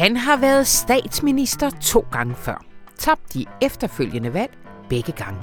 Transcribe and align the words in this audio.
Han 0.00 0.16
har 0.16 0.36
været 0.36 0.66
statsminister 0.66 1.70
to 1.70 2.06
gange 2.12 2.34
før. 2.34 2.64
Tabt 2.98 3.34
de 3.34 3.44
efterfølgende 3.62 4.34
valg 4.34 4.50
begge 4.88 5.12
gange. 5.12 5.40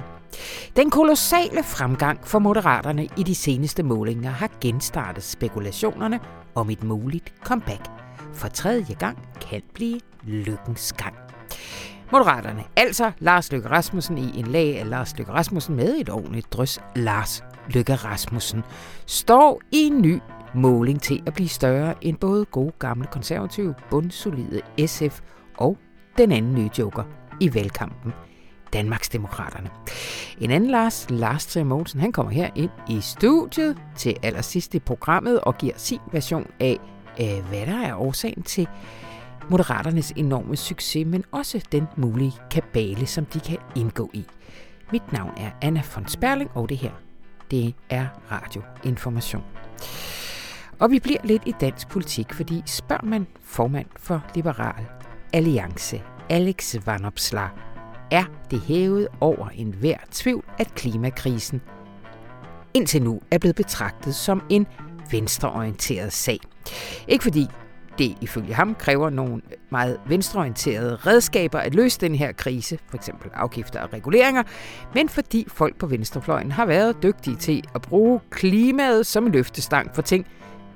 Den 0.76 0.90
kolossale 0.90 1.64
fremgang 1.64 2.28
for 2.28 2.40
Moderaterne 2.40 3.08
i 3.18 3.24
de 3.24 3.36
seneste 3.36 3.84
målinger 3.84 4.32
har 4.32 4.50
genstartet 4.62 5.24
spekulationerne 5.24 6.20
om 6.56 6.70
et 6.70 6.84
muligt 6.84 7.34
comeback. 7.44 7.86
For 8.34 8.48
tredje 8.48 8.94
gang 8.94 9.18
kan 9.50 9.62
blive 9.74 10.00
lykkens 10.24 10.94
gang. 10.94 11.16
Moderaterne, 12.12 12.64
altså 12.76 13.12
Lars 13.20 13.52
Løkke 13.52 13.70
Rasmussen 13.70 14.18
i 14.18 14.40
en 14.40 14.48
lag 14.48 14.80
af 14.80 14.90
Lars 14.90 15.18
Løkke 15.18 15.32
Rasmussen 15.32 15.76
med 15.76 15.96
et 15.98 16.10
ordentligt 16.10 16.54
drys 16.54 16.80
Lars 16.96 17.44
Løkke 17.70 17.96
Rasmussen, 17.96 18.64
står 19.06 19.62
i 19.72 19.78
en 19.78 20.02
ny 20.02 20.22
måling 20.58 21.02
til 21.02 21.24
at 21.26 21.34
blive 21.34 21.50
større 21.50 21.94
end 22.02 22.18
både 22.18 22.46
gode 22.46 22.72
gamle 22.80 23.08
konservative, 23.12 23.76
bundsolide 23.90 24.62
SF 24.88 25.20
og 25.58 25.78
den 26.18 26.32
anden 26.32 26.56
nye 26.56 26.70
joker 26.78 27.04
i 27.40 27.54
valgkampen, 27.54 28.14
Danmarksdemokraterne. 28.74 29.70
En 30.42 30.52
anden 30.52 30.70
Lars, 30.70 31.08
Lars 31.10 31.46
Trier 31.46 31.66
Mogensen, 31.66 32.00
han 32.00 32.12
kommer 32.12 32.32
her 32.32 32.50
ind 32.56 32.70
i 32.90 33.02
studiet 33.02 33.78
til 33.96 34.18
allersidst 34.24 34.76
i 34.76 34.80
programmet 34.80 35.40
og 35.40 35.58
giver 35.58 35.74
sin 35.78 36.00
version 36.12 36.48
af, 36.60 36.78
øh, 37.22 37.48
hvad 37.50 37.66
der 37.66 37.82
er 37.84 37.96
årsagen 37.96 38.44
til 38.44 38.68
Moderaternes 39.50 40.14
enorme 40.16 40.56
succes, 40.56 41.08
men 41.08 41.24
også 41.32 41.64
den 41.72 41.88
mulige 41.98 42.34
kabale, 42.52 43.06
som 43.06 43.26
de 43.26 43.40
kan 43.40 43.58
indgå 43.76 44.10
i. 44.14 44.26
Mit 44.92 45.12
navn 45.12 45.32
er 45.38 45.50
Anna 45.62 45.82
von 45.96 46.08
Sperling, 46.08 46.52
og 46.54 46.70
det 46.70 46.78
her, 46.78 46.92
det 47.52 47.76
er 47.90 48.08
Radio 48.32 48.62
Information. 48.84 49.44
Og 50.80 50.92
vi 50.92 51.00
bliver 51.00 51.20
lidt 51.24 51.44
i 51.46 51.54
dansk 51.62 51.88
politik, 51.88 52.34
fordi 52.34 52.64
spørger 52.66 53.06
man 53.06 53.28
formand 53.42 53.88
for 53.98 54.26
Liberal 54.36 54.86
Alliance, 55.34 56.02
Alex 56.30 56.76
Vanopslag, 56.86 57.50
er 58.12 58.24
det 58.52 58.62
hævet 58.62 59.08
over 59.20 59.50
enhver 59.50 59.98
tvivl, 60.12 60.46
at 60.60 60.76
klimakrisen 60.76 61.62
indtil 62.74 63.02
nu 63.02 63.22
er 63.32 63.38
blevet 63.38 63.56
betragtet 63.56 64.16
som 64.16 64.44
en 64.50 64.68
venstreorienteret 65.12 66.14
sag. 66.14 66.40
Ikke 67.08 67.24
fordi 67.24 67.48
det 67.98 68.18
ifølge 68.22 68.54
ham 68.54 68.76
kræver 68.76 69.10
nogle 69.10 69.42
meget 69.70 70.00
venstreorienterede 70.08 70.96
redskaber 70.96 71.60
at 71.60 71.76
løse 71.76 72.00
den 72.00 72.16
her 72.16 72.32
krise, 72.32 72.80
f.eks. 72.92 73.10
afgifter 73.34 73.82
og 73.82 73.94
reguleringer, 73.94 74.44
men 74.94 75.10
fordi 75.10 75.46
folk 75.48 75.78
på 75.78 75.88
venstrefløjen 75.88 76.52
har 76.52 76.66
været 76.66 77.04
dygtige 77.04 77.36
til 77.36 77.64
at 77.76 77.82
bruge 77.82 78.20
klimaet 78.30 79.06
som 79.06 79.26
en 79.26 79.32
løftestang 79.32 79.96
for 79.96 80.02
ting, 80.02 80.28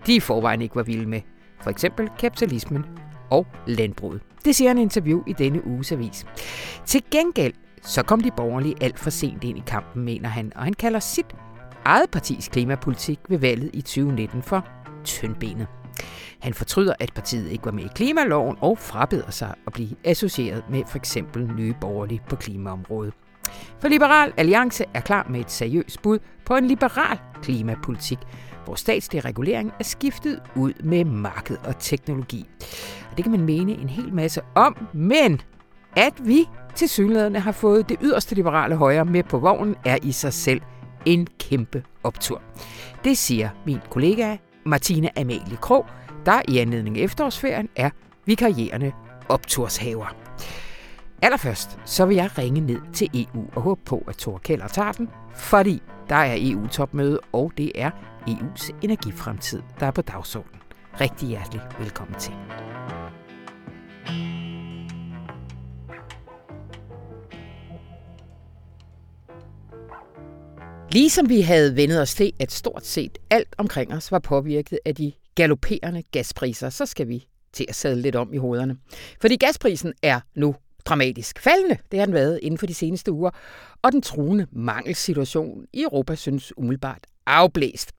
de 0.08 0.16
i 0.16 0.20
forvejen 0.20 0.62
ikke 0.62 0.76
var 0.76 0.84
vilde 0.84 1.06
med. 1.06 1.22
For 1.62 1.70
eksempel 1.70 2.10
kapitalismen 2.20 2.86
og 3.30 3.48
landbruget. 3.68 4.22
Det 4.46 4.56
siger 4.56 4.72
en 4.72 4.78
interview 4.78 5.24
i 5.28 5.34
denne 5.34 5.68
uges 5.68 5.92
avis. 5.92 6.26
Til 6.86 7.04
gengæld 7.12 7.54
så 7.82 8.04
kom 8.04 8.22
de 8.22 8.32
borgerlige 8.38 8.76
alt 8.82 9.00
for 9.00 9.10
sent 9.10 9.44
ind 9.44 9.58
i 9.58 9.64
kampen, 9.68 10.04
mener 10.04 10.30
han, 10.30 10.52
og 10.56 10.64
han 10.64 10.74
kalder 10.74 11.00
sit 11.00 11.26
eget 11.86 12.10
partis 12.10 12.48
klimapolitik 12.48 13.20
ved 13.30 13.38
valget 13.38 13.70
i 13.74 13.82
2019 13.82 14.44
for 14.44 14.68
tyndbenet. 15.04 15.68
Han 16.40 16.54
fortryder, 16.54 16.94
at 17.00 17.14
partiet 17.14 17.52
ikke 17.52 17.66
var 17.66 17.72
med 17.72 17.84
i 17.84 17.90
klimaloven 17.96 18.58
og 18.62 18.78
frabeder 18.78 19.32
sig 19.32 19.54
at 19.68 19.74
blive 19.74 19.96
associeret 20.04 20.64
med 20.70 20.84
for 20.88 20.98
eksempel 20.98 21.52
nye 21.56 21.76
borgerlige 21.82 22.22
på 22.30 22.36
klimaområdet. 22.36 23.14
For 23.80 23.88
Liberal 23.88 24.34
Alliance 24.38 24.86
er 24.94 25.02
klar 25.02 25.28
med 25.30 25.40
et 25.40 25.52
seriøst 25.52 26.02
bud 26.02 26.20
på 26.46 26.56
en 26.56 26.68
liberal 26.68 27.20
klimapolitik, 27.44 28.20
hvor 28.66 28.76
statslig 28.76 29.26
regulering 29.26 29.72
er 29.80 29.84
skiftet 29.84 30.42
ud 30.56 30.74
med 30.84 31.06
marked 31.06 31.58
og 31.64 31.80
teknologi. 31.80 32.46
Det 33.18 33.24
kan 33.24 33.32
man 33.32 33.42
mene 33.42 33.72
en 33.72 33.90
hel 33.90 34.14
masse 34.14 34.42
om, 34.56 34.88
men 34.94 35.42
at 35.96 36.14
vi 36.20 36.50
til 36.76 36.90
synlædende 36.90 37.40
har 37.40 37.52
fået 37.52 37.90
det 37.90 37.98
yderste 38.02 38.36
liberale 38.36 38.76
højre 38.76 39.06
med 39.06 39.24
på 39.24 39.40
vognen, 39.40 39.76
er 39.86 39.98
i 40.04 40.12
sig 40.12 40.34
selv 40.34 40.62
en 41.06 41.28
kæmpe 41.40 41.84
optur. 42.04 42.42
Det 43.04 43.18
siger 43.18 43.50
min 43.66 43.80
kollega 43.90 44.38
Martina 44.66 45.10
Amalie 45.18 45.58
Krog, 45.62 45.86
der 46.26 46.42
i 46.48 46.58
anledning 46.58 46.98
af 46.98 47.04
efterårsferien 47.04 47.70
er 47.76 47.90
vikarierende 48.26 48.92
opturshaver. 49.30 50.21
Allerførst 51.24 51.80
så 51.86 52.06
vil 52.06 52.16
jeg 52.16 52.38
ringe 52.38 52.62
ned 52.62 52.82
til 52.94 53.10
EU 53.14 53.46
og 53.56 53.62
håbe 53.62 53.82
på, 53.86 54.04
at 54.08 54.18
Thor 54.18 54.38
Keller 54.38 54.68
tager 54.68 54.92
den, 54.92 55.10
fordi 55.36 55.82
der 56.10 56.16
er 56.16 56.36
EU-topmøde, 56.40 57.20
og 57.32 57.52
det 57.58 57.72
er 57.76 57.92
EU's 58.28 58.72
energifremtid, 58.82 59.62
der 59.80 59.86
er 59.86 59.92
på 59.92 60.02
dagsordenen. 60.02 60.62
Rigtig 61.02 61.28
hjertelig 61.28 61.62
velkommen 61.80 62.20
til. 62.20 62.34
Ligesom 70.92 71.30
vi 71.30 71.42
havde 71.42 71.76
vendet 71.76 72.02
os 72.02 72.16
til, 72.16 72.34
at 72.40 72.52
stort 72.52 72.86
set 72.86 73.18
alt 73.30 73.56
omkring 73.58 73.94
os 73.94 74.12
var 74.12 74.20
påvirket 74.20 74.80
af 74.86 74.96
de 74.96 75.12
galopperende 75.36 76.04
gaspriser, 76.12 76.70
så 76.70 76.86
skal 76.86 77.08
vi 77.08 77.28
til 77.54 77.66
at 77.70 77.76
sadle 77.76 78.02
lidt 78.02 78.16
om 78.16 78.34
i 78.34 78.38
hovederne. 78.38 78.78
Fordi 79.22 79.36
gasprisen 79.36 79.94
er 80.04 80.20
nu 80.36 80.56
dramatisk 80.86 81.40
faldende. 81.40 81.78
Det 81.92 82.00
har 82.00 82.06
den 82.06 82.16
været 82.16 82.40
inden 82.42 82.58
for 82.58 82.66
de 82.66 82.74
seneste 82.74 83.12
uger. 83.12 83.30
Og 83.82 83.92
den 83.92 84.02
truende 84.02 84.48
mangelsituation 84.52 85.66
i 85.74 85.84
Europa 85.84 86.16
synes 86.16 86.58
umiddelbart 86.58 87.08
afblæst. 87.26 87.92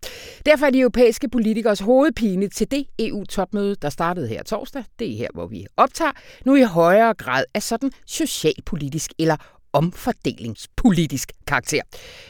Derfor 0.47 0.67
er 0.67 0.71
de 0.71 0.81
europæiske 0.81 1.29
politikers 1.29 1.81
hovedpine 1.81 2.49
til 2.49 2.71
det 2.71 2.87
EU-topmøde, 2.99 3.77
der 3.83 3.91
startede 3.91 4.29
her 4.29 4.43
torsdag, 4.43 4.85
det 4.99 5.13
er 5.13 5.17
her, 5.17 5.29
hvor 5.35 5.47
vi 5.47 5.67
optager, 5.77 6.13
nu 6.45 6.55
i 6.55 6.63
højere 6.63 7.15
grad 7.15 7.45
af 7.55 7.63
sådan 7.63 7.91
socialpolitisk 8.07 9.11
eller 9.19 9.37
omfordelingspolitisk 9.73 11.33
karakter. 11.47 11.83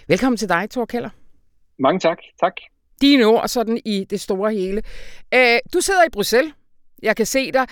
Velkommen 0.09 0.37
til 0.37 0.49
dig, 0.49 0.71
Thor 0.71 0.85
Keller. 0.85 1.11
Mange 1.79 2.01
tak. 2.01 2.19
Tak. 2.41 2.53
Dine 3.01 3.25
ord 3.25 3.49
sådan 3.49 3.81
i 3.85 4.05
det 4.11 4.21
store 4.21 4.53
hele. 4.53 4.83
Øh, 5.35 5.59
du 5.75 5.81
sidder 5.81 6.05
i 6.05 6.11
Bruxelles. 6.13 6.53
Jeg 7.03 7.17
kan 7.17 7.27
se 7.27 7.53
dig. 7.53 7.67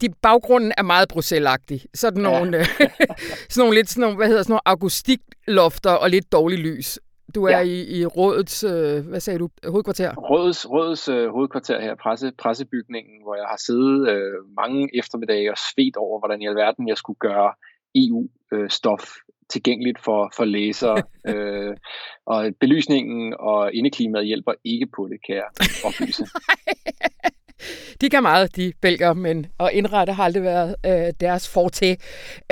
De 0.00 0.08
baggrunden 0.22 0.72
er 0.78 0.82
meget 0.82 1.08
bruxellagtig. 1.08 1.80
Sådan 1.94 2.22
nogle, 2.22 2.56
ja. 2.56 2.64
sådan 3.50 3.60
nogle 3.60 3.74
lidt 3.74 3.90
sådan 3.90 4.00
nogle, 4.00 4.16
hvad 4.16 4.26
hedder 4.26 4.42
sådan 4.42 4.52
nogle 4.52 4.68
augustiklofter 4.68 5.90
og 5.90 6.10
lidt 6.10 6.32
dårlig 6.32 6.58
lys. 6.58 6.98
Du 7.34 7.44
er 7.44 7.58
ja. 7.58 7.60
i, 7.60 7.98
i 7.98 8.06
rådets, 8.06 8.64
øh, 8.64 9.06
hvad 9.06 9.20
sagde 9.20 9.38
du, 9.38 9.48
hovedkvarter? 9.66 10.14
Rådets, 10.14 10.70
rådets 10.70 11.08
øh, 11.08 11.30
hovedkvarter 11.30 11.80
her, 11.80 11.94
presse, 11.94 12.32
pressebygningen, 12.38 13.22
hvor 13.22 13.34
jeg 13.34 13.44
har 13.48 13.56
siddet 13.66 14.08
øh, 14.08 14.32
mange 14.56 14.88
eftermiddage 14.98 15.50
og 15.50 15.58
svedt 15.58 15.96
over, 15.96 16.18
hvordan 16.18 16.42
i 16.42 16.46
alverden 16.46 16.88
jeg 16.88 16.96
skulle 16.96 17.18
gøre 17.18 17.52
EU-stof 17.94 19.02
øh, 19.02 19.34
tilgængeligt 19.50 20.04
for, 20.04 20.32
for 20.36 20.44
læsere. 20.44 21.02
øh, 21.30 21.76
og 22.26 22.52
belysningen 22.60 23.34
og 23.38 23.74
indeklimaet 23.74 24.26
hjælper 24.26 24.52
ikke 24.64 24.86
på 24.96 25.08
det, 25.10 25.18
kan 25.26 25.34
jeg 25.34 25.48
oplyse. 25.84 26.24
de 28.00 28.10
kan 28.10 28.22
meget, 28.22 28.56
de 28.56 28.72
bælger, 28.80 29.12
men 29.12 29.46
at 29.60 29.70
indrette 29.72 30.12
har 30.12 30.24
aldrig 30.24 30.42
været 30.42 30.76
øh, 30.86 31.12
deres 31.20 31.48
forte. 31.48 31.96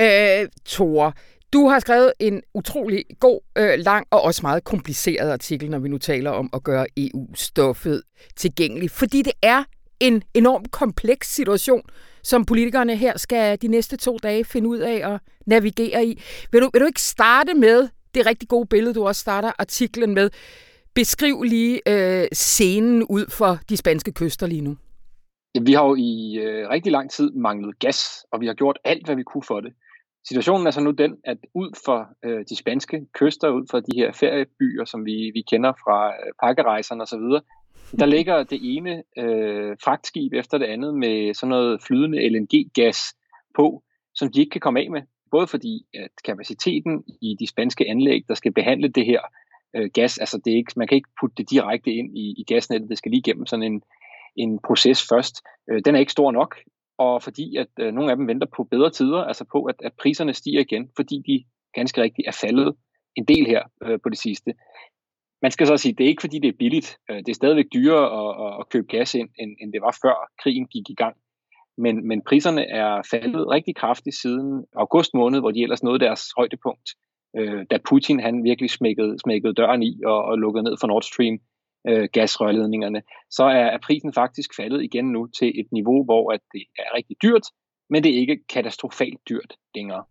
Øh, 0.00 0.48
Tore, 0.64 1.12
du 1.52 1.68
har 1.68 1.80
skrevet 1.80 2.12
en 2.20 2.42
utrolig 2.54 3.04
god, 3.20 3.40
øh, 3.58 3.78
lang 3.78 4.06
og 4.10 4.22
også 4.22 4.42
meget 4.42 4.64
kompliceret 4.64 5.30
artikel, 5.32 5.70
når 5.70 5.78
vi 5.78 5.88
nu 5.88 5.98
taler 5.98 6.30
om 6.30 6.50
at 6.52 6.64
gøre 6.64 6.86
EU-stoffet 6.96 8.02
tilgængeligt, 8.36 8.92
fordi 8.92 9.22
det 9.22 9.32
er 9.42 9.64
en 10.00 10.22
enorm 10.34 10.64
kompleks 10.64 11.34
situation, 11.34 11.82
som 12.22 12.44
politikerne 12.44 12.96
her 12.96 13.18
skal 13.18 13.58
de 13.62 13.68
næste 13.68 13.96
to 13.96 14.18
dage 14.22 14.44
finde 14.44 14.68
ud 14.68 14.78
af 14.78 15.14
at 15.14 15.20
navigere 15.46 16.06
i. 16.06 16.22
Vil 16.52 16.62
du, 16.62 16.70
vil 16.72 16.80
du 16.80 16.86
ikke 16.86 17.02
starte 17.02 17.54
med 17.54 17.88
det 18.14 18.26
rigtig 18.26 18.48
gode 18.48 18.66
billede, 18.66 18.94
du 18.94 19.06
også 19.06 19.20
starter 19.20 19.52
artiklen 19.58 20.14
med? 20.14 20.30
Beskriv 20.94 21.42
lige 21.42 21.80
øh, 21.88 22.28
scenen 22.32 23.02
ud 23.02 23.26
for 23.30 23.58
de 23.68 23.76
spanske 23.76 24.12
kyster 24.12 24.46
lige 24.46 24.60
nu. 24.60 24.76
Vi 25.62 25.72
har 25.72 25.84
jo 25.86 25.94
i 25.94 26.38
øh, 26.42 26.68
rigtig 26.68 26.92
lang 26.92 27.10
tid 27.10 27.32
manglet 27.32 27.78
gas, 27.78 28.26
og 28.32 28.40
vi 28.40 28.46
har 28.46 28.54
gjort 28.54 28.78
alt, 28.84 29.04
hvad 29.06 29.16
vi 29.16 29.22
kunne 29.22 29.42
for 29.42 29.60
det. 29.60 29.72
Situationen 30.28 30.66
er 30.66 30.70
så 30.70 30.80
nu 30.80 30.90
den, 30.90 31.16
at 31.24 31.38
ud 31.54 31.70
for 31.84 32.08
øh, 32.24 32.44
de 32.48 32.56
spanske 32.56 33.06
kyster, 33.12 33.48
ud 33.48 33.66
for 33.70 33.80
de 33.80 33.96
her 33.96 34.12
feriebyer, 34.12 34.84
som 34.84 35.04
vi, 35.04 35.30
vi 35.34 35.42
kender 35.50 35.72
fra 35.72 36.08
øh, 36.08 36.32
pakkerejserne 36.42 37.02
osv., 37.02 37.40
der 37.98 38.06
ligger 38.06 38.42
det 38.42 38.60
ene 38.62 39.02
øh, 39.18 39.76
fragtskib 39.84 40.32
efter 40.32 40.58
det 40.58 40.66
andet 40.66 40.94
med 40.94 41.34
sådan 41.34 41.50
noget 41.50 41.82
flydende 41.82 42.28
LNG-gas 42.28 42.98
på, 43.56 43.82
som 44.14 44.32
de 44.32 44.40
ikke 44.40 44.50
kan 44.50 44.60
komme 44.60 44.80
af 44.80 44.90
med. 44.90 45.02
Både 45.30 45.46
fordi 45.46 45.86
at 45.94 46.10
kapaciteten 46.24 47.04
i 47.22 47.36
de 47.40 47.46
spanske 47.46 47.88
anlæg, 47.88 48.24
der 48.28 48.34
skal 48.34 48.52
behandle 48.52 48.88
det 48.88 49.06
her 49.06 49.20
øh, 49.76 49.90
gas, 49.94 50.18
altså 50.18 50.40
det 50.44 50.52
er 50.52 50.56
ikke, 50.56 50.72
man 50.76 50.88
kan 50.88 50.96
ikke 50.96 51.08
putte 51.20 51.34
det 51.36 51.50
direkte 51.50 51.90
ind 51.90 52.18
i, 52.18 52.34
i 52.38 52.44
gasnettet, 52.44 52.90
det 52.90 52.98
skal 52.98 53.10
lige 53.10 53.22
igennem 53.26 53.46
sådan 53.46 53.72
en, 53.72 53.82
en 54.36 54.58
proces 54.66 55.08
først. 55.08 55.42
Øh, 55.70 55.82
den 55.84 55.94
er 55.94 55.98
ikke 55.98 56.12
stor 56.12 56.30
nok, 56.30 56.56
og 56.98 57.22
fordi 57.22 57.56
at 57.56 57.68
øh, 57.80 57.92
nogle 57.94 58.10
af 58.10 58.16
dem 58.16 58.28
venter 58.28 58.46
på 58.56 58.64
bedre 58.64 58.90
tider, 58.90 59.24
altså 59.24 59.44
på 59.52 59.64
at, 59.64 59.74
at 59.84 59.92
priserne 60.02 60.34
stiger 60.34 60.60
igen, 60.60 60.90
fordi 60.96 61.22
de 61.26 61.44
ganske 61.74 62.02
rigtigt 62.02 62.28
er 62.28 62.38
faldet 62.40 62.74
en 63.16 63.24
del 63.24 63.46
her 63.46 63.62
øh, 63.82 63.98
på 64.02 64.08
det 64.08 64.18
sidste. 64.18 64.54
Man 65.42 65.50
skal 65.50 65.66
så 65.66 65.76
sige, 65.76 65.92
at 65.92 65.98
det 65.98 66.04
er 66.04 66.08
ikke 66.08 66.20
fordi, 66.20 66.38
det 66.38 66.48
er 66.48 66.58
billigt. 66.58 66.98
Øh, 67.10 67.16
det 67.16 67.28
er 67.28 67.34
stadigvæk 67.34 67.66
dyrere 67.74 68.06
at, 68.20 68.60
at 68.60 68.68
købe 68.68 68.86
gas 68.86 69.14
ind, 69.14 69.28
end, 69.38 69.56
end 69.60 69.72
det 69.72 69.82
var 69.82 69.98
før 70.02 70.14
krigen 70.42 70.66
gik 70.66 70.90
i 70.90 70.94
gang. 70.94 71.16
men, 71.78 72.08
men 72.08 72.22
priserne 72.22 72.64
er 72.66 73.02
faldet 73.10 73.48
rigtig 73.50 73.76
kraftigt 73.76 74.16
siden 74.16 74.64
august 74.76 75.14
måned, 75.14 75.40
hvor 75.40 75.50
de 75.50 75.62
ellers 75.62 75.82
nåede 75.82 75.98
deres 75.98 76.22
højdepunkt, 76.36 76.88
øh, 77.36 77.66
da 77.70 77.78
Putin 77.88 78.20
han 78.20 78.44
virkelig 78.44 78.70
smækkede, 78.70 79.18
smækkede 79.18 79.54
døren 79.54 79.82
i 79.82 80.00
og, 80.04 80.24
og 80.24 80.38
lukkede 80.38 80.64
ned 80.64 80.76
for 80.80 80.86
Nord 80.86 81.02
Stream 81.02 81.38
øh, 81.88 82.08
gasrørledningerne, 82.12 83.02
så 83.30 83.44
er, 83.44 83.66
er 83.74 83.78
prisen 83.82 84.12
faktisk 84.12 84.56
faldet 84.56 84.82
igen 84.82 85.04
nu 85.04 85.26
til 85.38 85.60
et 85.60 85.66
niveau, 85.72 86.04
hvor 86.04 86.32
at 86.32 86.40
det 86.52 86.62
er 86.78 86.96
rigtig 86.96 87.16
dyrt, 87.22 87.46
men 87.90 88.04
det 88.04 88.14
er 88.14 88.18
ikke 88.18 88.46
katastrofalt 88.48 89.20
dyrt 89.28 89.54
længere. 89.74 90.04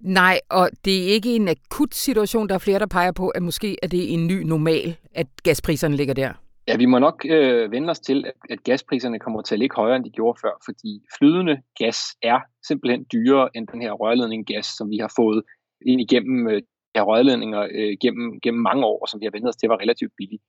Nej, 0.00 0.40
og 0.48 0.70
det 0.84 1.02
er 1.02 1.06
ikke 1.06 1.36
en 1.36 1.48
akut 1.48 1.94
situation. 1.94 2.48
Der 2.48 2.54
er 2.54 2.58
flere, 2.58 2.78
der 2.78 2.86
peger 2.86 3.12
på, 3.12 3.28
at 3.28 3.42
måske 3.42 3.76
er 3.82 3.86
det 3.86 4.12
en 4.12 4.26
ny 4.26 4.42
normal, 4.42 4.96
at 5.14 5.26
gaspriserne 5.42 5.96
ligger 5.96 6.14
der. 6.14 6.32
Ja, 6.68 6.76
vi 6.76 6.86
må 6.86 6.98
nok 6.98 7.26
øh, 7.28 7.70
vende 7.70 7.90
os 7.90 8.00
til, 8.00 8.24
at, 8.26 8.32
at 8.50 8.64
gaspriserne 8.64 9.18
kommer 9.18 9.42
til 9.42 9.54
at 9.54 9.58
ligge 9.58 9.76
højere, 9.76 9.96
end 9.96 10.04
de 10.04 10.10
gjorde 10.10 10.38
før, 10.42 10.50
fordi 10.64 11.02
flydende 11.18 11.62
gas 11.78 11.98
er 12.22 12.40
simpelthen 12.68 13.06
dyrere 13.12 13.48
end 13.54 13.68
den 13.68 13.82
her 13.82 13.92
rørledning 13.92 14.46
gas, 14.46 14.66
som 14.66 14.90
vi 14.90 14.98
har 14.98 15.12
fået 15.16 15.42
ind 15.86 16.00
igennem 16.00 16.48
øh, 16.48 16.62
her 16.94 17.02
rørledninger 17.02 17.62
øh, 17.70 17.96
gennem, 18.02 18.40
gennem 18.40 18.62
mange 18.62 18.84
år, 18.84 19.06
som 19.10 19.20
vi 19.20 19.24
har 19.26 19.30
vendt 19.30 19.48
os 19.48 19.56
til, 19.56 19.68
var 19.68 19.80
relativt 19.80 20.12
billig. 20.16 20.40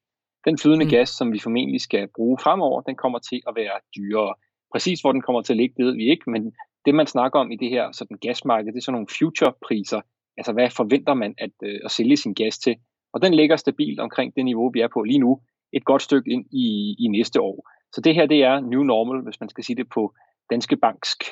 Den 0.46 0.58
flydende 0.58 0.86
mm. 0.86 0.92
gas, 0.92 1.10
som 1.10 1.34
vi 1.34 1.40
formentlig 1.40 1.82
skal 1.82 2.08
bruge 2.16 2.38
fremover, 2.44 2.82
den 2.82 2.96
kommer 2.96 3.20
til 3.20 3.42
at 3.48 3.54
være 3.56 3.80
dyrere. 3.96 4.34
Præcis 4.74 5.02
hvor 5.02 5.12
den 5.12 5.22
kommer 5.22 5.42
til 5.42 5.54
at 5.54 5.58
ligge, 5.58 5.76
det 5.78 5.86
ved 5.86 5.96
vi 5.96 6.10
ikke, 6.10 6.30
men 6.30 6.54
det 6.86 6.96
man 6.96 7.08
snakker 7.08 7.40
om 7.40 7.52
i 7.52 7.56
det 7.56 7.70
her 7.70 7.92
sådan 7.92 8.18
gasmarked, 8.18 8.74
det 8.74 8.80
er 8.80 8.82
sådan 8.82 8.94
nogle 8.94 9.14
future-priser. 9.20 10.02
Altså 10.38 10.54
hvad 10.54 10.70
forventer 10.70 11.14
man 11.14 11.36
at, 11.38 11.52
øh, 11.64 11.80
at 11.86 11.92
sælge 11.92 12.18
sin 12.18 12.34
gas 12.34 12.58
til? 12.58 12.76
Og 13.14 13.22
den 13.22 13.34
ligger 13.34 13.56
stabilt 13.56 14.00
omkring 14.00 14.36
det 14.36 14.46
niveau, 14.46 14.72
vi 14.74 14.80
er 14.80 14.88
på 14.94 15.04
lige 15.04 15.20
nu, 15.20 15.42
et 15.74 15.86
godt 15.86 16.02
stykke 16.02 16.32
ind 16.32 16.46
i, 16.52 16.96
i 17.00 17.08
næste 17.08 17.42
år. 17.42 17.70
Så 17.94 18.02
det 18.02 18.16
her, 18.16 18.26
det 18.26 18.44
er 18.44 18.60
new 18.60 18.84
normal, 18.84 19.24
hvis 19.24 19.40
man 19.40 19.50
skal 19.50 19.64
sige 19.64 19.76
det 19.76 19.90
på 19.90 20.14
danske 20.50 20.78
banksk 20.78 21.24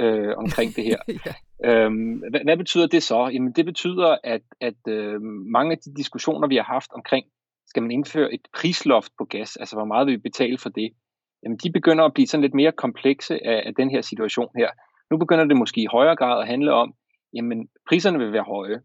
øh, 0.00 0.34
omkring 0.36 0.76
det 0.76 0.84
her. 0.84 0.98
ja. 1.26 1.34
øhm, 1.70 2.22
hvad, 2.30 2.40
hvad 2.44 2.56
betyder 2.56 2.86
det 2.86 3.02
så? 3.02 3.28
Jamen 3.32 3.52
det 3.52 3.64
betyder, 3.64 4.16
at, 4.24 4.42
at 4.60 4.80
øh, 4.88 5.22
mange 5.56 5.72
af 5.72 5.78
de 5.78 5.94
diskussioner, 5.94 6.48
vi 6.48 6.56
har 6.56 6.62
haft 6.62 6.90
omkring, 6.92 7.26
skal 7.70 7.82
man 7.82 7.90
indføre 7.90 8.34
et 8.34 8.48
prisloft 8.58 9.12
på 9.18 9.24
gas, 9.24 9.56
altså 9.56 9.76
hvor 9.76 9.84
meget 9.84 10.06
vil 10.06 10.14
vi 10.14 10.28
betale 10.30 10.58
for 10.58 10.68
det, 10.68 10.90
jamen 11.42 11.58
de 11.58 11.72
begynder 11.72 12.04
at 12.04 12.14
blive 12.14 12.26
sådan 12.26 12.42
lidt 12.42 12.54
mere 12.54 12.72
komplekse 12.72 13.46
af, 13.46 13.62
af 13.66 13.74
den 13.74 13.90
her 13.90 14.00
situation 14.00 14.48
her. 14.56 14.70
Nu 15.10 15.16
begynder 15.16 15.44
det 15.44 15.56
måske 15.56 15.80
i 15.80 15.92
højere 15.92 16.16
grad 16.16 16.40
at 16.40 16.46
handle 16.46 16.72
om, 16.72 16.94
jamen 17.34 17.68
priserne 17.88 18.18
vil 18.18 18.32
være 18.32 18.42
høje, 18.42 18.80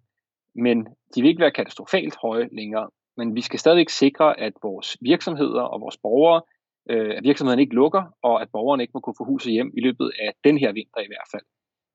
men 0.55 0.87
de 1.15 1.21
vil 1.21 1.29
ikke 1.29 1.41
være 1.41 1.51
katastrofalt 1.51 2.15
høje 2.21 2.49
længere. 2.51 2.89
Men 3.17 3.35
vi 3.35 3.41
skal 3.41 3.59
stadigvæk 3.59 3.89
sikre, 3.89 4.39
at 4.39 4.53
vores 4.63 4.97
virksomheder 5.01 5.61
og 5.61 5.81
vores 5.81 5.97
borgere, 5.97 6.41
øh, 6.89 7.17
at 7.17 7.23
virksomhederne 7.23 7.61
ikke 7.61 7.75
lukker, 7.75 8.03
og 8.21 8.41
at 8.41 8.49
borgerne 8.51 8.83
ikke 8.83 8.91
må 8.93 8.99
kunne 8.99 9.19
få 9.19 9.25
huset 9.25 9.51
hjem 9.53 9.71
i 9.77 9.81
løbet 9.81 10.11
af 10.19 10.33
den 10.43 10.57
her 10.57 10.71
vinter 10.71 11.01
i 11.01 11.07
hvert 11.07 11.29
fald. 11.31 11.43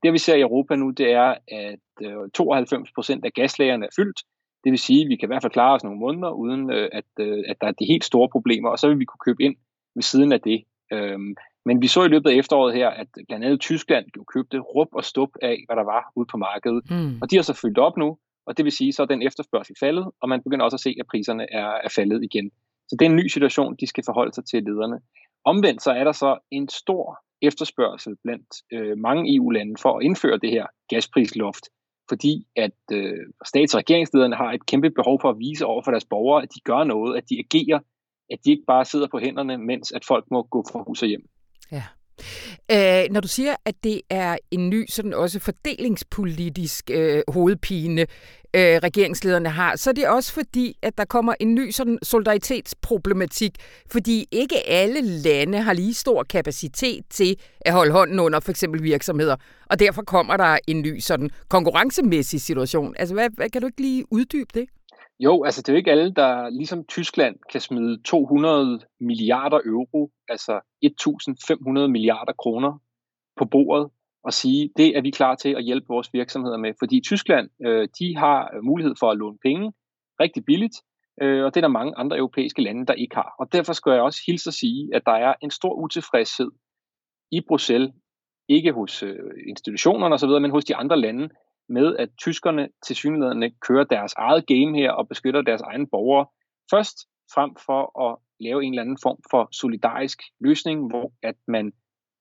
Det 0.03 0.13
vi 0.13 0.19
ser 0.19 0.35
i 0.35 0.41
Europa 0.41 0.77
nu, 0.77 0.91
det 0.91 1.13
er, 1.13 1.35
at 1.49 1.87
øh, 2.03 2.31
92 2.35 2.93
procent 2.93 3.25
af 3.25 3.33
gaslagerne 3.33 3.87
er 3.87 3.95
fyldt. 3.97 4.21
Det 4.65 4.71
vil 4.73 4.79
sige, 4.79 5.03
at 5.03 5.09
vi 5.09 5.17
kan 5.17 5.27
i 5.27 5.31
hvert 5.33 5.43
fald 5.43 5.53
klare 5.53 5.75
os 5.75 5.85
nogle 5.85 5.99
måneder, 5.99 6.31
uden 6.31 6.73
øh, 6.73 6.89
at, 6.93 7.05
øh, 7.21 7.45
at 7.49 7.57
der 7.61 7.67
er 7.67 7.73
de 7.73 7.85
helt 7.85 8.05
store 8.05 8.29
problemer, 8.29 8.69
og 8.69 8.79
så 8.79 8.89
vil 8.89 8.99
vi 8.99 9.05
kunne 9.05 9.25
købe 9.25 9.43
ind 9.43 9.57
ved 9.95 10.03
siden 10.03 10.33
af 10.33 10.41
det. 10.41 10.65
Øhm, 10.93 11.35
men 11.67 11.83
vi 11.83 11.87
så 11.87 12.05
i 12.05 12.09
løbet 12.09 12.31
af 12.31 12.35
efteråret 12.35 12.75
her, 12.75 12.89
at 12.89 13.07
blandt 13.29 13.45
andet 13.45 13.61
Tyskland 13.61 14.07
jo 14.17 14.25
købte 14.25 14.59
rup 14.59 14.89
og 14.93 15.05
stup 15.05 15.31
af, 15.43 15.65
hvad 15.67 15.77
der 15.77 15.85
var 15.85 16.13
ude 16.17 16.27
på 16.31 16.37
markedet. 16.37 16.91
Mm. 16.91 17.19
Og 17.23 17.31
de 17.31 17.37
har 17.37 17.43
så 17.43 17.55
fyldt 17.55 17.79
op 17.79 17.97
nu, 17.97 18.19
og 18.47 18.57
det 18.57 18.65
vil 18.65 18.73
sige, 18.73 18.93
så 18.93 19.03
er 19.03 19.07
den 19.07 19.23
efterspørgsel 19.23 19.77
faldet, 19.81 20.11
og 20.21 20.29
man 20.29 20.43
begynder 20.43 20.65
også 20.65 20.75
at 20.75 20.81
se, 20.81 20.97
at 21.01 21.07
priserne 21.11 21.53
er, 21.53 21.71
er 21.85 21.89
faldet 21.97 22.25
igen. 22.25 22.51
Så 22.89 22.97
det 22.99 23.07
er 23.07 23.11
en 23.11 23.17
ny 23.17 23.27
situation, 23.27 23.77
de 23.81 23.87
skal 23.87 24.05
forholde 24.07 24.35
sig 24.35 24.45
til 24.45 24.63
lederne. 24.63 25.01
Omvendt 25.45 25.83
så 25.83 25.91
er 25.91 26.05
der 26.05 26.13
så 26.13 26.39
en 26.51 26.69
stor 26.69 27.19
efterspørgsel 27.43 28.17
blandt 28.25 28.47
øh, 28.73 28.99
mange 28.99 29.37
EU-lande 29.37 29.75
for 29.83 29.99
at 29.99 30.05
indføre 30.05 30.39
det 30.39 30.51
her 30.51 30.67
gasprisloft, 30.89 31.65
fordi 32.11 32.35
at 32.57 32.79
øh, 32.93 33.25
stats- 33.51 33.75
og 33.75 33.79
regeringslederne 33.79 34.37
har 34.37 34.51
et 34.53 34.67
kæmpe 34.67 34.91
behov 34.91 35.17
for 35.21 35.31
at 35.31 35.39
vise 35.39 35.67
over 35.67 35.83
for 35.85 35.91
deres 35.91 36.05
borgere, 36.05 36.43
at 36.43 36.49
de 36.55 36.61
gør 36.71 36.85
noget, 36.85 37.17
at 37.19 37.25
de 37.31 37.37
agerer, 37.45 37.79
at 38.33 38.39
de 38.45 38.51
ikke 38.51 38.65
bare 38.67 38.85
sidder 38.85 39.09
på 39.11 39.19
hænderne, 39.19 39.59
mens 39.59 39.93
at 39.93 40.05
folk 40.05 40.25
må 40.31 40.43
gå 40.43 40.65
fra 40.73 40.83
hus 40.87 41.03
og 41.03 41.09
hjem. 41.09 41.25
Ja. 41.73 41.85
Øh, 42.71 43.05
når 43.11 43.21
du 43.21 43.29
siger, 43.29 43.57
at 43.65 43.75
det 43.85 44.01
er 44.11 44.37
en 44.51 44.71
ny, 44.71 44.87
sådan 44.89 45.15
også 45.15 45.39
fordelingspolitisk 45.39 46.91
øh, 46.91 47.23
hovedpine, 47.29 48.07
øh, 48.55 48.77
regeringslederne 48.83 49.49
har, 49.49 49.77
så 49.77 49.91
er 49.91 49.95
det 49.95 50.09
også 50.09 50.33
fordi, 50.33 50.79
at 50.83 50.99
der 50.99 51.05
kommer 51.05 51.35
en 51.41 51.55
ny 51.55 51.71
sådan 51.71 51.99
solidaritetsproblematik, 52.03 53.53
fordi 53.91 54.27
ikke 54.31 54.69
alle 54.69 55.01
lande 55.01 55.59
har 55.61 55.73
lige 55.73 55.95
stor 55.95 56.23
kapacitet 56.23 57.05
til 57.11 57.37
at 57.61 57.73
holde 57.73 57.93
hånden 57.93 58.19
under 58.19 58.41
for 58.41 58.51
eksempel 58.51 58.83
virksomheder, 58.83 59.37
og 59.71 59.79
derfor 59.79 60.03
kommer 60.03 60.37
der 60.37 60.59
en 60.67 60.83
ny 60.83 60.99
sådan 60.99 61.31
konkurrencemæssig 61.49 62.41
situation. 62.41 62.95
Altså, 62.99 63.15
hvad, 63.15 63.29
hvad 63.37 63.51
kan 63.51 63.61
du 63.61 63.67
ikke 63.67 63.81
lige 63.81 64.05
uddybe 64.11 64.51
det? 64.55 64.67
Jo, 65.25 65.45
altså 65.45 65.63
det 65.63 65.69
er 65.69 65.73
jo 65.73 65.77
ikke 65.77 65.91
alle, 65.91 66.15
der 66.15 66.49
ligesom 66.49 66.85
Tyskland 66.87 67.37
kan 67.53 67.61
smide 67.61 68.03
200 68.03 68.81
milliarder 69.01 69.61
euro, 69.65 70.11
altså 70.29 70.61
1.500 70.85 71.87
milliarder 71.87 72.33
kroner 72.33 72.79
på 73.37 73.45
bordet 73.45 73.91
og 74.25 74.33
sige, 74.33 74.71
det 74.77 74.97
er 74.97 75.03
vi 75.03 75.11
klar 75.11 75.35
til 75.35 75.55
at 75.55 75.65
hjælpe 75.65 75.87
vores 75.89 76.09
virksomheder 76.13 76.57
med. 76.57 76.73
Fordi 76.79 77.01
Tyskland, 77.01 77.49
øh, 77.67 77.89
de 77.99 78.17
har 78.17 78.51
øh, 78.55 78.63
mulighed 78.65 78.95
for 78.99 79.11
at 79.11 79.19
låne 79.19 79.39
penge 79.43 79.73
rigtig 80.21 80.45
billigt, 80.45 80.77
øh, 81.23 81.45
og 81.45 81.55
det 81.55 81.61
er 81.61 81.67
der 81.67 81.79
mange 81.79 81.93
andre 81.97 82.17
europæiske 82.17 82.63
lande, 82.63 82.87
der 82.87 82.95
ikke 82.95 83.15
har. 83.15 83.35
Og 83.39 83.53
derfor 83.53 83.73
skal 83.73 83.93
jeg 83.93 84.03
også 84.03 84.21
hilse 84.27 84.49
at 84.49 84.55
sige, 84.55 84.91
at 84.95 85.03
der 85.07 85.13
er 85.13 85.35
en 85.43 85.51
stor 85.51 85.75
utilfredshed 85.75 86.51
i 87.31 87.41
Bruxelles, 87.49 87.91
ikke 88.49 88.73
hos 88.73 89.03
øh, 89.03 89.19
institutionerne 89.49 90.15
osv., 90.15 90.29
men 90.29 90.51
hos 90.51 90.65
de 90.65 90.77
andre 90.77 91.01
lande, 91.01 91.29
med, 91.71 91.97
at 91.97 92.09
tyskerne 92.19 92.69
til 92.87 92.97
synligheden 92.97 93.53
kører 93.61 93.85
deres 93.85 94.13
eget 94.17 94.47
game 94.47 94.79
her 94.79 94.91
og 94.93 95.09
beskytter 95.09 95.43
deres 95.43 95.61
egne 95.61 95.87
borgere 95.87 96.27
først, 96.71 96.99
frem 97.35 97.51
for 97.67 97.83
at 98.09 98.17
lave 98.41 98.65
en 98.65 98.73
eller 98.73 98.83
anden 98.83 98.99
form 99.03 99.17
for 99.31 99.49
solidarisk 99.53 100.19
løsning, 100.41 100.89
hvor 100.89 101.13
at 101.23 101.35
man 101.49 101.73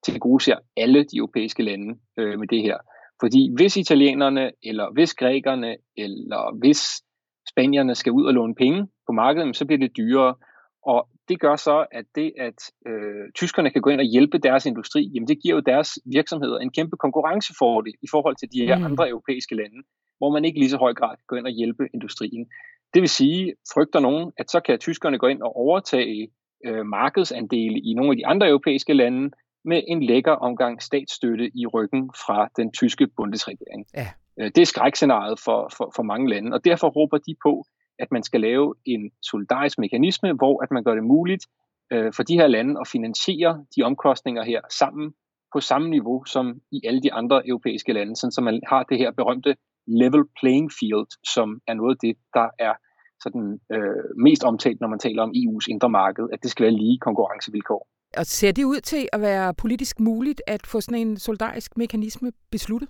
til 0.04 0.20
gode 0.20 0.44
ser 0.44 0.56
alle 0.76 1.04
de 1.04 1.16
europæiske 1.16 1.62
lande 1.62 1.98
øh, 2.18 2.38
med 2.38 2.48
det 2.48 2.62
her. 2.62 2.78
Fordi 3.20 3.54
hvis 3.56 3.76
italienerne, 3.76 4.50
eller 4.62 4.92
hvis 4.92 5.14
grækerne, 5.14 5.76
eller 5.96 6.58
hvis 6.58 7.02
spanierne 7.50 7.94
skal 7.94 8.12
ud 8.12 8.24
og 8.24 8.34
låne 8.34 8.54
penge 8.54 8.88
på 9.06 9.12
markedet, 9.12 9.56
så 9.56 9.66
bliver 9.66 9.78
det 9.78 9.96
dyrere. 9.96 10.34
Og 10.82 11.08
det 11.30 11.40
gør 11.40 11.56
så, 11.56 11.86
at 11.92 12.04
det, 12.14 12.32
at 12.38 12.58
øh, 12.86 13.24
tyskerne 13.34 13.70
kan 13.70 13.82
gå 13.82 13.90
ind 13.90 14.00
og 14.00 14.06
hjælpe 14.06 14.38
deres 14.38 14.66
industri, 14.66 15.02
jamen 15.14 15.28
det 15.28 15.42
giver 15.42 15.54
jo 15.54 15.60
deres 15.60 15.98
virksomheder 16.04 16.58
en 16.58 16.72
kæmpe 16.72 16.96
konkurrencefordel 16.96 17.94
i 18.02 18.08
forhold 18.10 18.36
til 18.36 18.48
de 18.52 18.66
her 18.66 18.78
mm. 18.78 18.84
andre 18.84 19.08
europæiske 19.08 19.54
lande, 19.54 19.80
hvor 20.18 20.30
man 20.30 20.44
ikke 20.44 20.58
lige 20.58 20.70
så 20.70 20.76
høj 20.76 20.94
grad 20.94 21.16
kan 21.16 21.24
gå 21.28 21.36
ind 21.36 21.46
og 21.46 21.52
hjælpe 21.52 21.88
industrien. 21.94 22.46
Det 22.94 23.02
vil 23.02 23.08
sige, 23.08 23.54
frygter 23.74 24.00
nogen, 24.00 24.32
at 24.38 24.50
så 24.50 24.60
kan 24.60 24.78
tyskerne 24.78 25.18
gå 25.18 25.26
ind 25.26 25.42
og 25.42 25.56
overtage 25.56 26.28
øh, 26.66 26.86
markedsandele 26.86 27.78
i 27.80 27.94
nogle 27.94 28.10
af 28.10 28.16
de 28.16 28.26
andre 28.26 28.48
europæiske 28.48 28.92
lande 28.92 29.30
med 29.64 29.82
en 29.88 30.02
lækker 30.02 30.32
omgang 30.32 30.82
statsstøtte 30.82 31.46
i 31.54 31.66
ryggen 31.66 32.10
fra 32.26 32.48
den 32.56 32.72
tyske 32.72 33.06
bundesregering. 33.16 33.86
Ja. 33.94 34.06
Øh, 34.40 34.50
det 34.54 34.58
er 34.58 34.66
skrækscenariet 34.66 35.40
for, 35.44 35.72
for, 35.76 35.92
for 35.96 36.02
mange 36.02 36.28
lande, 36.28 36.54
og 36.54 36.64
derfor 36.64 36.88
råber 36.88 37.18
de 37.18 37.34
på, 37.44 37.64
at 38.00 38.12
man 38.12 38.22
skal 38.22 38.40
lave 38.40 38.74
en 38.84 39.10
solidarisk 39.22 39.78
mekanisme, 39.78 40.32
hvor 40.32 40.62
at 40.62 40.70
man 40.70 40.84
gør 40.84 40.94
det 40.94 41.04
muligt 41.04 41.46
øh, 41.92 42.12
for 42.16 42.22
de 42.22 42.34
her 42.34 42.46
lande 42.46 42.80
at 42.80 42.88
finansiere 42.88 43.64
de 43.76 43.82
omkostninger 43.82 44.44
her 44.44 44.60
sammen 44.80 45.12
på 45.52 45.60
samme 45.60 45.90
niveau 45.90 46.24
som 46.24 46.60
i 46.72 46.80
alle 46.84 47.02
de 47.02 47.12
andre 47.12 47.48
europæiske 47.48 47.92
lande, 47.92 48.16
sådan 48.16 48.32
så 48.32 48.40
man 48.40 48.60
har 48.68 48.82
det 48.82 48.98
her 48.98 49.10
berømte 49.10 49.56
level 49.86 50.24
playing 50.40 50.70
field, 50.78 51.10
som 51.34 51.60
er 51.66 51.74
noget 51.74 51.94
af 51.94 51.98
det, 52.06 52.16
der 52.34 52.48
er 52.58 52.74
sådan, 53.22 53.60
øh, 53.72 54.04
mest 54.26 54.44
omtalt, 54.44 54.80
når 54.80 54.88
man 54.88 54.98
taler 54.98 55.22
om 55.22 55.30
EU's 55.30 55.66
indre 55.68 55.90
marked, 55.90 56.24
at 56.32 56.42
det 56.42 56.50
skal 56.50 56.64
være 56.64 56.72
lige 56.72 56.98
konkurrencevilkår. 56.98 57.88
Og 58.16 58.26
ser 58.26 58.52
det 58.52 58.64
ud 58.64 58.80
til 58.80 59.08
at 59.12 59.20
være 59.20 59.54
politisk 59.54 60.00
muligt 60.00 60.42
at 60.46 60.66
få 60.66 60.80
sådan 60.80 60.98
en 61.06 61.16
solidarisk 61.16 61.76
mekanisme 61.76 62.32
besluttet? 62.50 62.88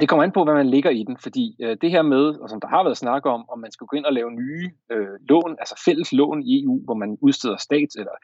Det 0.00 0.08
kommer 0.08 0.24
an 0.24 0.32
på, 0.32 0.44
hvad 0.44 0.54
man 0.54 0.70
ligger 0.70 0.90
i 0.90 1.04
den, 1.08 1.16
fordi 1.18 1.56
øh, 1.62 1.76
det 1.80 1.90
her 1.90 2.02
med, 2.02 2.24
og 2.40 2.50
som 2.50 2.60
der 2.60 2.68
har 2.68 2.82
været 2.84 2.96
snak 2.96 3.26
om, 3.26 3.44
om 3.48 3.58
man 3.58 3.72
skal 3.72 3.86
gå 3.86 3.96
ind 3.96 4.04
og 4.04 4.12
lave 4.12 4.30
nye 4.30 4.70
øh, 4.92 5.16
lån, 5.28 5.56
altså 5.58 5.82
fælles 5.84 6.12
lån 6.12 6.42
i 6.42 6.62
EU, 6.62 6.84
hvor 6.84 6.94
man 6.94 7.18
udsteder 7.20 7.56
stats- 7.56 7.96
eller 7.96 8.16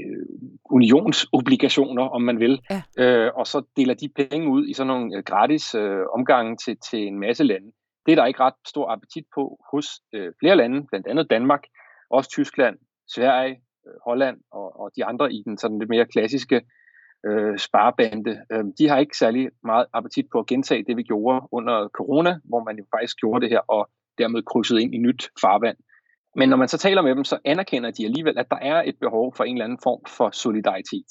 øh, 0.00 0.26
unionsobligationer, 0.70 2.02
om 2.02 2.22
man 2.22 2.40
vil, 2.40 2.60
ja. 2.70 2.82
øh, 2.98 3.30
og 3.34 3.46
så 3.46 3.62
deler 3.76 3.94
de 3.94 4.08
penge 4.08 4.48
ud 4.48 4.66
i 4.66 4.72
sådan 4.72 4.86
nogle 4.86 5.16
øh, 5.16 5.22
gratis 5.22 5.74
øh, 5.74 6.02
omgange 6.14 6.56
til, 6.56 6.76
til 6.90 7.06
en 7.06 7.20
masse 7.20 7.44
lande. 7.44 7.72
Det 8.06 8.12
er 8.12 8.16
der 8.16 8.26
ikke 8.26 8.40
ret 8.40 8.60
stor 8.66 8.92
appetit 8.92 9.24
på 9.34 9.58
hos 9.72 9.86
øh, 10.12 10.32
flere 10.40 10.56
lande, 10.56 10.86
blandt 10.90 11.06
andet 11.06 11.30
Danmark, 11.30 11.62
også 12.10 12.30
Tyskland, 12.30 12.76
Sverige, 13.14 13.54
øh, 13.86 13.92
Holland 14.04 14.36
og, 14.52 14.80
og 14.80 14.90
de 14.96 15.04
andre 15.04 15.32
i 15.32 15.42
den 15.46 15.58
sådan 15.58 15.78
lidt 15.78 15.90
mere 15.90 16.06
klassiske 16.06 16.60
øh, 17.26 17.58
sparebande, 17.58 18.40
øh, 18.52 18.64
de 18.78 18.88
har 18.88 18.98
ikke 18.98 19.16
særlig 19.16 19.50
meget 19.64 19.86
appetit 19.92 20.26
på 20.32 20.38
at 20.38 20.46
gentage 20.46 20.84
det, 20.84 20.96
vi 20.96 21.02
gjorde 21.02 21.48
under 21.52 21.88
corona, 21.88 22.38
hvor 22.44 22.64
man 22.64 22.76
jo 22.76 22.84
faktisk 22.94 23.16
gjorde 23.16 23.40
det 23.40 23.50
her 23.50 23.60
og 23.68 23.90
dermed 24.18 24.42
krydsede 24.42 24.82
ind 24.82 24.94
i 24.94 24.98
nyt 24.98 25.28
farvand. 25.40 25.76
Men 26.36 26.48
når 26.48 26.56
man 26.56 26.68
så 26.68 26.78
taler 26.78 27.02
med 27.02 27.14
dem, 27.14 27.24
så 27.24 27.38
anerkender 27.44 27.90
de 27.90 28.04
alligevel, 28.04 28.38
at 28.38 28.50
der 28.50 28.56
er 28.56 28.82
et 28.82 28.96
behov 29.00 29.34
for 29.36 29.44
en 29.44 29.56
eller 29.56 29.64
anden 29.64 29.78
form 29.82 30.00
for 30.08 30.30
solidaritet. 30.30 31.06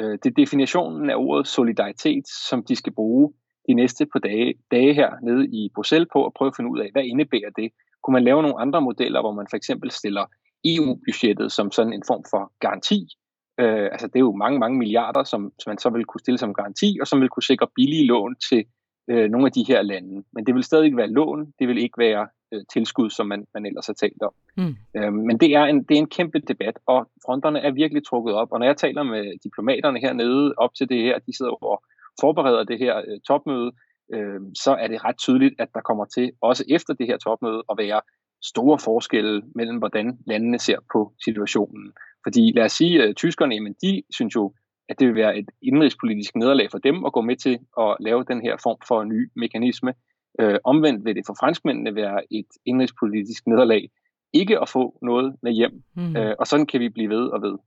Øh, 0.00 0.18
det 0.22 0.26
er 0.26 0.34
definitionen 0.42 1.10
af 1.10 1.16
ordet 1.16 1.46
solidaritet, 1.46 2.24
som 2.48 2.64
de 2.64 2.76
skal 2.76 2.92
bruge 2.92 3.32
de 3.68 3.74
næste 3.74 4.06
på 4.12 4.18
dage, 4.18 4.54
dage 4.70 4.94
her 4.94 5.10
nede 5.22 5.46
i 5.46 5.70
Bruxelles 5.74 6.08
på 6.12 6.26
at 6.26 6.32
prøve 6.36 6.48
at 6.48 6.56
finde 6.56 6.70
ud 6.70 6.78
af, 6.78 6.88
hvad 6.92 7.04
indebærer 7.04 7.50
det? 7.56 7.70
Kunne 8.02 8.12
man 8.12 8.24
lave 8.24 8.42
nogle 8.42 8.60
andre 8.60 8.80
modeller, 8.80 9.20
hvor 9.20 9.32
man 9.32 9.46
for 9.50 9.56
eksempel 9.56 9.90
stiller 9.90 10.24
EU-budgettet 10.64 11.52
som 11.52 11.72
sådan 11.72 11.92
en 11.92 12.02
form 12.06 12.24
for 12.30 12.52
garanti? 12.60 13.08
Øh, 13.60 13.88
altså 13.92 14.06
det 14.06 14.16
er 14.16 14.20
jo 14.20 14.32
mange, 14.32 14.58
mange 14.58 14.78
milliarder, 14.78 15.24
som, 15.24 15.52
som 15.58 15.70
man 15.70 15.78
så 15.78 15.90
vil 15.90 16.04
kunne 16.04 16.20
stille 16.20 16.38
som 16.38 16.54
garanti, 16.54 16.98
og 17.00 17.06
som 17.06 17.20
vil 17.20 17.28
kunne 17.28 17.42
sikre 17.42 17.66
billige 17.74 18.06
lån 18.06 18.36
til 18.50 18.64
øh, 19.10 19.30
nogle 19.30 19.46
af 19.46 19.52
de 19.52 19.64
her 19.68 19.82
lande. 19.82 20.24
Men 20.32 20.46
det 20.46 20.54
vil 20.54 20.64
stadig 20.64 20.96
være 20.96 21.10
lån, 21.10 21.52
det 21.58 21.68
vil 21.68 21.78
ikke 21.78 21.98
være 21.98 22.28
øh, 22.52 22.62
tilskud, 22.72 23.10
som 23.10 23.26
man, 23.26 23.46
man 23.54 23.66
ellers 23.66 23.86
har 23.86 23.94
talt 23.94 24.22
om. 24.22 24.32
Mm. 24.56 24.76
Øh, 24.96 25.12
men 25.12 25.38
det 25.38 25.54
er, 25.54 25.64
en, 25.64 25.82
det 25.82 25.94
er 25.94 25.98
en 25.98 26.08
kæmpe 26.08 26.38
debat, 26.38 26.78
og 26.86 27.08
fronterne 27.26 27.58
er 27.60 27.70
virkelig 27.70 28.06
trukket 28.06 28.34
op. 28.34 28.48
Og 28.52 28.58
når 28.58 28.66
jeg 28.66 28.76
taler 28.76 29.02
med 29.02 29.38
diplomaterne 29.44 30.00
hernede 30.00 30.54
op 30.56 30.74
til 30.74 30.88
det 30.88 31.02
her, 31.02 31.18
de 31.18 31.36
sidder 31.36 31.64
og 31.64 31.82
forbereder 32.20 32.64
det 32.64 32.78
her 32.78 32.96
øh, 32.98 33.20
topmøde, 33.28 33.72
øh, 34.14 34.40
så 34.54 34.70
er 34.74 34.88
det 34.88 35.04
ret 35.04 35.18
tydeligt, 35.18 35.54
at 35.58 35.68
der 35.74 35.80
kommer 35.80 36.04
til, 36.04 36.32
også 36.40 36.64
efter 36.68 36.94
det 36.94 37.06
her 37.06 37.18
topmøde, 37.18 37.62
at 37.70 37.78
være 37.78 38.00
store 38.42 38.78
forskelle 38.78 39.42
mellem, 39.54 39.78
hvordan 39.78 40.18
landene 40.26 40.58
ser 40.58 40.78
på 40.92 41.12
situationen. 41.24 41.92
Fordi 42.26 42.52
lad 42.56 42.64
os 42.64 42.72
sige, 42.72 43.02
at 43.02 43.16
tyskerne, 43.16 43.54
jamen, 43.54 43.74
de 43.82 44.02
synes 44.10 44.34
jo, 44.34 44.54
at 44.88 44.98
det 44.98 45.06
vil 45.08 45.14
være 45.16 45.38
et 45.38 45.50
indrigspolitisk 45.62 46.36
nederlag 46.36 46.70
for 46.70 46.78
dem 46.78 47.04
at 47.04 47.12
gå 47.12 47.20
med 47.20 47.36
til 47.36 47.58
at 47.78 47.96
lave 48.00 48.24
den 48.24 48.40
her 48.42 48.56
form 48.62 48.78
for 48.88 49.04
ny 49.04 49.30
mekanisme. 49.36 49.94
Øh, 50.40 50.58
omvendt 50.64 51.04
vil 51.04 51.14
det 51.14 51.26
for 51.26 51.36
franskmændene 51.40 51.94
være 51.94 52.20
et 52.30 52.50
indrigspolitisk 52.66 53.46
nederlag 53.46 53.88
ikke 54.32 54.60
at 54.60 54.68
få 54.68 54.98
noget 55.02 55.36
med 55.42 55.52
hjem. 55.52 55.82
Mm. 55.96 56.16
Øh, 56.16 56.34
og 56.38 56.46
sådan 56.46 56.66
kan 56.66 56.80
vi 56.80 56.88
blive 56.88 57.08
ved 57.08 57.26
og 57.28 57.42
ved. 57.42 57.58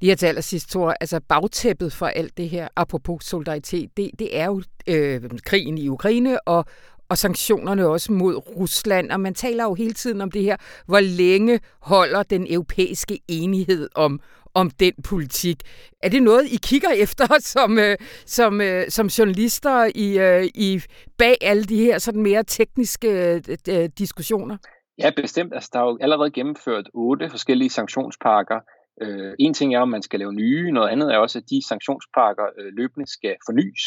Lige 0.00 0.14
til 0.14 0.26
allersidst, 0.26 0.70
Thor, 0.70 0.94
altså 1.00 1.20
bagtæppet 1.28 1.92
for 1.92 2.06
alt 2.06 2.36
det 2.36 2.48
her, 2.48 2.68
apropos 2.76 3.24
solidaritet, 3.24 3.96
det, 3.96 4.10
det 4.18 4.38
er 4.38 4.46
jo 4.46 4.62
øh, 4.88 5.30
krigen 5.44 5.78
i 5.78 5.88
Ukraine 5.88 6.48
og, 6.48 6.64
og 7.08 7.18
sanktionerne 7.18 7.86
også 7.86 8.12
mod 8.12 8.34
Rusland. 8.56 9.10
Og 9.10 9.20
man 9.20 9.34
taler 9.34 9.64
jo 9.64 9.74
hele 9.74 9.92
tiden 9.92 10.20
om 10.20 10.30
det 10.30 10.42
her, 10.42 10.56
hvor 10.86 11.00
længe 11.00 11.60
holder 11.80 12.22
den 12.22 12.46
europæiske 12.50 13.20
enighed 13.28 13.88
om, 13.94 14.20
om 14.54 14.70
den 14.70 14.92
politik. 15.04 15.56
Er 16.02 16.08
det 16.08 16.22
noget, 16.22 16.44
I 16.46 16.56
kigger 16.62 16.90
efter 16.90 17.26
som, 17.54 17.78
øh, 17.78 17.96
som, 18.26 18.60
øh, 18.60 18.88
som 18.88 19.06
journalister 19.06 19.90
i, 19.94 20.18
øh, 20.18 20.44
i 20.54 20.80
bag 21.18 21.36
alle 21.40 21.64
de 21.64 21.76
her 21.76 21.98
sådan 21.98 22.22
mere 22.22 22.44
tekniske 22.44 23.08
øh, 23.08 23.42
øh, 23.68 23.88
diskussioner? 23.98 24.56
Ja, 24.98 25.10
bestemt. 25.16 25.54
Altså, 25.54 25.70
der 25.72 25.78
er 25.78 25.84
jo 25.84 25.98
allerede 26.00 26.30
gennemført 26.30 26.90
otte 26.94 27.30
forskellige 27.30 27.70
sanktionspakker. 27.70 28.60
Øh, 29.02 29.32
en 29.38 29.54
ting 29.54 29.74
er, 29.74 29.80
om 29.80 29.88
man 29.88 30.02
skal 30.02 30.18
lave 30.18 30.32
nye. 30.32 30.72
Noget 30.72 30.88
andet 30.88 31.14
er 31.14 31.18
også, 31.18 31.38
at 31.38 31.44
de 31.50 31.66
sanktionspakker 31.68 32.46
øh, 32.58 32.72
løbende 32.76 33.06
skal 33.12 33.36
fornyes. 33.46 33.82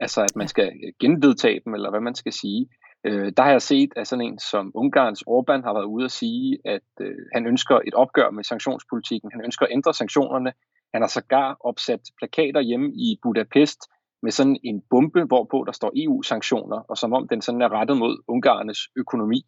Altså, 0.00 0.22
at 0.22 0.36
man 0.36 0.48
skal 0.48 0.72
genvedtage 1.00 1.60
dem, 1.64 1.74
eller 1.74 1.90
hvad 1.90 2.00
man 2.00 2.14
skal 2.14 2.32
sige. 2.32 2.68
Øh, 3.04 3.32
der 3.36 3.42
har 3.42 3.50
jeg 3.50 3.62
set, 3.62 3.92
at 3.96 4.08
sådan 4.08 4.24
en 4.24 4.38
som 4.38 4.72
Ungarns 4.74 5.22
Orbán 5.28 5.62
har 5.64 5.74
været 5.74 5.84
ude 5.84 6.04
at 6.04 6.10
sige, 6.10 6.58
at 6.64 6.88
øh, 7.00 7.16
han 7.34 7.46
ønsker 7.46 7.80
et 7.86 7.94
opgør 7.94 8.30
med 8.30 8.44
sanktionspolitikken. 8.44 9.30
Han 9.32 9.44
ønsker 9.44 9.66
at 9.66 9.72
ændre 9.72 9.94
sanktionerne. 9.94 10.52
Han 10.94 11.02
har 11.02 11.08
sågar 11.08 11.56
opsat 11.60 12.00
plakater 12.18 12.60
hjemme 12.60 12.88
i 12.94 13.18
Budapest 13.22 13.80
med 14.22 14.30
sådan 14.30 14.56
en 14.64 14.82
bombe, 14.90 15.24
hvorpå 15.24 15.64
der 15.66 15.72
står 15.72 15.92
EU-sanktioner, 15.96 16.76
og 16.76 16.96
som 16.96 17.12
om 17.12 17.28
den 17.28 17.40
sådan 17.42 17.62
er 17.62 17.72
rettet 17.72 17.96
mod 17.96 18.22
Ungarnes 18.28 18.80
økonomi. 18.96 19.40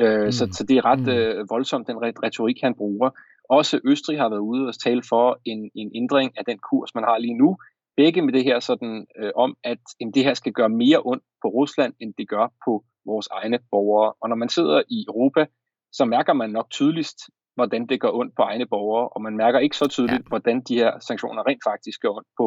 Øh, 0.00 0.24
mm. 0.24 0.32
så, 0.32 0.48
så 0.52 0.64
det 0.68 0.76
er 0.76 0.84
ret 0.84 1.00
mm. 1.00 1.08
øh, 1.08 1.50
voldsomt, 1.50 1.86
den 1.86 1.98
retorik, 2.02 2.56
han 2.62 2.74
bruger. 2.74 3.10
Også 3.48 3.80
Østrig 3.84 4.18
har 4.18 4.28
været 4.28 4.40
ude 4.50 4.66
og 4.66 4.74
tale 4.78 5.02
for 5.08 5.40
en, 5.44 5.70
en 5.74 5.90
ændring 5.94 6.38
af 6.38 6.44
den 6.44 6.58
kurs, 6.70 6.94
man 6.94 7.04
har 7.04 7.18
lige 7.18 7.38
nu. 7.38 7.56
Begge 8.02 8.22
med 8.22 8.32
det 8.32 8.44
her 8.44 8.58
sådan 8.60 9.06
øh, 9.18 9.32
om, 9.44 9.50
at 9.64 9.82
jamen, 10.00 10.14
det 10.14 10.24
her 10.24 10.34
skal 10.34 10.52
gøre 10.52 10.68
mere 10.68 11.00
ondt 11.04 11.24
på 11.42 11.48
Rusland, 11.48 11.92
end 12.00 12.14
det 12.18 12.28
gør 12.28 12.46
på 12.64 12.72
vores 13.10 13.28
egne 13.38 13.58
borgere. 13.70 14.12
Og 14.22 14.28
når 14.28 14.36
man 14.36 14.48
sidder 14.48 14.82
i 14.96 15.04
Europa, 15.08 15.42
så 15.92 16.04
mærker 16.04 16.32
man 16.32 16.50
nok 16.50 16.70
tydeligst, 16.70 17.18
hvordan 17.54 17.86
det 17.86 18.00
gør 18.00 18.12
ondt 18.20 18.32
på 18.36 18.42
egne 18.42 18.66
borgere, 18.66 19.08
og 19.08 19.22
man 19.22 19.36
mærker 19.36 19.58
ikke 19.58 19.76
så 19.76 19.86
tydeligt, 19.88 20.24
ja. 20.24 20.28
hvordan 20.32 20.56
de 20.68 20.74
her 20.74 20.92
sanktioner 21.08 21.42
rent 21.48 21.64
faktisk 21.70 22.00
gør 22.02 22.12
ondt 22.18 22.28
på, 22.40 22.46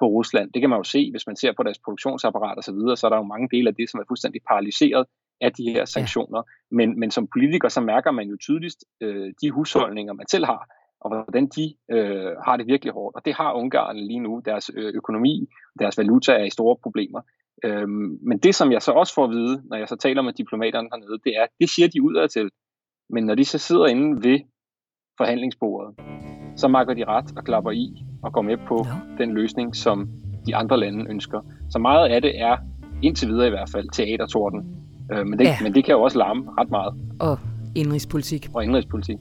på 0.00 0.06
Rusland. 0.16 0.52
Det 0.52 0.60
kan 0.60 0.70
man 0.70 0.78
jo 0.78 0.84
se, 0.94 1.10
hvis 1.10 1.26
man 1.26 1.36
ser 1.36 1.52
på 1.56 1.62
deres 1.62 1.80
produktionsapparat 1.84 2.58
osv., 2.58 2.62
så, 2.62 2.72
videre, 2.72 2.96
så 2.96 3.06
er 3.06 3.10
der 3.10 3.16
jo 3.16 3.32
mange 3.34 3.48
dele 3.54 3.68
af 3.68 3.74
det, 3.74 3.90
som 3.90 4.00
er 4.00 4.04
fuldstændig 4.08 4.40
paralyseret 4.50 5.04
af 5.40 5.52
de 5.52 5.64
her 5.74 5.84
sanktioner. 5.84 6.42
Ja. 6.46 6.76
Men, 6.78 6.88
men 7.00 7.10
som 7.10 7.28
politiker, 7.34 7.68
så 7.68 7.80
mærker 7.80 8.10
man 8.10 8.26
jo 8.32 8.36
tydeligst 8.46 8.80
øh, 9.04 9.28
de 9.40 9.50
husholdninger, 9.50 10.12
man 10.12 10.28
selv 10.34 10.44
har, 10.52 10.62
og 11.04 11.24
hvordan 11.24 11.46
de 11.46 11.74
øh, 11.90 12.32
har 12.46 12.56
det 12.56 12.66
virkelig 12.66 12.92
hårdt. 12.92 13.16
Og 13.16 13.24
det 13.24 13.34
har 13.34 13.52
Ungarn 13.52 13.96
lige 13.96 14.20
nu. 14.20 14.42
Deres 14.44 14.70
øh, 14.74 14.92
økonomi, 14.94 15.48
deres 15.78 15.98
valuta 15.98 16.32
er 16.32 16.44
i 16.44 16.50
store 16.50 16.76
problemer. 16.82 17.20
Øhm, 17.64 18.18
men 18.22 18.38
det, 18.38 18.54
som 18.54 18.72
jeg 18.72 18.82
så 18.82 18.92
også 18.92 19.14
får 19.14 19.24
at 19.24 19.30
vide, 19.30 19.62
når 19.70 19.76
jeg 19.76 19.88
så 19.88 19.96
taler 19.96 20.22
med 20.22 20.32
diplomaterne 20.32 20.88
hernede, 20.92 21.18
det 21.24 21.32
er, 21.36 21.46
det 21.60 21.68
siger 21.70 21.88
de 21.88 22.02
udad 22.02 22.28
til. 22.28 22.50
Men 23.10 23.24
når 23.24 23.34
de 23.34 23.44
så 23.44 23.58
sidder 23.58 23.86
inde 23.86 24.28
ved 24.28 24.38
forhandlingsbordet, 25.16 25.94
så 26.56 26.68
makker 26.68 26.94
de 26.94 27.04
ret 27.04 27.36
og 27.36 27.44
klapper 27.44 27.70
i 27.70 28.04
og 28.22 28.32
går 28.32 28.42
med 28.42 28.56
på 28.68 28.86
ja. 28.86 29.24
den 29.24 29.34
løsning, 29.34 29.76
som 29.76 30.08
de 30.46 30.56
andre 30.56 30.80
lande 30.80 31.10
ønsker. 31.10 31.40
Så 31.70 31.78
meget 31.78 32.08
af 32.08 32.22
det 32.22 32.40
er, 32.40 32.56
indtil 33.02 33.28
videre 33.28 33.46
i 33.46 33.50
hvert 33.50 33.70
fald, 33.70 33.88
teatertorden. 33.92 34.60
Øh, 35.12 35.26
men, 35.26 35.38
det, 35.38 35.44
ja. 35.44 35.56
men 35.62 35.74
det 35.74 35.84
kan 35.84 35.92
jo 35.94 36.02
også 36.02 36.18
larme 36.18 36.50
ret 36.58 36.70
meget. 36.70 36.94
Og 37.20 37.38
indrigspolitik. 37.74 38.48
Og 38.54 38.64
indrigspolitik. 38.64 39.18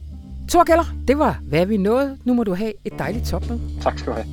Thor 0.53 0.63
Keller, 0.63 0.85
det 1.07 1.17
var, 1.19 1.39
hvad 1.43 1.65
vi 1.65 1.77
nåede. 1.77 2.17
Nu 2.23 2.33
må 2.33 2.43
du 2.43 2.53
have 2.53 2.73
et 2.85 2.93
dejligt 2.99 3.25
topmøde. 3.25 3.61
Tak 3.81 3.99
skal 3.99 4.13
du 4.13 4.17
have. 4.17 4.27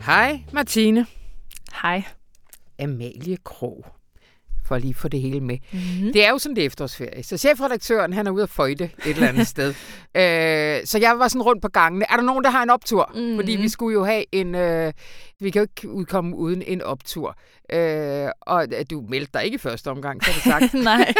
Hej, 0.00 0.40
Martine. 0.52 1.06
Hej. 1.82 2.04
Amalie 2.78 3.36
Krog 3.44 3.95
for 4.66 4.74
at 4.74 4.82
lige 4.82 4.94
få 4.94 5.08
det 5.08 5.20
hele 5.20 5.40
med. 5.40 5.58
Mm-hmm. 5.72 6.12
Det 6.12 6.26
er 6.26 6.30
jo 6.30 6.38
sådan, 6.38 6.56
det 6.56 6.64
efterårsferie. 6.64 7.22
Så 7.22 7.36
chefredaktøren, 7.36 8.12
han 8.12 8.26
er 8.26 8.30
ude 8.30 8.42
at 8.42 8.50
føjte 8.50 8.84
et 8.84 8.90
eller 9.06 9.28
andet 9.28 9.46
sted. 9.54 9.68
Øh, 10.14 10.86
så 10.86 10.98
jeg 11.00 11.18
var 11.18 11.28
sådan 11.28 11.42
rundt 11.42 11.62
på 11.62 11.68
gangene. 11.68 12.04
Er 12.10 12.16
der 12.16 12.22
nogen, 12.22 12.44
der 12.44 12.50
har 12.50 12.62
en 12.62 12.70
optur? 12.70 13.10
Mm-hmm. 13.14 13.36
Fordi 13.36 13.52
vi 13.52 13.68
skulle 13.68 13.94
jo 13.94 14.04
have 14.04 14.24
en... 14.32 14.54
Øh, 14.54 14.92
vi 15.40 15.50
kan 15.50 15.60
jo 15.60 15.62
ikke 15.62 15.94
udkomme 15.94 16.36
uden 16.36 16.62
en 16.62 16.82
optur. 16.82 17.36
Øh, 17.72 18.28
og 18.40 18.66
øh, 18.72 18.84
du 18.90 19.04
meldte 19.08 19.30
dig 19.34 19.44
ikke 19.44 19.54
i 19.54 19.58
første 19.58 19.90
omgang, 19.90 20.24
så 20.24 20.30
det 20.34 20.42
sagt. 20.52 20.74
Nej. 20.74 21.14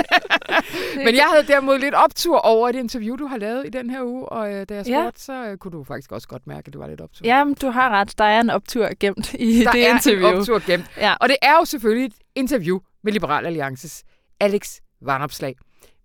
Men 1.04 1.14
jeg 1.14 1.26
havde 1.32 1.46
derimod 1.46 1.78
lidt 1.78 1.94
optur 1.94 2.38
over 2.38 2.68
et 2.68 2.74
interview, 2.74 3.16
du 3.16 3.26
har 3.26 3.36
lavet 3.36 3.66
i 3.66 3.70
den 3.70 3.90
her 3.90 4.02
uge, 4.02 4.28
og 4.28 4.52
øh, 4.54 4.66
da 4.68 4.74
jeg 4.74 4.84
spurgte, 4.84 4.90
ja. 4.90 5.10
så 5.16 5.32
øh, 5.32 5.58
kunne 5.58 5.72
du 5.72 5.84
faktisk 5.84 6.12
også 6.12 6.28
godt 6.28 6.46
mærke, 6.46 6.66
at 6.66 6.74
du 6.74 6.78
var 6.78 6.86
lidt 6.88 7.00
optur. 7.00 7.26
Jamen, 7.26 7.54
du 7.54 7.70
har 7.70 7.90
ret. 7.90 8.18
Der 8.18 8.24
er 8.24 8.40
en 8.40 8.50
optur 8.50 8.88
gemt 9.00 9.34
i 9.34 9.64
der 9.64 9.72
det 9.72 9.78
interview. 9.78 10.22
Der 10.22 10.28
er 10.28 10.32
en 10.32 10.38
optur 10.38 10.66
gemt. 10.66 10.86
Ja. 10.96 11.14
Og 11.20 11.28
det 11.28 11.36
er 11.42 11.52
jo 11.52 11.64
selvfølgelig 11.64 12.06
et 12.06 12.14
interview 12.34 12.78
med 13.06 13.12
Liberal 13.12 13.46
Alliances 13.46 14.04
Alex 14.40 14.80
Varnopslag. 15.00 15.54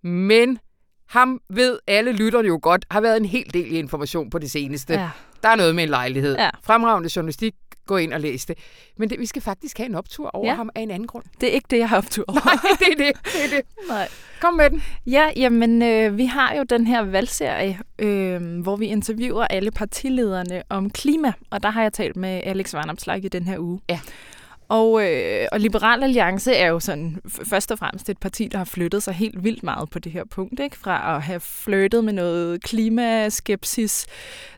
Men 0.02 0.58
ham 1.08 1.40
ved 1.50 1.78
alle 1.86 2.12
lytterne 2.12 2.48
jo 2.48 2.58
godt, 2.62 2.84
har 2.90 3.00
været 3.00 3.16
en 3.16 3.24
hel 3.24 3.54
del 3.54 3.72
information 3.72 4.30
på 4.30 4.38
det 4.38 4.50
seneste. 4.50 4.94
Ja. 4.94 5.10
Der 5.42 5.48
er 5.48 5.56
noget 5.56 5.74
med 5.74 5.82
en 5.84 5.90
lejlighed. 5.90 6.36
Ja. 6.36 6.50
Fremragende 6.62 7.10
journalistik, 7.16 7.54
gå 7.86 7.96
ind 7.96 8.12
og 8.12 8.20
læs 8.20 8.46
det. 8.46 8.58
Men 8.98 9.10
det, 9.10 9.20
vi 9.20 9.26
skal 9.26 9.42
faktisk 9.42 9.78
have 9.78 9.88
en 9.88 9.94
optur 9.94 10.30
over 10.30 10.46
ja. 10.46 10.54
ham 10.54 10.70
af 10.74 10.80
en 10.80 10.90
anden 10.90 11.06
grund. 11.06 11.24
Det 11.40 11.48
er 11.48 11.52
ikke 11.52 11.66
det, 11.70 11.78
jeg 11.78 11.88
har 11.88 11.96
optur 11.96 12.24
over. 12.28 12.40
Nej, 12.44 12.76
det 12.78 12.88
er 12.92 13.12
det. 13.12 13.24
det, 13.24 13.44
er 13.44 13.56
det. 13.56 13.66
Nej. 13.88 14.08
Kom 14.40 14.54
med 14.54 14.70
den. 14.70 14.82
Ja, 15.06 15.30
jamen, 15.36 15.82
øh, 15.82 16.18
vi 16.18 16.26
har 16.26 16.54
jo 16.54 16.62
den 16.62 16.86
her 16.86 17.02
valgserie, 17.02 17.78
øh, 17.98 18.60
hvor 18.62 18.76
vi 18.76 18.86
interviewer 18.86 19.44
alle 19.44 19.70
partilederne 19.70 20.62
om 20.68 20.90
klima, 20.90 21.32
og 21.50 21.62
der 21.62 21.70
har 21.70 21.82
jeg 21.82 21.92
talt 21.92 22.16
med 22.16 22.40
Alex 22.44 22.74
Varnopslag 22.74 23.24
i 23.24 23.28
den 23.28 23.44
her 23.44 23.58
uge. 23.58 23.80
Ja. 23.88 24.00
Og, 24.72 25.04
øh, 25.04 25.46
og 25.52 25.60
Liberal 25.60 26.02
Alliance 26.02 26.52
er 26.54 26.66
jo 26.66 26.80
sådan 26.80 27.20
først 27.44 27.70
og 27.70 27.78
fremmest 27.78 28.08
et 28.08 28.18
parti, 28.18 28.48
der 28.48 28.58
har 28.58 28.64
flyttet 28.64 29.02
sig 29.02 29.14
helt 29.14 29.44
vildt 29.44 29.62
meget 29.62 29.90
på 29.90 29.98
det 29.98 30.12
her 30.12 30.24
punkt. 30.24 30.60
Ikke? 30.60 30.78
Fra 30.78 31.16
at 31.16 31.22
have 31.22 31.40
flyttet 31.40 32.04
med 32.04 32.12
noget 32.12 32.62
klimaskepsis 32.62 34.06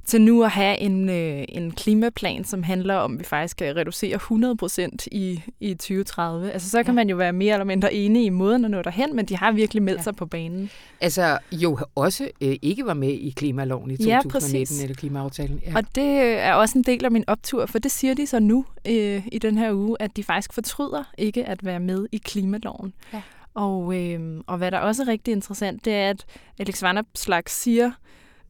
til 0.06 0.20
nu 0.22 0.42
at 0.42 0.50
have 0.50 0.78
en, 0.78 1.08
øh, 1.08 1.44
en 1.48 1.70
klimaplan, 1.70 2.44
som 2.44 2.62
handler 2.62 2.94
om, 2.94 3.12
at 3.12 3.18
vi 3.18 3.24
faktisk 3.24 3.52
skal 3.52 3.74
reducere 3.74 4.16
100% 4.16 5.06
i, 5.12 5.42
i 5.60 5.74
2030. 5.74 6.52
Altså 6.52 6.70
så 6.70 6.82
kan 6.82 6.94
ja. 6.94 6.94
man 6.94 7.08
jo 7.08 7.16
være 7.16 7.32
mere 7.32 7.54
eller 7.54 7.64
mindre 7.64 7.94
enige 7.94 8.24
i 8.24 8.28
måden 8.28 8.64
at 8.64 8.70
nå 8.70 8.82
derhen, 8.82 9.16
men 9.16 9.26
de 9.26 9.36
har 9.36 9.52
virkelig 9.52 9.82
meldt 9.82 9.98
ja. 9.98 10.02
sig 10.02 10.16
på 10.16 10.26
banen. 10.26 10.70
Altså 11.00 11.38
jo 11.52 11.78
også 11.94 12.28
øh, 12.40 12.56
ikke 12.62 12.86
var 12.86 12.94
med 12.94 13.12
i 13.12 13.30
klimaloven 13.36 13.90
i 13.90 13.96
2019, 13.96 14.76
ja, 14.76 14.82
eller 14.82 14.94
klimaaftalen. 14.94 15.62
Ja. 15.66 15.72
Og 15.76 15.84
det 15.94 16.18
er 16.40 16.54
også 16.54 16.78
en 16.78 16.84
del 16.84 17.04
af 17.04 17.10
min 17.10 17.24
optur, 17.26 17.66
for 17.66 17.78
det 17.78 17.90
siger 17.90 18.14
de 18.14 18.26
så 18.26 18.38
nu 18.38 18.64
øh, 18.88 19.26
i 19.32 19.38
den 19.38 19.58
her 19.58 19.72
uge, 19.72 19.96
at 20.00 20.16
de 20.16 20.24
faktisk 20.24 20.52
fortryder 20.52 21.04
ikke 21.18 21.44
at 21.44 21.64
være 21.64 21.80
med 21.80 22.06
i 22.12 22.16
klimaloven. 22.16 22.92
Ja. 23.12 23.22
Og, 23.54 24.02
øh, 24.02 24.40
og 24.46 24.58
hvad 24.58 24.70
der 24.70 24.78
også 24.78 25.02
er 25.02 25.08
rigtig 25.08 25.32
interessant, 25.32 25.84
det 25.84 25.94
er, 25.94 26.10
at 26.10 26.26
Alex 26.58 26.82
Vanderslag 26.82 27.42
siger, 27.46 27.90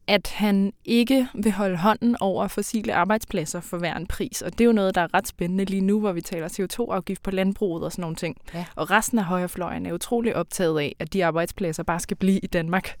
at 0.07 0.27
han 0.27 0.73
ikke 0.85 1.27
vil 1.33 1.51
holde 1.51 1.77
hånden 1.77 2.17
over 2.19 2.47
fossile 2.47 2.93
arbejdspladser 2.93 3.61
for 3.61 3.77
hver 3.77 3.95
en 3.95 4.07
pris. 4.07 4.41
Og 4.41 4.51
det 4.51 4.61
er 4.61 4.65
jo 4.65 4.71
noget, 4.71 4.95
der 4.95 5.01
er 5.01 5.13
ret 5.13 5.27
spændende 5.27 5.65
lige 5.65 5.81
nu, 5.81 5.99
hvor 5.99 6.11
vi 6.11 6.21
taler 6.21 6.47
CO2-afgift 6.47 7.23
på 7.23 7.31
landbruget 7.31 7.83
og 7.83 7.91
sådan 7.91 8.01
nogle 8.01 8.15
ting. 8.15 8.37
Ja. 8.53 8.65
Og 8.75 8.91
resten 8.91 9.19
af 9.19 9.25
højrefløjen 9.25 9.85
er 9.85 9.93
utrolig 9.93 10.35
optaget 10.35 10.79
af, 10.79 10.95
at 10.99 11.13
de 11.13 11.25
arbejdspladser 11.25 11.83
bare 11.83 11.99
skal 11.99 12.17
blive 12.17 12.39
i 12.39 12.47
Danmark. 12.47 12.95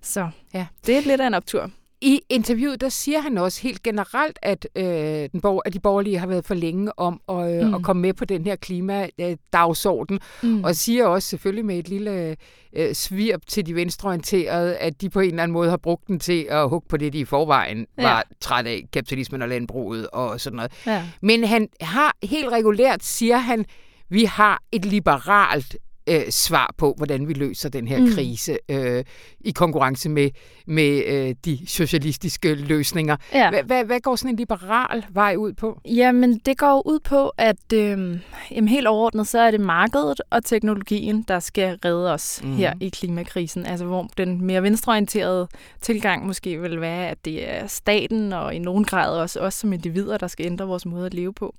Så 0.00 0.30
ja, 0.54 0.66
det 0.86 0.96
er 0.96 1.02
lidt 1.02 1.20
af 1.20 1.26
en 1.26 1.34
optur. 1.34 1.70
I 2.02 2.20
interviewet, 2.28 2.80
der 2.80 2.88
siger 2.88 3.20
han 3.20 3.38
også 3.38 3.62
helt 3.62 3.82
generelt, 3.82 4.38
at, 4.42 4.68
øh, 4.76 4.84
den 5.32 5.40
borg, 5.40 5.62
at 5.64 5.72
de 5.72 5.80
borgerlige 5.80 6.18
har 6.18 6.26
været 6.26 6.44
for 6.44 6.54
længe 6.54 6.98
om 6.98 7.20
at, 7.28 7.60
øh, 7.60 7.66
mm. 7.66 7.74
at 7.74 7.82
komme 7.82 8.02
med 8.02 8.14
på 8.14 8.24
den 8.24 8.44
her 8.44 8.56
klimadagsorden, 8.56 10.20
mm. 10.42 10.64
og 10.64 10.76
siger 10.76 11.06
også 11.06 11.28
selvfølgelig 11.28 11.64
med 11.64 11.78
et 11.78 11.88
lille 11.88 12.36
øh, 12.72 12.94
svirp 12.94 13.40
til 13.46 13.66
de 13.66 13.74
venstreorienterede, 13.74 14.76
at 14.76 15.00
de 15.00 15.10
på 15.10 15.20
en 15.20 15.28
eller 15.28 15.42
anden 15.42 15.52
måde 15.52 15.70
har 15.70 15.76
brugt 15.76 16.08
den 16.08 16.20
til 16.20 16.46
at 16.50 16.68
hugge 16.68 16.88
på 16.88 16.96
det, 16.96 17.12
de 17.12 17.18
i 17.18 17.24
forvejen 17.24 17.86
ja. 17.98 18.02
var 18.02 18.24
træt 18.40 18.66
af, 18.66 18.84
kapitalismen 18.92 19.42
og 19.42 19.48
landbruget 19.48 20.08
og 20.12 20.40
sådan 20.40 20.56
noget. 20.56 20.72
Ja. 20.86 21.02
Men 21.22 21.44
han 21.44 21.68
har 21.80 22.16
helt 22.22 22.48
regulært, 22.48 23.04
siger 23.04 23.36
han, 23.36 23.64
vi 24.08 24.24
har 24.24 24.62
et 24.72 24.84
liberalt 24.84 25.76
øh, 26.06 26.30
svar 26.30 26.74
på, 26.76 26.94
hvordan 26.96 27.28
vi 27.28 27.32
løser 27.32 27.68
den 27.68 27.88
her 27.88 27.98
mm. 27.98 28.12
krise 28.14 28.58
øh, 28.68 29.04
i 29.40 29.50
konkurrence 29.50 30.08
med, 30.08 30.30
med 30.66 31.02
øh, 31.06 31.34
de 31.44 31.58
socialistiske 31.66 32.54
løsninger. 32.54 33.16
Ja. 33.34 33.62
Hvad 33.62 34.00
går 34.00 34.16
sådan 34.16 34.30
en 34.30 34.36
liberal 34.36 35.04
vej 35.10 35.36
ud 35.36 35.52
på? 35.52 35.80
Jamen, 35.84 36.38
det 36.38 36.58
går 36.58 36.86
ud 36.86 36.98
på, 37.00 37.28
at 37.28 37.72
øh, 37.74 38.20
jamen, 38.50 38.68
helt 38.68 38.86
overordnet, 38.86 39.28
så 39.28 39.38
er 39.38 39.50
det 39.50 39.60
markedet 39.60 40.20
og 40.30 40.44
teknologien, 40.44 41.24
der 41.28 41.40
skal 41.40 41.78
redde 41.84 42.12
os 42.12 42.40
mm. 42.44 42.56
her 42.56 42.74
i 42.80 42.88
klimakrisen. 42.88 43.66
Altså, 43.66 43.86
hvor 43.86 44.08
den 44.16 44.44
mere 44.44 44.62
venstreorienterede 44.62 45.48
tilgang 45.80 46.26
måske 46.26 46.60
vil 46.60 46.80
være, 46.80 47.08
at 47.08 47.24
det 47.24 47.50
er 47.50 47.66
staten 47.66 48.32
og 48.32 48.54
i 48.54 48.58
nogen 48.58 48.84
grad 48.84 49.18
også 49.18 49.40
os 49.40 49.54
som 49.54 49.72
individer, 49.72 50.18
der 50.18 50.26
skal 50.26 50.46
ændre 50.46 50.66
vores 50.66 50.86
måde 50.86 51.06
at 51.06 51.14
leve 51.14 51.32
på 51.32 51.54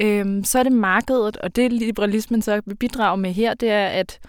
øhm, 0.00 0.44
så 0.44 0.58
er 0.58 0.62
det 0.62 0.72
markedet, 0.72 1.36
og 1.36 1.56
det 1.56 1.72
liberalismen 1.72 2.42
så 2.42 2.60
vil 2.66 2.76
bidrage 2.76 3.16
med 3.16 3.32
her, 3.32 3.54
det 3.54 3.70
er 3.70 3.86
at, 3.86 4.20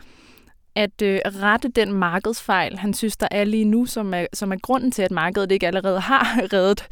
at 0.75 1.01
øh, 1.01 1.19
rette 1.25 1.67
den 1.67 1.93
markedsfejl, 1.93 2.77
han 2.77 2.93
synes, 2.93 3.17
der 3.17 3.27
er 3.31 3.43
lige 3.43 3.65
nu, 3.65 3.85
som 3.85 4.13
er, 4.13 4.25
som 4.33 4.51
er 4.51 4.57
grunden 4.61 4.91
til, 4.91 5.01
at 5.01 5.11
markedet 5.11 5.51
ikke 5.51 5.67
allerede 5.67 5.99
har 5.99 6.39
reddet, 6.53 6.87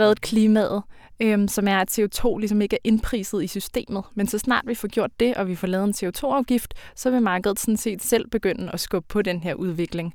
reddet 0.00 0.20
klimaet, 0.20 0.82
øhm, 1.20 1.48
som 1.48 1.68
er, 1.68 1.78
at 1.78 1.98
CO2 1.98 2.38
ligesom 2.38 2.60
ikke 2.62 2.76
er 2.76 2.80
indpriset 2.84 3.44
i 3.44 3.46
systemet. 3.46 4.04
Men 4.14 4.26
så 4.26 4.38
snart 4.38 4.64
vi 4.66 4.74
får 4.74 4.88
gjort 4.88 5.20
det, 5.20 5.34
og 5.34 5.48
vi 5.48 5.54
får 5.54 5.66
lavet 5.66 5.84
en 5.84 6.08
CO2-afgift, 6.08 6.74
så 6.96 7.10
vil 7.10 7.22
markedet 7.22 7.60
sådan 7.60 7.76
set 7.76 8.02
selv 8.02 8.28
begynde 8.28 8.70
at 8.72 8.80
skubbe 8.80 9.08
på 9.08 9.22
den 9.22 9.40
her 9.40 9.54
udvikling. 9.54 10.14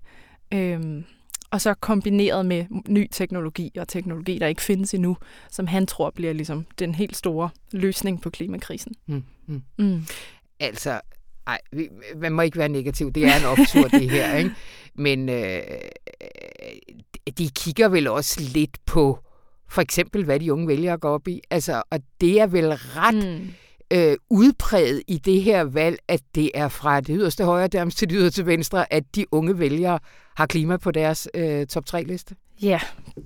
Øhm, 0.53 1.03
og 1.51 1.61
så 1.61 1.73
kombineret 1.73 2.45
med 2.45 2.65
ny 2.87 3.07
teknologi 3.11 3.71
og 3.77 3.87
teknologi, 3.87 4.37
der 4.39 4.47
ikke 4.47 4.61
findes 4.61 4.93
endnu, 4.93 5.17
som 5.51 5.67
han 5.67 5.87
tror 5.87 6.09
bliver 6.09 6.33
ligesom 6.33 6.65
den 6.79 6.95
helt 6.95 7.17
store 7.17 7.49
løsning 7.71 8.21
på 8.21 8.29
klimakrisen. 8.29 8.93
Mm, 9.07 9.23
mm. 9.47 9.61
Mm. 9.77 10.05
Altså, 10.59 11.01
ej, 11.47 11.59
man 12.17 12.31
må 12.31 12.41
ikke 12.41 12.57
være 12.57 12.69
negativ. 12.69 13.11
Det 13.11 13.23
er 13.23 13.39
en 13.39 13.45
optur, 13.45 13.87
det 13.87 14.09
her. 14.09 14.35
Ikke? 14.37 14.51
Men 14.95 15.29
øh, 15.29 15.61
de 17.37 17.49
kigger 17.49 17.87
vel 17.87 18.07
også 18.07 18.41
lidt 18.53 18.77
på, 18.85 19.19
for 19.69 19.81
eksempel, 19.81 20.25
hvad 20.25 20.39
de 20.39 20.53
unge 20.53 20.67
vælger 20.67 20.93
at 20.93 21.01
gå 21.01 21.07
op 21.07 21.27
i. 21.27 21.41
Altså, 21.49 21.83
og 21.89 21.99
det 22.21 22.41
er 22.41 22.47
vel 22.47 22.73
ret... 22.73 23.39
Mm 23.39 23.53
øh, 23.93 24.17
udpræget 24.29 25.03
i 25.07 25.17
det 25.17 25.41
her 25.41 25.63
valg, 25.63 25.97
at 26.07 26.21
det 26.35 26.51
er 26.53 26.67
fra 26.67 26.99
det 26.99 27.15
yderste 27.19 27.45
højre 27.45 27.67
derms 27.67 27.95
til 27.95 28.09
det 28.09 28.17
yderste 28.19 28.45
venstre, 28.45 28.93
at 28.93 29.15
de 29.15 29.25
unge 29.33 29.59
vælgere 29.59 29.99
har 30.37 30.45
klima 30.45 30.77
på 30.77 30.91
deres 30.91 31.27
øh, 31.33 31.65
top 31.65 31.83
3-liste? 31.89 32.35
Ja, 32.61 32.79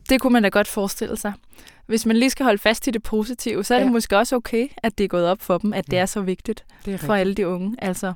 det 0.09 0.21
kunne 0.21 0.33
man 0.33 0.43
da 0.43 0.49
godt 0.49 0.67
forestille 0.67 1.17
sig. 1.17 1.33
Hvis 1.85 2.05
man 2.05 2.17
lige 2.17 2.29
skal 2.29 2.43
holde 2.43 2.57
fast 2.57 2.88
i 2.88 2.91
det 2.91 3.03
positive, 3.03 3.63
så 3.63 3.73
er 3.73 3.77
ja. 3.77 3.83
det 3.83 3.91
måske 3.91 4.17
også 4.17 4.35
okay, 4.35 4.67
at 4.77 4.97
det 4.97 5.03
er 5.03 5.07
gået 5.07 5.27
op 5.27 5.41
for 5.41 5.57
dem, 5.57 5.73
at 5.73 5.91
det 5.91 5.99
er 5.99 6.05
så 6.05 6.21
vigtigt 6.21 6.65
det 6.85 6.93
er 6.93 6.97
for 6.97 7.13
alle 7.13 7.33
de 7.33 7.47
unge. 7.47 7.75
Altså, 7.79 8.13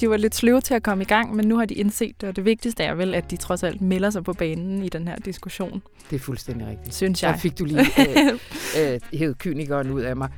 de 0.00 0.10
var 0.10 0.16
lidt 0.16 0.34
sløve 0.34 0.60
til 0.60 0.74
at 0.74 0.82
komme 0.82 1.04
i 1.04 1.06
gang, 1.06 1.36
men 1.36 1.48
nu 1.48 1.58
har 1.58 1.64
de 1.64 1.74
indset 1.74 2.20
det, 2.20 2.28
og 2.28 2.36
det 2.36 2.44
vigtigste 2.44 2.82
er 2.82 2.94
vel, 2.94 3.14
at 3.14 3.30
de 3.30 3.36
trods 3.36 3.62
alt 3.62 3.80
melder 3.80 4.10
sig 4.10 4.24
på 4.24 4.32
banen 4.32 4.82
i 4.82 4.88
den 4.88 5.08
her 5.08 5.16
diskussion. 5.16 5.82
Det 6.10 6.16
er 6.16 6.20
fuldstændig 6.20 6.66
rigtigt. 6.66 6.94
Synes 6.94 7.22
jeg. 7.22 7.32
Der 7.32 7.38
fik 7.38 7.58
du 7.58 7.64
lige 7.64 7.80
øh, 7.80 8.38
øh, 8.94 9.00
hævet 9.12 9.38
kynikeren 9.38 9.90
ud 9.90 10.00
af 10.00 10.16
mig. 10.16 10.28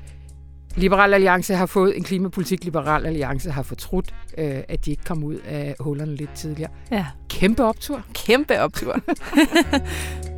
Liberal 0.77 1.15
Alliance 1.15 1.55
har 1.55 1.67
fået 1.67 1.97
en 1.97 2.05
klimapolitik. 2.05 2.65
Liberal 2.65 3.07
Alliance 3.07 3.51
har 3.51 3.63
fortrudt, 3.63 4.15
øh, 4.39 4.61
at 4.69 4.85
de 4.85 4.91
ikke 4.91 5.05
kom 5.05 5.25
ud 5.25 5.35
af 5.35 5.75
hullerne 5.81 6.17
lidt 6.17 6.35
tidligere. 6.35 6.71
Ja. 6.91 7.07
Kæmpe 7.29 7.65
optur. 7.65 8.03
Kæmpe 8.15 8.61
optur. 8.61 8.97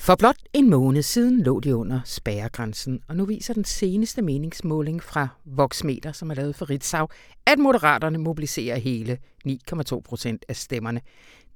For 0.00 0.16
blot 0.16 0.36
en 0.52 0.70
måned 0.70 1.02
siden 1.02 1.42
lå 1.42 1.60
de 1.60 1.76
under 1.76 2.00
spærregrænsen, 2.04 3.00
og 3.08 3.16
nu 3.16 3.24
viser 3.24 3.54
den 3.54 3.64
seneste 3.64 4.22
meningsmåling 4.22 5.02
fra 5.02 5.28
Voxmeter, 5.44 6.12
som 6.12 6.30
er 6.30 6.34
lavet 6.34 6.56
for 6.56 6.70
Ritzau, 6.70 7.08
at 7.46 7.58
moderaterne 7.58 8.18
mobiliserer 8.18 8.76
hele 8.76 9.18
9,2 9.48 10.00
procent 10.00 10.44
af 10.48 10.56
stemmerne. 10.56 11.00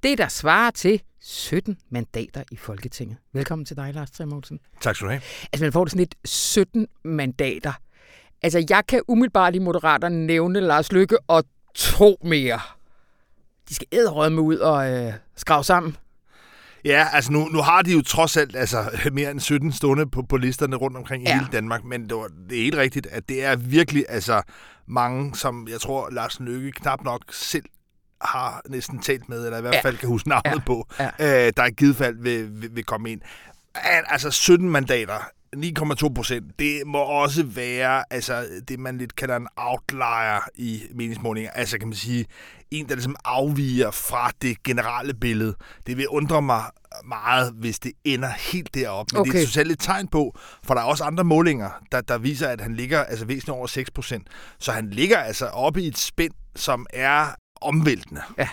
Det, 0.03 0.17
der 0.17 0.27
svarer 0.27 0.71
til 0.71 1.01
17 1.19 1.77
mandater 1.89 2.43
i 2.51 2.55
Folketinget. 2.55 3.17
Velkommen 3.33 3.65
til 3.65 3.77
dig, 3.77 3.93
Lars 3.93 4.11
Tremolsen. 4.11 4.59
Tak 4.81 4.95
skal 4.95 5.05
du 5.05 5.11
have. 5.11 5.21
Altså, 5.53 5.65
man 5.65 5.73
får 5.73 5.83
det 5.83 5.91
sådan 5.91 5.99
lidt 5.99 6.15
17 6.25 6.87
mandater. 7.03 7.73
Altså, 8.41 8.65
jeg 8.69 8.83
kan 8.87 9.01
umiddelbart 9.07 9.55
i 9.55 9.59
Moderaterne 9.59 10.25
nævne 10.25 10.59
Lars 10.59 10.91
Lykke 10.91 11.17
og 11.27 11.43
to 11.75 12.17
mere. 12.23 12.59
De 13.69 13.75
skal 13.75 13.87
æderrømme 13.91 14.41
ud 14.41 14.57
og 14.57 14.91
øh, 14.91 15.13
skrave 15.35 15.63
sammen. 15.63 15.97
Ja, 16.85 17.07
altså 17.13 17.31
nu, 17.31 17.47
nu 17.47 17.61
har 17.61 17.81
de 17.81 17.91
jo 17.91 18.01
trods 18.01 18.37
alt 18.37 18.55
altså, 18.55 18.89
mere 19.11 19.31
end 19.31 19.39
17 19.39 19.71
stående 19.71 20.09
på, 20.09 20.23
på 20.29 20.37
listerne 20.37 20.75
rundt 20.75 20.97
omkring 20.97 21.23
i 21.23 21.27
ja. 21.27 21.33
hele 21.33 21.47
Danmark, 21.51 21.83
men 21.83 22.09
det, 22.09 22.17
var, 22.17 22.29
det 22.49 22.57
er 22.57 22.63
helt 22.63 22.77
rigtigt, 22.77 23.07
at 23.07 23.29
det 23.29 23.43
er 23.43 23.55
virkelig 23.55 24.05
altså, 24.09 24.41
mange, 24.87 25.35
som 25.35 25.67
jeg 25.69 25.81
tror, 25.81 26.09
Lars 26.11 26.39
Løkke 26.39 26.71
knap 26.71 27.03
nok 27.03 27.21
selv 27.31 27.65
har 28.21 28.61
næsten 28.69 29.01
talt 29.01 29.29
med, 29.29 29.45
eller 29.45 29.57
i 29.57 29.61
hvert 29.61 29.75
ja. 29.75 29.81
fald 29.81 29.97
kan 29.97 30.09
huske 30.09 30.29
navnet 30.29 30.55
ja. 30.55 30.59
på, 30.65 30.87
ja. 30.99 31.45
Øh, 31.47 31.53
der 31.57 31.65
i 31.65 31.71
givet 31.71 31.95
fald 31.95 32.15
vil, 32.21 32.61
vil, 32.61 32.75
vil 32.75 32.83
komme 32.83 33.11
ind. 33.11 33.21
Altså 34.09 34.31
17 34.31 34.69
mandater 34.69 35.29
9,2 35.55 36.13
procent, 36.13 36.59
det 36.59 36.81
må 36.85 36.97
også 36.97 37.43
være 37.43 38.03
altså, 38.13 38.47
det, 38.67 38.79
man 38.79 38.97
lidt 38.97 39.15
kalder 39.15 39.35
en 39.35 39.47
outlier 39.55 40.49
i 40.55 40.83
meningsmålinger. 40.95 41.51
Altså 41.51 41.77
kan 41.77 41.87
man 41.87 41.95
sige, 41.95 42.25
en, 42.71 42.89
der 42.89 42.95
ligesom 42.95 43.15
afviger 43.25 43.91
fra 43.91 44.31
det 44.41 44.63
generelle 44.63 45.13
billede. 45.13 45.55
Det 45.87 45.97
vil 45.97 46.07
undre 46.07 46.41
mig 46.41 46.63
meget, 47.05 47.53
hvis 47.53 47.79
det 47.79 47.91
ender 48.03 48.29
helt 48.29 48.73
derop. 48.73 49.05
Men 49.13 49.19
okay. 49.21 49.31
det 49.31 49.41
er 49.41 49.45
totalt 49.45 49.71
et 49.71 49.79
tegn 49.79 50.07
på, 50.07 50.37
for 50.63 50.73
der 50.73 50.81
er 50.81 50.85
også 50.85 51.03
andre 51.03 51.23
målinger, 51.23 51.69
der, 51.91 52.01
der 52.01 52.17
viser, 52.17 52.47
at 52.47 52.61
han 52.61 52.75
ligger 52.75 53.03
altså 53.03 53.25
væsentligt 53.25 53.55
over 53.57 53.67
6 53.67 53.91
procent. 53.91 54.27
Så 54.59 54.71
han 54.71 54.89
ligger 54.89 55.17
altså 55.17 55.45
oppe 55.45 55.81
i 55.81 55.87
et 55.87 55.97
spænd, 55.97 56.33
som 56.55 56.85
er 56.93 57.27
omvæltende. 57.61 58.21
Ja. 58.37 58.49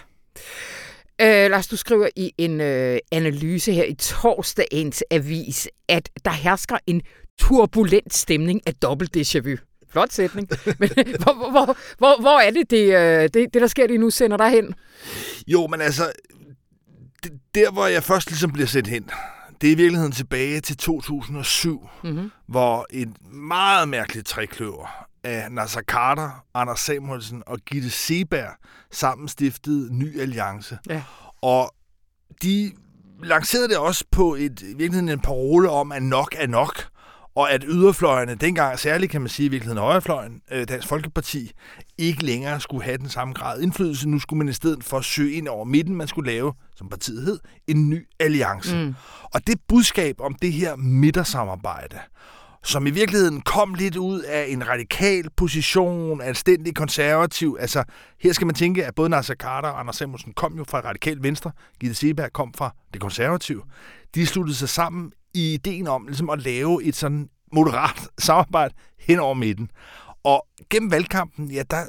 Øh, 1.21 1.51
Lars, 1.51 1.67
du 1.67 1.77
skriver 1.77 2.09
i 2.17 2.33
en 2.39 2.61
øh, 2.61 2.99
analyse 3.13 3.73
her 3.73 3.85
i 3.85 3.95
torsdagens 3.95 5.05
avis, 5.11 5.69
at 5.89 6.09
der 6.25 6.31
hersker 6.31 6.79
en 6.87 7.03
turbulent 7.41 8.15
stemning 8.15 8.61
af 8.67 8.75
dobbelt 8.75 9.17
déjà 9.17 9.41
vu. 9.41 9.57
Flot 9.91 10.13
sætning. 10.13 10.49
Men 10.81 10.89
hvor, 10.89 11.51
hvor, 11.51 11.77
hvor, 11.99 12.21
hvor 12.21 12.41
er 12.41 12.51
det, 12.51 12.71
det, 12.71 12.95
øh, 12.95 13.23
det, 13.23 13.35
det, 13.35 13.63
der 13.63 13.67
sker 13.67 13.87
lige 13.87 13.99
nu, 13.99 14.11
sender 14.11 14.37
dig 14.37 14.51
hen? 14.51 14.75
Jo, 15.47 15.67
men 15.67 15.81
altså, 15.81 16.13
det, 17.25 17.33
der 17.55 17.71
hvor 17.71 17.87
jeg 17.87 18.03
først 18.03 18.31
ligesom 18.31 18.53
bliver 18.53 18.67
sendt 18.67 18.89
hen, 18.89 19.11
det 19.61 19.69
er 19.69 19.73
i 19.73 19.77
virkeligheden 19.77 20.13
tilbage 20.13 20.61
til 20.61 20.77
2007, 20.77 21.89
mm-hmm. 22.05 22.31
hvor 22.47 22.87
et 22.91 23.09
meget 23.33 23.89
mærkeligt 23.89 24.27
trækløver 24.27 25.09
af 25.25 25.53
Nasser 25.53 25.81
Carter, 25.81 26.45
Anders 26.55 26.81
Samuelsen 26.81 27.43
og 27.47 27.59
Gitte 27.59 27.91
Seberg 27.91 28.51
sammen 28.93 29.29
stiftede 29.29 29.95
Ny 29.95 30.21
Alliance. 30.21 30.79
Ja. 30.89 31.03
Og 31.43 31.75
de 32.43 32.73
lancerede 33.23 33.69
det 33.69 33.77
også 33.79 34.05
på 34.11 34.35
et, 34.35 34.63
i 34.63 34.67
virkeligheden 34.67 35.09
en 35.09 35.21
parole 35.21 35.71
om, 35.71 35.93
at 35.93 36.03
nok 36.03 36.35
er 36.39 36.47
nok 36.47 36.93
og 37.35 37.53
at 37.53 37.65
yderfløjene, 37.69 38.35
dengang 38.35 38.79
særligt 38.79 39.13
kan 39.13 39.21
man 39.21 39.29
sige 39.29 39.47
i 39.47 39.49
virkeligheden 39.49 39.83
højrefløjen, 39.83 40.41
øh, 40.51 40.69
Dansk 40.69 40.89
Folkeparti, 40.89 41.51
ikke 41.99 42.25
længere 42.25 42.61
skulle 42.61 42.85
have 42.85 42.99
den 42.99 43.09
samme 43.09 43.35
grad 43.35 43.61
indflydelse. 43.61 44.09
Nu 44.09 44.19
skulle 44.19 44.39
man 44.39 44.49
i 44.49 44.53
stedet 44.53 44.85
for 44.85 45.01
søge 45.01 45.33
ind 45.33 45.49
over 45.49 45.65
midten, 45.65 45.97
man 45.97 46.09
skulle 46.09 46.31
lave, 46.31 46.53
som 46.77 46.89
partiet 46.89 47.25
hed, 47.25 47.39
en 47.67 47.91
ny 47.91 48.09
alliance. 48.21 48.77
Mm. 48.77 48.95
Og 49.35 49.47
det 49.47 49.61
budskab 49.69 50.21
om 50.21 50.35
det 50.35 50.53
her 50.53 50.77
midtersamarbejde, 50.77 51.99
som 52.65 52.87
i 52.87 52.91
virkeligheden 52.91 53.41
kom 53.41 53.75
lidt 53.75 53.97
ud 53.97 54.21
af 54.21 54.47
en 54.49 54.69
radikal 54.69 55.31
position, 55.37 56.21
anstændig 56.21 56.75
konservativ. 56.75 57.57
Altså, 57.61 57.85
her 58.21 58.33
skal 58.33 58.47
man 58.47 58.55
tænke, 58.55 58.87
at 58.87 58.95
både 58.95 59.09
Nasser 59.09 59.35
Carter 59.35 59.69
og 59.69 59.81
Anders 59.81 59.97
Samuelsen 59.97 60.33
kom 60.33 60.57
jo 60.57 60.65
fra 60.69 60.81
radikal 60.81 61.23
venstre. 61.23 61.53
Gitte 61.81 61.95
Seberg 61.95 62.33
kom 62.33 62.55
fra 62.55 62.75
det 62.93 63.01
konservative. 63.01 63.63
De 64.15 64.27
sluttede 64.27 64.57
sig 64.57 64.69
sammen 64.69 65.13
i 65.35 65.55
ideen 65.55 65.87
om 65.87 66.07
ligesom 66.07 66.31
at 66.31 66.43
lave 66.43 66.85
et 66.85 66.97
sådan 66.97 67.29
moderat 67.53 68.09
samarbejde 68.19 68.75
hen 68.99 69.19
over 69.19 69.35
midten. 69.35 69.71
Og 70.25 70.47
gennem 70.71 70.91
valgkampen, 70.91 71.51
ja, 71.51 71.63
der 71.71 71.87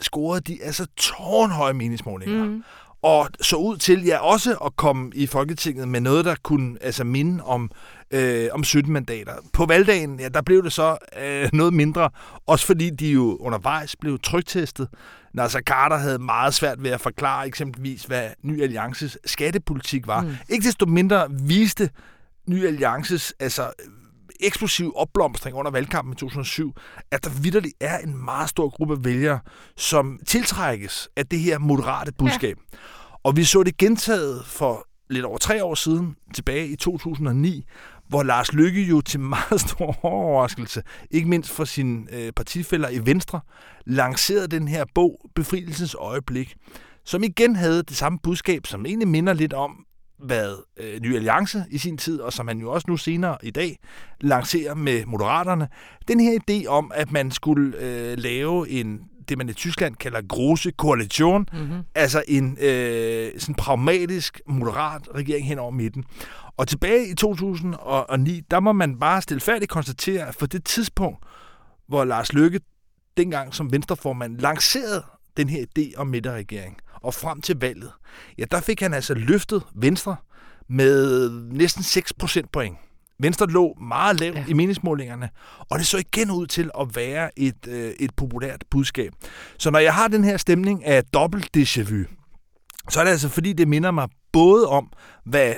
scorede 0.00 0.40
de 0.40 0.62
altså 0.62 0.86
tårnhøje 0.96 1.72
meningsmålinger. 1.72 2.44
Mm. 2.44 2.64
Og 3.02 3.28
så 3.40 3.56
ud 3.56 3.76
til, 3.76 4.04
ja, 4.04 4.18
også 4.18 4.54
at 4.54 4.76
komme 4.76 5.10
i 5.14 5.26
Folketinget 5.26 5.88
med 5.88 6.00
noget, 6.00 6.24
der 6.24 6.34
kunne 6.42 6.76
altså 6.80 7.04
minde 7.04 7.44
om, 7.44 7.70
øh, 8.10 8.48
om 8.52 8.64
17 8.64 8.92
mandater. 8.92 9.32
På 9.52 9.66
valgdagen, 9.66 10.20
ja, 10.20 10.28
der 10.28 10.42
blev 10.42 10.64
det 10.64 10.72
så 10.72 10.96
øh, 11.22 11.48
noget 11.52 11.74
mindre, 11.74 12.10
også 12.46 12.66
fordi 12.66 12.90
de 12.90 13.10
jo 13.10 13.36
undervejs 13.36 13.96
blev 13.96 14.18
trygtestet. 14.18 14.88
Nasser 15.34 15.60
Carter 15.60 15.96
havde 15.96 16.18
meget 16.18 16.54
svært 16.54 16.82
ved 16.82 16.90
at 16.90 17.00
forklare 17.00 17.46
eksempelvis, 17.46 18.04
hvad 18.04 18.28
Ny 18.42 18.62
Alliances 18.62 19.18
skattepolitik 19.24 20.06
var. 20.06 20.20
Mm. 20.20 20.36
Ikke 20.48 20.66
desto 20.66 20.86
mindre 20.86 21.26
viste 21.30 21.90
Ny 22.46 22.66
Alliances 22.66 23.34
altså, 23.40 23.70
eksplosiv 24.42 24.92
opblomstring 24.96 25.56
under 25.56 25.70
valgkampen 25.70 26.12
i 26.12 26.16
2007, 26.16 26.74
at 27.10 27.24
der 27.24 27.30
vidderligt 27.30 27.74
er 27.80 27.98
en 27.98 28.24
meget 28.24 28.48
stor 28.48 28.68
gruppe 28.68 29.04
vælgere, 29.04 29.40
som 29.76 30.20
tiltrækkes 30.26 31.08
af 31.16 31.26
det 31.26 31.38
her 31.38 31.58
moderate 31.58 32.12
budskab. 32.12 32.56
Ja. 32.72 32.78
Og 33.24 33.36
vi 33.36 33.44
så 33.44 33.62
det 33.62 33.76
gentaget 33.76 34.46
for 34.46 34.86
lidt 35.10 35.24
over 35.24 35.38
tre 35.38 35.64
år 35.64 35.74
siden, 35.74 36.16
tilbage 36.34 36.68
i 36.68 36.76
2009, 36.76 37.64
hvor 38.08 38.22
Lars 38.22 38.52
Lykke 38.52 38.82
jo 38.82 39.00
til 39.00 39.20
meget 39.20 39.60
stor 39.60 40.04
overraskelse, 40.04 40.82
ikke 41.10 41.28
mindst 41.28 41.50
for 41.50 41.64
sine 41.64 42.06
øh, 42.12 42.32
partifælder 42.32 42.88
i 42.88 43.06
Venstre, 43.06 43.40
lancerede 43.86 44.48
den 44.48 44.68
her 44.68 44.84
bog, 44.94 45.30
Befrielsens 45.34 45.96
Øjeblik, 45.98 46.56
som 47.04 47.22
igen 47.22 47.56
havde 47.56 47.82
det 47.82 47.96
samme 47.96 48.18
budskab, 48.22 48.66
som 48.66 48.86
egentlig 48.86 49.08
minder 49.08 49.32
lidt 49.32 49.52
om, 49.52 49.84
hvad 50.22 50.56
øh, 50.76 51.00
Ny 51.00 51.16
Alliance 51.16 51.64
i 51.70 51.78
sin 51.78 51.96
tid, 51.96 52.20
og 52.20 52.32
som 52.32 52.46
man 52.46 52.58
jo 52.58 52.72
også 52.72 52.84
nu 52.88 52.96
senere 52.96 53.38
i 53.42 53.50
dag 53.50 53.78
lancerer 54.20 54.74
med 54.74 55.06
Moderaterne, 55.06 55.68
den 56.08 56.20
her 56.20 56.38
idé 56.50 56.66
om, 56.66 56.92
at 56.94 57.12
man 57.12 57.30
skulle 57.30 57.76
øh, 57.78 58.18
lave 58.18 58.68
en 58.68 59.00
det, 59.30 59.38
man 59.38 59.48
i 59.48 59.52
Tyskland 59.52 59.96
kalder 59.96 60.20
große 60.28 60.70
koalition, 60.70 61.46
mm-hmm. 61.52 61.82
altså 61.94 62.22
en 62.28 62.58
øh, 62.60 63.32
sådan 63.38 63.54
pragmatisk, 63.54 64.40
moderat 64.46 65.08
regering 65.14 65.46
hen 65.46 65.58
over 65.58 65.70
midten. 65.70 66.04
Og 66.56 66.68
tilbage 66.68 67.08
i 67.08 67.14
2009, 67.14 68.40
der 68.50 68.60
må 68.60 68.72
man 68.72 68.98
bare 68.98 69.22
stilfærdigt 69.22 69.70
konstatere, 69.70 70.28
at 70.28 70.34
for 70.34 70.46
det 70.46 70.64
tidspunkt, 70.64 71.18
hvor 71.88 72.04
Lars 72.04 72.32
Løkke 72.32 72.60
dengang 73.16 73.54
som 73.54 73.72
venstreformand 73.72 74.38
lancerede 74.38 75.04
den 75.36 75.48
her 75.48 75.64
idé 75.78 75.96
om 75.96 76.06
midterregering, 76.06 76.76
og 77.02 77.14
frem 77.14 77.40
til 77.40 77.56
valget, 77.60 77.92
ja, 78.38 78.44
der 78.50 78.60
fik 78.60 78.80
han 78.80 78.94
altså 78.94 79.14
løftet 79.14 79.62
Venstre 79.74 80.16
med 80.68 81.30
næsten 81.30 81.82
6 81.82 82.12
procentpoint. 82.12 82.76
Venstre 83.18 83.46
lå 83.46 83.74
meget 83.80 84.20
lavt 84.20 84.36
ja. 84.36 84.44
i 84.48 84.52
meningsmålingerne, 84.52 85.30
og 85.70 85.78
det 85.78 85.86
så 85.86 85.98
igen 85.98 86.30
ud 86.30 86.46
til 86.46 86.70
at 86.80 86.96
være 86.96 87.38
et, 87.38 87.66
øh, 87.68 87.92
et 88.00 88.10
populært 88.16 88.64
budskab. 88.70 89.12
Så 89.58 89.70
når 89.70 89.78
jeg 89.78 89.94
har 89.94 90.08
den 90.08 90.24
her 90.24 90.36
stemning 90.36 90.84
af 90.84 91.04
dobbelt 91.04 91.48
déjà 91.56 91.82
vu, 91.82 92.04
så 92.90 93.00
er 93.00 93.04
det 93.04 93.10
altså 93.10 93.28
fordi, 93.28 93.52
det 93.52 93.68
minder 93.68 93.90
mig 93.90 94.08
både 94.32 94.68
om, 94.68 94.92
hvad 95.24 95.54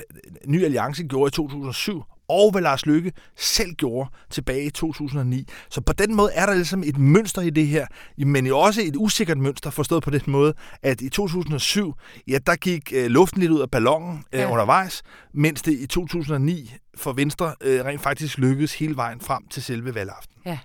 Ny 0.46 0.64
Alliance 0.64 1.04
gjorde 1.04 1.28
i 1.28 1.30
2007, 1.30 2.02
og 2.32 2.50
hvad 2.50 2.62
Lars 2.62 2.86
Lykke 2.86 3.12
selv 3.36 3.72
gjorde 3.72 4.10
tilbage 4.30 4.64
i 4.64 4.70
2009. 4.70 5.46
Så 5.70 5.80
på 5.80 5.92
den 5.92 6.14
måde 6.14 6.32
er 6.32 6.46
der 6.46 6.54
ligesom 6.54 6.82
et 6.86 6.98
mønster 6.98 7.42
i 7.42 7.50
det 7.50 7.66
her, 7.66 7.86
men 8.18 8.52
også 8.52 8.82
et 8.84 8.96
usikkert 8.96 9.38
mønster, 9.38 9.70
forstået 9.70 10.02
på 10.02 10.10
den 10.10 10.22
måde, 10.26 10.54
at 10.82 11.00
i 11.00 11.08
2007, 11.08 11.94
ja, 12.28 12.38
der 12.46 12.56
gik 12.56 12.92
øh, 12.94 13.06
luften 13.06 13.40
lidt 13.40 13.52
ud 13.52 13.60
af 13.60 13.70
ballonen 13.70 14.24
øh, 14.32 14.40
ja. 14.40 14.50
undervejs, 14.50 15.02
mens 15.34 15.62
det 15.62 15.72
i 15.72 15.86
2009 15.86 16.74
for 16.96 17.12
Venstre 17.12 17.54
øh, 17.60 17.84
rent 17.84 18.02
faktisk 18.02 18.38
lykkedes 18.38 18.74
hele 18.74 18.96
vejen 18.96 19.20
frem 19.20 19.42
til 19.50 19.62
selve 19.62 19.94
valgaften. 19.94 20.36
Ja, 20.46 20.58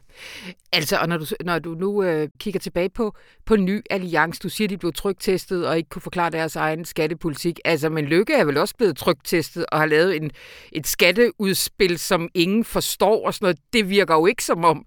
altså, 0.71 0.97
og 0.97 1.09
når 1.09 1.17
du, 1.17 1.25
når 1.45 1.59
du 1.59 1.73
nu 1.73 2.03
øh, 2.03 2.29
kigger 2.39 2.59
tilbage 2.59 2.89
på, 2.89 3.15
på 3.45 3.55
ny 3.55 3.81
alliance, 3.89 4.39
du 4.43 4.49
siger, 4.49 4.67
de 4.67 4.77
blev 4.77 4.93
trygtestet 4.93 5.67
og 5.67 5.77
ikke 5.77 5.89
kunne 5.89 6.01
forklare 6.01 6.29
deres 6.29 6.55
egen 6.55 6.85
skattepolitik. 6.85 7.59
Altså, 7.65 7.89
men 7.89 8.05
Lykke 8.05 8.33
er 8.33 8.45
vel 8.45 8.57
også 8.57 8.75
blevet 8.77 8.97
trygtestet 8.97 9.65
og 9.71 9.79
har 9.79 9.85
lavet 9.85 10.15
en, 10.15 10.31
et 10.71 10.87
skatteudspil, 10.87 11.99
som 11.99 12.29
ingen 12.33 12.63
forstår 12.63 13.25
og 13.25 13.33
sådan 13.33 13.45
noget. 13.45 13.59
Det 13.73 13.89
virker 13.89 14.15
jo 14.15 14.25
ikke 14.25 14.43
som 14.43 14.63
om, 14.63 14.85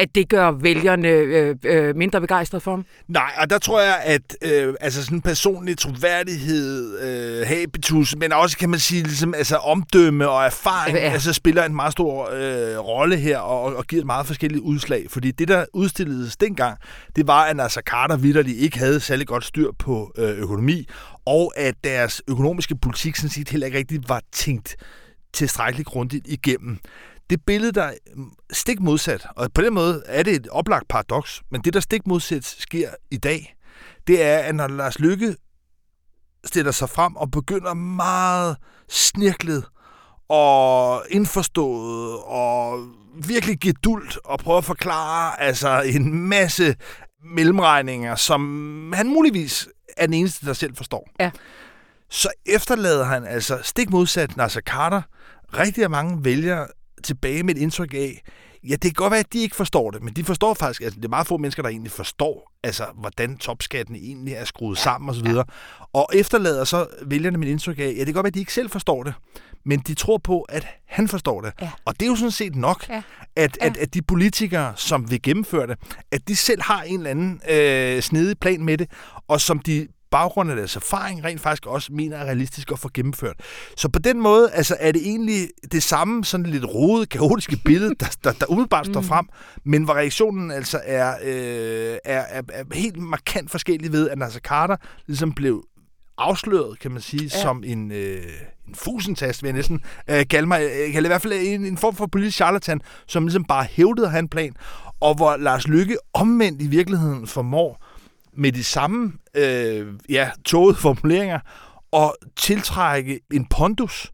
at 0.00 0.14
det 0.14 0.28
gør 0.28 0.50
vælgerne 0.50 1.08
øh, 1.08 1.56
øh, 1.64 1.96
mindre 1.96 2.20
begejstrede 2.20 2.60
for 2.60 2.70
ham? 2.70 2.84
Nej, 3.08 3.32
og 3.36 3.50
der 3.50 3.58
tror 3.58 3.80
jeg, 3.80 4.00
at 4.04 4.36
øh, 4.42 4.74
altså 4.80 5.04
sådan 5.04 5.20
personlig 5.20 5.78
troværdighed, 5.78 6.98
øh, 7.00 7.46
habitus, 7.46 8.16
men 8.16 8.32
også 8.32 8.58
kan 8.58 8.70
man 8.70 8.78
sige, 8.78 9.02
ligesom, 9.02 9.34
altså 9.34 9.56
omdømme 9.56 10.28
og 10.28 10.44
erfaring, 10.44 10.96
ja. 10.96 11.02
altså 11.02 11.32
spiller 11.32 11.64
en 11.64 11.74
meget 11.74 11.92
stor 11.92 12.30
øh, 12.32 12.78
rolle 12.78 13.16
her 13.16 13.38
og, 13.38 13.76
og 13.76 13.86
giver 13.86 14.02
et 14.02 14.06
meget 14.06 14.26
forskelligt 14.26 14.62
udslag. 14.62 15.06
Fordi 15.08 15.30
det, 15.30 15.48
der 15.48 15.64
udstilledes 15.72 16.36
dengang, 16.36 16.78
det 17.16 17.26
var, 17.26 17.44
at 17.44 17.60
altså 17.60 17.82
Carter 17.86 18.16
vidderligt 18.16 18.58
ikke 18.58 18.78
havde 18.78 19.00
særlig 19.00 19.26
godt 19.26 19.44
styr 19.44 19.70
på 19.78 20.12
øh, 20.18 20.30
økonomi, 20.30 20.88
og 21.26 21.52
at 21.56 21.74
deres 21.84 22.22
økonomiske 22.28 22.76
politik 22.76 23.16
sådan 23.16 23.30
set 23.30 23.48
heller 23.48 23.66
ikke 23.66 23.78
rigtig 23.78 24.00
var 24.08 24.22
tænkt 24.32 24.76
tilstrækkeligt 25.32 25.88
grundigt 25.88 26.26
igennem 26.28 26.78
det 27.30 27.44
billede, 27.46 27.72
der 27.72 27.82
er 27.82 27.94
stik 28.52 28.80
modsat, 28.80 29.26
og 29.36 29.52
på 29.52 29.62
den 29.62 29.74
måde 29.74 30.02
er 30.06 30.22
det 30.22 30.34
et 30.34 30.48
oplagt 30.48 30.88
paradoks, 30.88 31.42
men 31.50 31.60
det, 31.60 31.74
der 31.74 31.80
stik 31.80 32.06
modsat 32.06 32.44
sker 32.44 32.90
i 33.10 33.16
dag, 33.16 33.56
det 34.06 34.22
er, 34.22 34.38
at 34.38 34.54
når 34.54 34.68
Lars 34.68 34.98
Lykke 34.98 35.36
stiller 36.44 36.72
sig 36.72 36.88
frem 36.88 37.16
og 37.16 37.30
begynder 37.30 37.74
meget 37.74 38.56
snirklet 38.88 39.64
og 40.28 41.04
indforstået 41.10 42.18
og 42.22 42.86
virkelig 43.24 43.60
gedult 43.60 44.18
og 44.24 44.38
prøver 44.38 44.58
at 44.58 44.64
forklare 44.64 45.40
altså 45.40 45.82
en 45.82 46.14
masse 46.28 46.74
mellemregninger, 47.34 48.14
som 48.14 48.92
han 48.96 49.08
muligvis 49.08 49.68
er 49.96 50.06
den 50.06 50.14
eneste, 50.14 50.46
der 50.46 50.52
selv 50.52 50.76
forstår. 50.76 51.08
Ja. 51.20 51.30
Så 52.10 52.28
efterlader 52.46 53.04
han 53.04 53.24
altså 53.24 53.58
stik 53.62 53.90
modsat 53.90 54.36
Nasser 54.36 54.60
Carter 54.60 55.02
rigtig 55.52 55.90
mange 55.90 56.24
vælgere 56.24 56.66
tilbage 57.02 57.42
med 57.42 57.54
et 57.54 57.60
indtryk 57.60 57.94
af, 57.94 58.22
ja, 58.68 58.72
det 58.72 58.82
kan 58.82 58.92
godt 58.92 59.10
være, 59.10 59.20
at 59.20 59.32
de 59.32 59.38
ikke 59.38 59.56
forstår 59.56 59.90
det, 59.90 60.02
men 60.02 60.14
de 60.14 60.24
forstår 60.24 60.54
faktisk, 60.54 60.82
altså 60.82 60.96
det 60.96 61.04
er 61.04 61.08
meget 61.08 61.26
få 61.26 61.36
mennesker, 61.36 61.62
der 61.62 61.70
egentlig 61.70 61.92
forstår, 61.92 62.52
altså 62.64 62.84
hvordan 62.94 63.36
topskatten 63.36 63.96
egentlig 63.96 64.34
er 64.34 64.44
skruet 64.44 64.78
sammen 64.78 65.10
osv. 65.10 65.26
Ja. 65.26 65.42
Og 65.92 66.08
efterlader 66.14 66.64
så 66.64 66.86
vælgerne 67.06 67.38
med 67.38 67.48
et 67.48 67.52
indtryk 67.52 67.78
af, 67.78 67.82
ja, 67.82 67.98
det 67.98 68.06
kan 68.06 68.14
godt 68.14 68.24
være, 68.24 68.28
at 68.28 68.34
de 68.34 68.40
ikke 68.40 68.54
selv 68.54 68.70
forstår 68.70 69.02
det, 69.02 69.14
men 69.64 69.78
de 69.78 69.94
tror 69.94 70.18
på, 70.18 70.40
at 70.40 70.66
han 70.86 71.08
forstår 71.08 71.40
det. 71.40 71.52
Ja. 71.60 71.70
Og 71.84 71.94
det 72.00 72.06
er 72.06 72.10
jo 72.10 72.16
sådan 72.16 72.30
set 72.30 72.56
nok, 72.56 72.88
ja. 72.88 73.02
At, 73.36 73.58
at, 73.60 73.76
at 73.76 73.94
de 73.94 74.02
politikere, 74.02 74.72
som 74.76 75.10
vil 75.10 75.22
gennemføre 75.22 75.66
det, 75.66 75.78
at 76.12 76.28
de 76.28 76.36
selv 76.36 76.62
har 76.62 76.82
en 76.82 76.96
eller 76.96 77.10
anden 77.10 77.40
øh, 77.50 78.02
snedig 78.02 78.38
plan 78.38 78.64
med 78.64 78.78
det, 78.78 78.90
og 79.28 79.40
som 79.40 79.58
de 79.58 79.88
baggrund 80.10 80.50
af 80.50 80.56
deres 80.56 80.76
erfaring 80.76 81.24
rent 81.24 81.40
faktisk 81.40 81.66
også 81.66 81.92
mener 81.92 82.16
er 82.16 82.24
realistisk 82.24 82.72
at 82.72 82.78
få 82.78 82.90
gennemført. 82.94 83.36
Så 83.76 83.88
på 83.88 83.98
den 83.98 84.20
måde 84.20 84.50
altså, 84.52 84.76
er 84.80 84.92
det 84.92 85.02
egentlig 85.02 85.48
det 85.72 85.82
samme 85.82 86.24
sådan 86.24 86.46
lidt 86.46 86.64
rodet, 86.64 87.08
kaotiske 87.08 87.56
billede, 87.64 87.94
der, 88.00 88.16
der, 88.24 88.32
der 88.32 88.46
umiddelbart 88.50 88.86
står 88.86 89.00
mm. 89.00 89.06
frem, 89.06 89.28
men 89.64 89.84
hvor 89.84 89.94
reaktionen 89.94 90.50
altså 90.50 90.80
er, 90.84 91.14
øh, 91.22 91.98
er, 92.04 92.20
er, 92.28 92.42
er 92.52 92.64
helt 92.72 92.96
markant 92.96 93.50
forskellig 93.50 93.92
ved, 93.92 94.10
at 94.10 94.18
Nasser 94.18 94.40
Carter 94.40 94.76
ligesom 95.06 95.32
blev 95.32 95.64
afsløret, 96.18 96.78
kan 96.78 96.90
man 96.90 97.00
sige, 97.00 97.22
ja. 97.22 97.42
som 97.42 97.62
en, 97.66 97.92
øh, 97.92 98.22
en 98.68 98.74
fusentast, 98.74 99.42
vil 99.42 99.48
jeg 99.48 99.56
næsten 99.56 99.82
øh, 100.10 100.28
kalde 100.30 100.48
mig. 100.48 100.60
Jeg 100.60 100.92
kalde 100.92 101.06
i 101.06 101.08
hvert 101.08 101.22
fald 101.22 101.32
en, 101.32 101.64
en 101.64 101.76
form 101.76 101.94
for 101.94 102.06
politisk 102.06 102.36
charlatan, 102.36 102.80
som 103.06 103.24
ligesom 103.24 103.44
bare 103.44 103.64
hævdede 103.64 104.08
han 104.08 104.28
plan, 104.28 104.52
og 105.00 105.14
hvor 105.14 105.36
Lars 105.36 105.68
Lykke 105.68 105.96
omvendt 106.14 106.62
i 106.62 106.66
virkeligheden 106.66 107.26
formår 107.26 107.89
med 108.36 108.52
de 108.52 108.64
samme 108.64 109.12
øh, 109.34 109.86
ja, 110.08 110.30
tågede 110.44 110.78
formuleringer 110.78 111.40
og 111.92 112.16
tiltrække 112.36 113.20
en 113.32 113.46
pondus, 113.46 114.12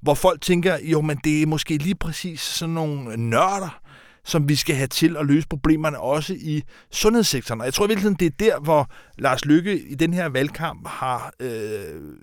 hvor 0.00 0.14
folk 0.14 0.40
tænker, 0.40 0.78
jo, 0.82 1.00
men 1.00 1.20
det 1.24 1.42
er 1.42 1.46
måske 1.46 1.76
lige 1.76 1.94
præcis 1.94 2.40
sådan 2.40 2.74
nogle 2.74 3.16
nørder, 3.16 3.80
som 4.24 4.48
vi 4.48 4.54
skal 4.54 4.76
have 4.76 4.86
til 4.86 5.16
at 5.16 5.26
løse 5.26 5.48
problemerne 5.48 6.00
også 6.00 6.34
i 6.34 6.62
sundhedssektoren. 6.90 7.60
Og 7.60 7.64
jeg 7.64 7.74
tror 7.74 7.84
i 7.84 7.88
virkeligheden, 7.88 8.16
det 8.20 8.26
er 8.26 8.36
der, 8.38 8.60
hvor 8.60 8.90
Lars 9.18 9.44
Lykke 9.44 9.78
i 9.78 9.94
den 9.94 10.14
her 10.14 10.28
valgkamp 10.28 10.88
har 10.88 11.32
øh, 11.40 11.50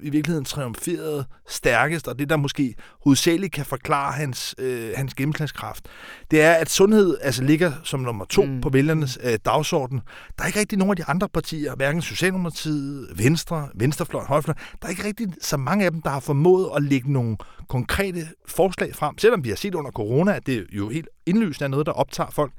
i 0.02 0.10
virkeligheden 0.10 0.46
triumferet 0.46 1.26
stærkest, 1.48 2.08
og 2.08 2.20
det, 2.20 2.30
der 2.30 2.38
måske 2.38 2.76
hovedsageligt 3.04 3.54
kan 3.54 3.66
forklare 3.66 4.12
hans, 4.12 4.56
øh, 4.58 4.92
hans 4.96 5.14
gennemslagskraft, 5.14 5.86
det 6.32 6.42
er, 6.42 6.54
at 6.54 6.70
sundhed 6.70 7.18
altså 7.22 7.44
ligger 7.44 7.72
som 7.84 8.00
nummer 8.00 8.26
to 8.26 8.46
mm. 8.46 8.62
på 8.62 8.70
vælgernes 8.70 9.20
øh, 9.24 9.38
dagsorden. 9.46 10.02
Der 10.38 10.44
er 10.44 10.48
ikke 10.48 10.60
rigtig 10.60 10.78
nogen 10.78 10.90
af 10.90 10.96
de 10.96 11.04
andre 11.04 11.30
partier, 11.30 11.76
hverken 11.76 12.02
Socialdemokratiet, 12.02 13.10
Venstre, 13.16 13.70
Venstrefløj, 13.76 14.24
Højrefløj, 14.24 14.56
der 14.82 14.86
er 14.86 14.90
ikke 14.90 15.06
rigtig 15.06 15.28
så 15.42 15.58
mange 15.58 15.86
af 15.86 15.92
dem, 15.92 16.02
der 16.02 16.10
har 16.10 16.20
formået 16.20 16.70
at 16.76 16.84
lægge 16.84 17.14
nogle 17.14 17.38
konkrete 17.70 18.28
forslag 18.48 18.96
frem, 18.96 19.18
selvom 19.18 19.44
vi 19.44 19.50
har 19.50 19.56
set 19.56 19.76
under 19.76 19.92
corona, 19.92 20.34
at 20.34 20.46
det 20.46 20.66
jo 20.72 20.90
helt 20.90 21.08
indlysende 21.26 21.66
er 21.66 21.70
noget, 21.70 21.86
der 21.86 21.92
optager 21.92 22.30
folk. 22.30 22.52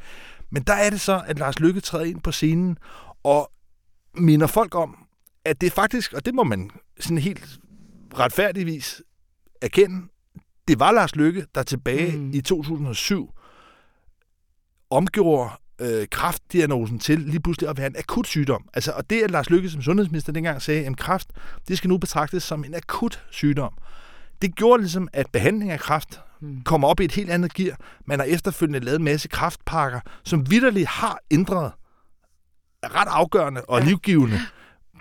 Men 0.51 0.62
der 0.62 0.73
er 0.73 0.90
det 0.90 1.01
så, 1.01 1.23
at 1.27 1.38
Lars 1.38 1.61
Lykke 1.61 1.81
træder 1.81 2.05
ind 2.05 2.21
på 2.21 2.33
scenen 2.33 2.79
og 3.25 3.52
minder 4.14 4.46
folk 4.46 4.75
om, 4.75 5.07
at 5.44 5.61
det 5.61 5.72
faktisk, 5.72 6.12
og 6.12 6.27
det 6.27 6.35
må 6.35 6.44
man 6.44 6.70
sådan 7.01 7.18
helt 7.18 7.59
retfærdigvis 8.18 9.03
erkende, 9.62 10.09
det 10.68 10.81
var 10.81 10.92
Lars 10.92 11.16
Lykke, 11.16 11.46
der 11.55 11.62
tilbage 11.62 12.16
mm. 12.16 12.31
i 12.35 12.40
2007 12.40 13.31
omgjorde 14.90 15.51
øh, 15.81 16.07
kraftdiagnosen 16.11 16.98
til 16.98 17.20
lige 17.20 17.40
pludselig 17.40 17.70
at 17.70 17.79
være 17.79 17.87
en 17.87 17.96
akut 17.98 18.27
sygdom. 18.27 18.68
Altså, 18.75 18.92
og 18.92 19.11
det, 19.11 19.22
at 19.22 19.31
Lars 19.31 19.51
Lykke 19.51 19.70
som 19.70 19.83
sundhedsminister 19.83 20.33
dengang 20.33 20.62
sagde, 20.62 20.87
at 20.87 20.96
kræft, 20.96 21.29
det 21.68 21.79
skal 21.79 21.88
nu 21.88 21.98
betragtes 21.98 22.42
som 22.42 22.64
en 22.64 22.75
akut 22.75 23.25
sygdom. 23.31 23.72
Det 24.42 24.57
gjorde 24.57 24.83
ligesom, 24.83 25.09
at 25.12 25.27
behandling 25.33 25.70
af 25.70 25.81
kræft 25.81 26.20
mm. 26.40 26.62
kommer 26.62 26.88
op 26.88 27.01
i 27.01 27.05
et 27.05 27.12
helt 27.12 27.31
andet 27.31 27.55
gear. 27.55 27.77
Man 28.07 28.18
har 28.18 28.27
efterfølgende 28.27 28.85
lavet 28.85 28.98
en 28.98 29.05
masse 29.05 29.29
kraftpakker, 29.29 30.01
som 30.25 30.51
vidderligt 30.51 30.88
har 30.88 31.18
ændret 31.31 31.72
ret 32.85 33.09
afgørende 33.11 33.61
og 33.68 33.83
livgivende 33.83 34.40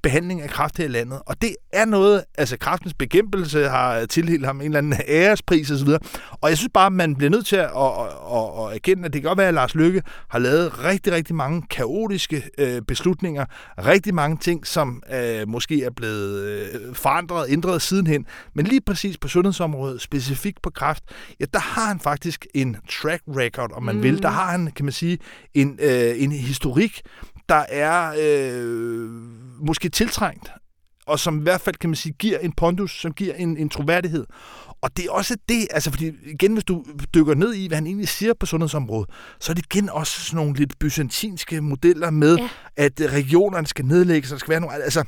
behandling 0.04 0.41
af 0.41 0.50
kræft 0.50 0.78
her 0.78 0.86
i 0.86 0.88
landet. 0.88 1.22
Og 1.26 1.41
det 1.41 1.56
er 1.74 1.86
noget, 1.86 2.24
altså 2.38 2.58
kræftens 2.58 2.94
bekæmpelse 2.94 3.67
har 3.67 4.06
tildelt 4.06 4.46
ham 4.46 4.62
en 4.62 4.65
eller 4.65 4.78
anden 4.78 4.94
ærespris 5.08 5.72
osv. 5.72 5.89
Og 6.32 6.50
jeg 6.50 6.58
synes 6.58 6.72
bare, 6.74 6.86
at 6.86 6.94
man 6.94 7.15
bliver 7.15 7.30
nødt 7.30 7.46
til 7.46 7.56
at, 7.56 7.63
at, 7.65 7.91
at, 8.34 8.67
at 8.70 8.76
erkende, 8.76 9.06
at 9.06 9.13
det 9.13 9.22
kan 9.22 9.30
godt 9.30 9.38
være, 9.38 9.48
at 9.48 9.54
Lars 9.54 9.76
Lykke 9.76 10.04
har 10.30 10.39
lavet 10.39 10.84
rigtig, 10.84 11.13
rigtig 11.13 11.36
mange 11.36 11.62
kaotiske 11.70 12.44
øh, 12.58 12.82
beslutninger. 12.82 13.46
Rigtig 13.86 14.15
mange 14.15 14.38
ting, 14.38 14.67
som 14.67 15.04
øh, 15.13 15.48
måske 15.48 15.84
er 15.84 15.89
blevet 15.89 16.44
øh, 16.44 16.96
forandret, 16.96 17.46
ændret 17.50 17.82
sidenhen. 17.82 18.26
Men 18.54 18.65
lige 18.65 18.82
præcis 18.82 19.17
på 19.17 19.28
sundhedsområdet, 19.28 20.02
specifikt 20.02 20.62
på 20.62 20.70
kræft, 20.70 21.04
ja, 21.39 21.46
der 21.54 21.60
har 21.60 21.86
han 21.86 22.00
faktisk 22.00 22.48
en 22.54 22.78
track 22.89 23.22
record, 23.28 23.72
om 23.74 23.84
man 23.84 23.96
mm. 23.96 24.04
vil. 24.04 24.24
Der 24.24 24.30
har 24.30 24.52
han, 24.52 24.72
kan 24.76 24.86
man 24.86 24.91
sige, 24.91 25.17
en, 25.54 25.80
øh, 25.82 26.24
en 26.24 26.32
historik, 26.32 27.02
der 27.52 27.66
er 27.70 28.14
øh, 28.20 29.10
måske 29.68 29.90
tiltrængt, 29.90 30.52
og 31.06 31.20
som 31.20 31.40
i 31.40 31.42
hvert 31.42 31.62
fald, 31.62 31.76
kan 31.76 31.90
man 31.90 31.96
sige, 31.96 32.14
giver 32.20 32.40
en 32.40 32.52
pondus, 32.52 33.02
som 33.02 33.14
giver 33.14 33.34
en, 33.34 33.58
en 33.58 33.70
troværdighed. 33.70 34.26
Og 34.82 34.98
det 34.98 35.06
er 35.06 35.12
også 35.12 35.38
det, 35.50 35.68
altså 35.72 35.92
fordi 35.92 36.12
igen, 36.26 36.54
hvis 36.54 36.64
du 36.64 36.86
dykker 37.14 37.36
ned 37.36 37.54
i, 37.54 37.68
hvad 37.68 37.78
han 37.78 37.88
egentlig 37.88 38.08
siger 38.08 38.34
på 38.40 38.46
sundhedsområdet, 38.46 39.10
så 39.40 39.52
er 39.52 39.54
det 39.54 39.66
igen 39.74 39.90
også 39.90 40.22
sådan 40.22 40.36
nogle 40.36 40.60
lidt 40.60 40.80
byzantinske 40.80 41.62
modeller 41.62 42.10
med, 42.10 42.38
ja. 42.38 42.50
at 42.78 42.94
regionerne 43.00 43.68
skal 43.68 43.86
nedlægges, 43.86 44.30
så 44.30 44.36
der 44.36 44.40
skal 44.40 44.50
være 44.50 44.60
nogle, 44.60 44.84
altså 44.84 45.04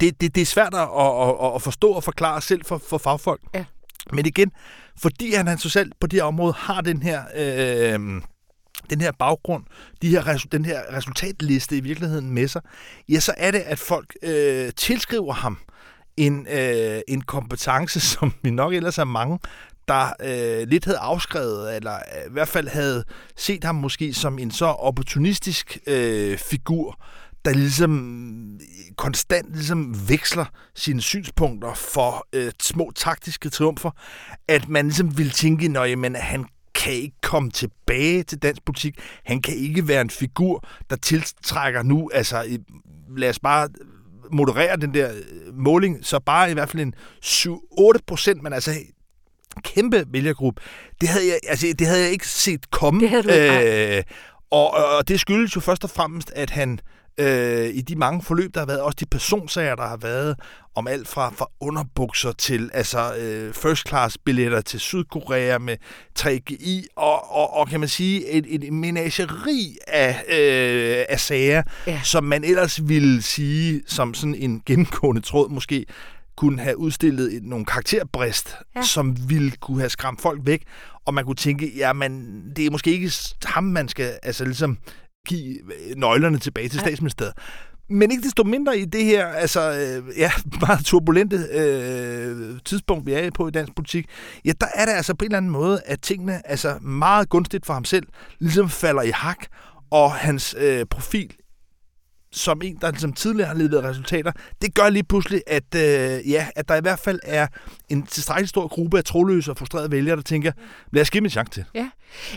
det, 0.00 0.20
det, 0.20 0.34
det 0.34 0.40
er 0.40 0.46
svært 0.46 0.74
at, 0.74 0.80
at, 0.80 1.54
at 1.54 1.62
forstå 1.62 1.90
og 1.90 2.04
forklare 2.04 2.40
selv 2.40 2.64
for, 2.64 2.82
for 2.88 2.98
fagfolk. 2.98 3.40
Ja. 3.54 3.64
Men 4.12 4.26
igen, 4.26 4.52
fordi 4.98 5.34
han, 5.34 5.46
han 5.46 5.58
så 5.58 5.68
selv 5.68 5.92
på 6.00 6.06
det 6.06 6.16
her 6.16 6.24
område 6.24 6.52
har 6.52 6.80
den 6.80 7.02
her... 7.02 7.22
Øh, 7.36 8.22
den 8.90 9.00
her 9.00 9.12
baggrund, 9.18 9.64
de 10.02 10.08
her, 10.08 10.46
den 10.52 10.64
her 10.64 10.80
resultatliste 10.92 11.76
i 11.76 11.80
virkeligheden 11.80 12.30
med 12.30 12.48
sig, 12.48 12.62
ja, 13.08 13.20
så 13.20 13.34
er 13.36 13.50
det, 13.50 13.58
at 13.58 13.78
folk 13.78 14.14
øh, 14.22 14.72
tilskriver 14.76 15.32
ham 15.32 15.58
en, 16.16 16.46
øh, 16.50 17.00
en 17.08 17.20
kompetence, 17.20 18.00
som 18.14 18.32
vi 18.42 18.50
nok 18.50 18.74
ellers 18.74 18.98
er 18.98 19.04
mange, 19.04 19.38
der 19.88 20.12
øh, 20.22 20.68
lidt 20.68 20.84
havde 20.84 20.98
afskrevet, 20.98 21.76
eller 21.76 21.94
øh, 21.94 22.30
i 22.30 22.32
hvert 22.32 22.48
fald 22.48 22.68
havde 22.68 23.04
set 23.36 23.64
ham 23.64 23.74
måske 23.74 24.14
som 24.14 24.38
en 24.38 24.50
så 24.50 24.66
opportunistisk 24.66 25.78
øh, 25.86 26.38
figur, 26.38 27.04
der 27.44 27.50
ligesom 27.52 28.24
øh, 28.54 28.94
konstant 28.96 29.54
ligesom 29.54 30.08
veksler 30.08 30.44
sine 30.74 31.00
synspunkter 31.00 31.74
for 31.74 32.26
øh, 32.32 32.52
små 32.62 32.92
taktiske 32.96 33.50
triumfer, 33.50 33.90
at 34.48 34.68
man 34.68 34.86
ligesom 34.86 35.18
ville 35.18 35.32
tænke, 35.32 35.78
at 35.78 36.22
han 36.22 36.46
kan 36.80 36.92
ikke 36.92 37.16
komme 37.22 37.50
tilbage 37.50 38.22
til 38.22 38.38
dansk 38.38 38.64
politik. 38.64 38.98
Han 39.24 39.42
kan 39.42 39.54
ikke 39.54 39.88
være 39.88 40.00
en 40.00 40.10
figur, 40.10 40.64
der 40.90 40.96
tiltrækker 40.96 41.82
nu, 41.82 42.10
altså 42.14 42.58
lad 43.16 43.28
os 43.28 43.38
bare 43.38 43.68
moderere 44.32 44.76
den 44.76 44.94
der 44.94 45.10
øh, 45.12 45.58
måling, 45.58 46.06
så 46.06 46.18
bare 46.18 46.50
i 46.50 46.54
hvert 46.54 46.70
fald 46.70 46.82
en 46.82 46.94
7-8 47.24 47.98
procent, 48.06 48.42
men 48.42 48.52
altså 48.52 48.74
kæmpe 49.64 50.04
vælgergruppe. 50.08 50.62
Det 51.00 51.08
havde 51.08 51.26
jeg, 51.26 51.38
altså, 51.48 51.66
det 51.78 51.86
havde 51.86 52.02
jeg 52.02 52.10
ikke 52.10 52.28
set 52.28 52.70
komme. 52.70 53.00
Det 53.00 53.10
havde 53.10 53.22
du 53.22 53.28
ikke. 53.28 53.96
Øh, 53.96 54.02
og, 54.50 54.70
og 54.70 55.08
det 55.08 55.20
skyldes 55.20 55.56
jo 55.56 55.60
først 55.60 55.84
og 55.84 55.90
fremmest, 55.90 56.32
at 56.34 56.50
han 56.50 56.72
øh, 56.72 56.99
i 57.74 57.80
de 57.80 57.96
mange 57.96 58.22
forløb, 58.22 58.54
der 58.54 58.60
har 58.60 58.66
været, 58.66 58.80
også 58.80 58.96
de 59.00 59.06
personsager, 59.06 59.74
der 59.74 59.86
har 59.86 59.96
været, 59.96 60.36
om 60.74 60.86
alt 60.86 61.08
fra, 61.08 61.32
fra 61.36 61.46
underbukser 61.60 62.32
til 62.32 62.70
altså 62.74 63.14
øh, 63.14 63.54
first 63.54 63.88
class 63.88 64.18
billetter 64.18 64.60
til 64.60 64.80
Sydkorea 64.80 65.58
med 65.58 65.76
3GI, 66.18 66.86
og, 66.96 67.32
og, 67.32 67.56
og 67.56 67.68
kan 67.68 67.80
man 67.80 67.88
sige, 67.88 68.26
et, 68.26 68.46
et 68.48 68.72
menageri 68.72 69.76
af, 69.86 70.22
øh, 70.28 71.04
af 71.08 71.20
sager, 71.20 71.62
ja. 71.86 72.00
som 72.04 72.24
man 72.24 72.44
ellers 72.44 72.88
ville 72.88 73.22
sige, 73.22 73.82
som 73.86 74.14
sådan 74.14 74.34
en 74.34 74.62
gennemgående 74.66 75.20
tråd 75.20 75.48
måske, 75.48 75.86
kunne 76.36 76.60
have 76.60 76.78
udstillet 76.78 77.34
et, 77.34 77.44
nogle 77.44 77.64
karakterbrist, 77.64 78.56
ja. 78.76 78.82
som 78.82 79.16
ville 79.30 79.50
kunne 79.50 79.78
have 79.78 79.90
skræmt 79.90 80.20
folk 80.20 80.40
væk, 80.44 80.62
og 81.04 81.14
man 81.14 81.24
kunne 81.24 81.36
tænke, 81.36 81.72
ja, 81.76 81.92
men 81.92 82.42
det 82.56 82.66
er 82.66 82.70
måske 82.70 82.90
ikke 82.92 83.12
ham, 83.44 83.64
man 83.64 83.88
skal 83.88 84.18
altså 84.22 84.44
ligesom 84.44 84.78
give 85.26 85.58
nøglerne 85.96 86.38
tilbage 86.38 86.68
til 86.68 86.80
statsministeriet. 86.80 87.34
Men 87.90 88.10
ikke 88.10 88.22
desto 88.22 88.42
mindre 88.44 88.78
i 88.78 88.84
det 88.84 89.04
her 89.04 89.26
altså, 89.26 89.60
øh, 89.60 90.18
ja, 90.18 90.30
meget 90.66 90.84
turbulente 90.84 91.36
øh, 91.36 92.60
tidspunkt, 92.64 93.06
vi 93.06 93.12
er 93.12 93.30
på 93.30 93.48
i 93.48 93.50
dansk 93.50 93.74
politik, 93.74 94.06
ja, 94.44 94.52
der 94.60 94.66
er 94.74 94.84
det 94.84 94.92
altså 94.92 95.14
på 95.14 95.24
en 95.24 95.26
eller 95.30 95.36
anden 95.36 95.50
måde, 95.50 95.80
at 95.86 96.00
tingene 96.00 96.50
altså 96.50 96.78
meget 96.80 97.28
gunstigt 97.28 97.66
for 97.66 97.72
ham 97.72 97.84
selv 97.84 98.06
ligesom 98.38 98.68
falder 98.68 99.02
i 99.02 99.10
hak, 99.10 99.46
og 99.90 100.12
hans 100.12 100.54
øh, 100.58 100.86
profil 100.86 101.32
som 102.32 102.60
en, 102.64 102.78
der 102.80 102.90
ligesom 102.90 103.12
tidligere 103.12 103.48
har 103.48 103.54
levet 103.54 103.84
resultater, 103.84 104.32
det 104.62 104.74
gør 104.74 104.88
lige 104.88 105.02
pludselig, 105.02 105.42
at, 105.46 105.74
øh, 105.74 106.30
ja, 106.30 106.48
at 106.56 106.68
der 106.68 106.76
i 106.76 106.80
hvert 106.80 106.98
fald 106.98 107.20
er 107.22 107.46
en 107.88 108.06
tilstrækkelig 108.06 108.48
stor 108.48 108.68
gruppe 108.68 108.98
af 108.98 109.04
troløse 109.04 109.50
og 109.50 109.56
frustrerede 109.56 109.90
vælgere, 109.90 110.16
der 110.16 110.22
tænker, 110.22 110.52
lad 110.92 111.02
os 111.02 111.10
give 111.10 111.20
dem 111.20 111.24
en 111.24 111.30
chance 111.30 111.52
til. 111.52 111.64
Ja, 111.74 111.90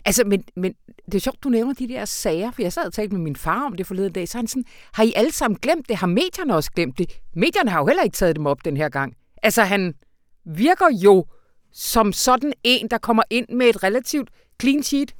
altså, 0.05 0.23
men, 0.25 0.43
men 0.55 0.73
det 1.05 1.15
er 1.15 1.19
sjovt, 1.19 1.43
du 1.43 1.49
nævner 1.49 1.73
de 1.73 1.87
der 1.87 2.05
sager, 2.05 2.51
for 2.51 2.61
jeg 2.61 2.73
sad 2.73 2.85
og 2.85 2.93
talte 2.93 3.15
med 3.15 3.21
min 3.21 3.35
far 3.35 3.65
om 3.65 3.73
det 3.73 3.87
forleden 3.87 4.11
dag, 4.13 4.27
så 4.27 4.37
han 4.37 4.47
sådan, 4.47 4.65
har 4.93 5.03
I 5.03 5.13
alle 5.15 5.31
sammen 5.31 5.57
glemt 5.61 5.89
det? 5.89 5.97
Har 5.97 6.07
medierne 6.07 6.55
også 6.55 6.71
glemt 6.71 6.97
det? 6.97 7.11
Medierne 7.35 7.71
har 7.71 7.79
jo 7.79 7.87
heller 7.87 8.03
ikke 8.03 8.15
taget 8.15 8.35
dem 8.35 8.45
op 8.45 8.65
den 8.65 8.77
her 8.77 8.89
gang. 8.89 9.13
Altså, 9.43 9.63
han 9.63 9.93
virker 10.45 10.87
jo 11.03 11.25
som 11.73 12.13
sådan 12.13 12.53
en, 12.63 12.87
der 12.87 12.97
kommer 12.97 13.23
ind 13.29 13.45
med 13.49 13.65
et 13.65 13.83
relativt 13.83 14.29
clean 14.61 14.83
sheet. 14.83 15.15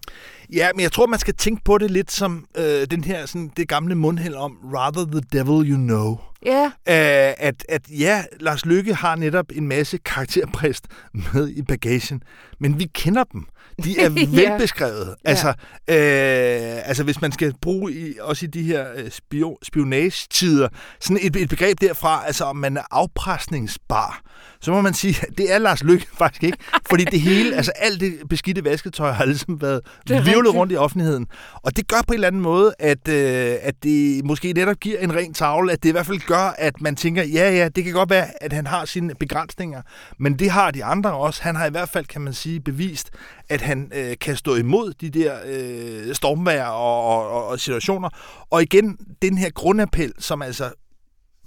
Ja, 0.54 0.70
men 0.76 0.82
jeg 0.84 0.92
tror, 0.92 1.06
man 1.06 1.20
skal 1.20 1.36
tænke 1.36 1.62
på 1.66 1.78
det 1.78 1.92
lidt 1.92 2.12
som 2.12 2.46
øh, 2.58 2.88
den 2.92 3.04
her, 3.04 3.26
sådan, 3.26 3.52
det 3.58 3.68
gamle 3.68 3.96
mundhæld 3.96 4.36
om 4.36 4.58
rather 4.74 5.06
the 5.06 5.22
devil 5.34 5.72
you 5.72 5.78
know. 5.78 6.18
Ja. 6.46 6.66
Æh, 6.66 7.34
at, 7.38 7.66
at 7.70 7.82
ja, 7.90 8.24
Lars 8.40 8.66
Lykke 8.66 8.94
har 8.94 9.16
netop 9.16 9.46
en 9.56 9.68
masse 9.68 9.98
karakterbrist 9.98 10.88
med 11.34 11.50
i 11.50 11.62
bagagen, 11.62 12.24
men 12.60 12.80
vi 12.80 12.86
kender 12.94 13.24
dem. 13.24 13.46
De 13.84 14.00
er 14.00 14.10
ja. 14.34 14.50
velbeskrevet. 14.50 15.16
Altså, 15.24 15.48
øh, 15.48 16.88
altså, 16.88 17.04
hvis 17.04 17.22
man 17.22 17.32
skal 17.32 17.54
bruge 17.62 17.94
i, 17.94 18.14
også 18.22 18.46
i 18.46 18.50
de 18.50 18.64
her 18.64 18.86
øh, 18.96 19.12
spio, 19.12 19.58
spionage-tider, 19.64 20.70
sådan 21.00 21.20
et, 21.22 21.36
et 21.36 21.50
begreb 21.50 21.82
derfra, 21.82 22.24
altså 22.26 22.46
om 22.46 22.56
man 22.56 22.78
er 22.78 22.84
afpresningsbar, 22.92 24.22
så 24.64 24.72
må 24.72 24.82
man 24.82 24.94
sige, 24.94 25.16
at 25.22 25.38
det 25.38 25.54
er 25.54 25.58
Lars 25.58 25.84
Lykke 25.84 26.08
faktisk 26.20 26.44
ikke. 26.44 26.58
Fordi 26.90 27.04
det 27.04 27.22
hele, 27.22 27.56
altså 27.58 27.72
alt 27.76 28.00
det 28.00 28.14
beskidte 28.30 28.66
vasketøj 28.66 29.12
har 29.12 29.26
ligesom 29.26 29.62
været 29.62 29.82
virvlet 30.08 30.56
rundt 30.56 30.74
i 30.74 30.76
offentligheden. 30.76 31.28
Og 31.56 31.78
det 31.78 31.88
gør 31.88 32.02
på 32.08 32.14
en 32.14 32.14
eller 32.14 32.28
anden 32.28 32.42
måde, 32.42 32.74
at, 32.80 33.08
øh, 33.08 33.56
at 33.62 33.76
det 33.84 34.26
måske 34.26 34.54
netop 34.54 34.80
giver 34.80 35.00
en 35.00 35.16
ren 35.16 35.34
tavle, 35.34 35.72
at 35.72 35.84
det 35.84 35.90
i 35.90 35.92
hvert 35.92 36.06
fald 36.06 36.20
gør, 36.20 36.56
at 36.58 36.82
man 36.82 36.96
tænker, 36.96 37.24
ja, 37.24 37.52
ja, 37.52 37.70
det 37.70 37.84
kan 37.84 37.94
godt 37.94 38.10
være, 38.10 38.44
at 38.44 38.54
han 38.54 38.68
har 38.68 38.86
sine 38.86 39.16
begrænsninger, 39.16 39.82
men 40.20 40.40
det 40.40 40.50
har 40.50 40.72
de 40.72 40.84
andre 40.84 41.14
også. 41.14 41.44
Han 41.44 41.56
har 41.56 41.66
i 41.66 41.72
hvert 41.72 41.90
fald, 41.90 42.06
kan 42.06 42.22
man 42.22 42.34
sige, 42.34 42.60
bevist, 42.60 43.10
at 43.50 43.62
han 43.62 43.92
øh, 43.96 44.16
kan 44.22 44.36
stå 44.36 44.56
imod 44.56 44.94
de 45.02 45.10
der 45.10 45.34
øh, 45.46 46.16
stormvær 46.16 46.66
og, 46.66 47.06
og, 47.06 47.48
og 47.48 47.60
situationer. 47.60 48.10
Og 48.50 48.62
igen, 48.62 48.98
den 49.22 49.38
her 49.38 49.50
grundappel, 49.50 50.14
som 50.20 50.42
altså 50.42 50.72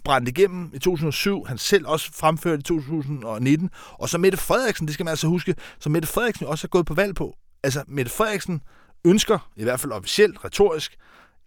brændte 0.07 0.31
igennem 0.31 0.71
i 0.75 0.79
2007, 0.79 1.45
han 1.45 1.59
selv 1.59 1.87
også 1.87 2.11
fremførte 2.15 2.61
i 2.61 2.63
2019, 2.63 3.71
og 3.93 4.09
så 4.09 4.19
Mette 4.19 4.39
Frederiksen, 4.39 4.87
det 4.87 4.95
skal 4.95 5.05
man 5.05 5.11
altså 5.11 5.27
huske, 5.27 5.55
så 5.79 5.91
Mette 5.91 6.09
Frederiksen 6.09 6.47
også 6.47 6.67
er 6.67 6.69
gået 6.69 6.87
på 6.87 6.95
valg 6.95 7.15
på. 7.15 7.37
Altså, 7.63 7.83
Mette 7.89 8.13
Frederiksen 8.13 8.61
ønsker, 9.05 9.51
i 9.57 9.63
hvert 9.63 9.81
fald 9.81 9.93
officielt, 9.93 10.45
retorisk, 10.45 10.97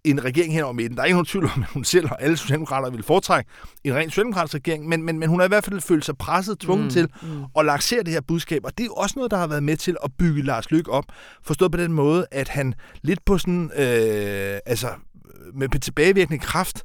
en 0.03 0.23
regering 0.25 0.53
henover 0.53 0.73
midten. 0.73 0.97
Der 0.97 1.01
er 1.01 1.05
ikke 1.05 1.15
nogen 1.15 1.25
tvivl 1.25 1.45
om, 1.55 1.63
at 1.63 1.69
hun 1.69 1.83
selv 1.83 2.05
og 2.11 2.21
alle 2.21 2.37
socialdemokrater 2.37 2.89
vil 2.89 3.03
foretrække 3.03 3.49
en 3.83 3.95
ren 3.95 4.09
socialdemokratisk 4.09 4.55
regering, 4.55 4.87
men, 4.87 5.03
men, 5.03 5.19
men 5.19 5.29
hun 5.29 5.39
har 5.39 5.45
i 5.45 5.47
hvert 5.47 5.63
fald 5.63 5.81
følt 5.81 6.05
sig 6.05 6.17
presset, 6.17 6.59
tvunget 6.59 6.85
mm, 6.85 6.89
til 6.89 7.07
mm. 7.21 7.43
at 7.57 7.65
lancere 7.65 8.03
det 8.03 8.13
her 8.13 8.21
budskab, 8.21 8.65
og 8.65 8.77
det 8.77 8.83
er 8.83 8.87
jo 8.87 8.93
også 8.93 9.13
noget, 9.15 9.31
der 9.31 9.37
har 9.37 9.47
været 9.47 9.63
med 9.63 9.77
til 9.77 9.97
at 10.03 10.11
bygge 10.19 10.41
Lars 10.41 10.71
Lykke 10.71 10.91
op, 10.91 11.05
forstået 11.43 11.71
på 11.71 11.77
den 11.77 11.93
måde, 11.93 12.27
at 12.31 12.49
han 12.49 12.73
lidt 13.01 13.25
på 13.25 13.37
sådan, 13.37 13.71
øh, 13.75 14.59
altså 14.65 14.89
med 15.53 15.79
tilbagevirkende 15.79 16.39
kraft, 16.39 16.83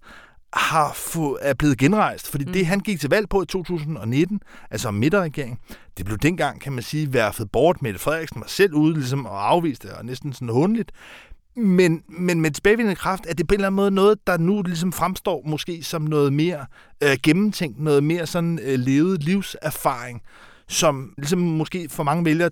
har 0.54 0.92
få, 0.94 1.38
er 1.40 1.54
blevet 1.54 1.78
genrejst. 1.78 2.28
Fordi 2.30 2.44
mm. 2.44 2.52
det, 2.52 2.66
han 2.66 2.80
gik 2.80 3.00
til 3.00 3.10
valg 3.10 3.28
på 3.28 3.42
i 3.42 3.46
2019, 3.46 4.40
altså 4.70 4.90
midterregering, 4.90 5.60
det 5.98 6.06
blev 6.06 6.18
dengang, 6.18 6.60
kan 6.60 6.72
man 6.72 6.82
sige, 6.82 7.12
værfet 7.12 7.50
bort. 7.50 7.82
Mette 7.82 8.00
Frederiksen 8.00 8.40
var 8.40 8.46
selv 8.46 8.74
ude 8.74 8.94
ligesom, 8.94 9.26
og 9.26 9.50
afviste 9.50 9.88
det, 9.88 9.96
og 9.96 10.04
næsten 10.04 10.32
sådan 10.32 10.48
hundligt. 10.48 10.92
Men, 11.56 12.02
men 12.08 12.40
med 12.40 12.50
tilbagevirkende 12.50 12.96
kraft 12.96 13.26
er 13.28 13.34
det 13.34 13.46
på 13.46 13.54
en 13.54 13.60
eller 13.60 13.66
anden 13.66 13.76
måde 13.76 13.90
noget, 13.90 14.26
der 14.26 14.36
nu 14.36 14.62
ligesom 14.62 14.92
fremstår 14.92 15.42
måske 15.46 15.82
som 15.82 16.02
noget 16.02 16.32
mere 16.32 16.66
øh, 17.02 17.16
gennemtænkt, 17.22 17.80
noget 17.80 18.04
mere 18.04 18.26
sådan 18.26 18.58
øh, 18.62 18.78
levet 18.78 19.22
livserfaring, 19.22 20.22
som 20.68 21.14
ligesom 21.16 21.38
måske 21.38 21.88
for 21.88 22.02
mange 22.02 22.24
vælgere 22.24 22.50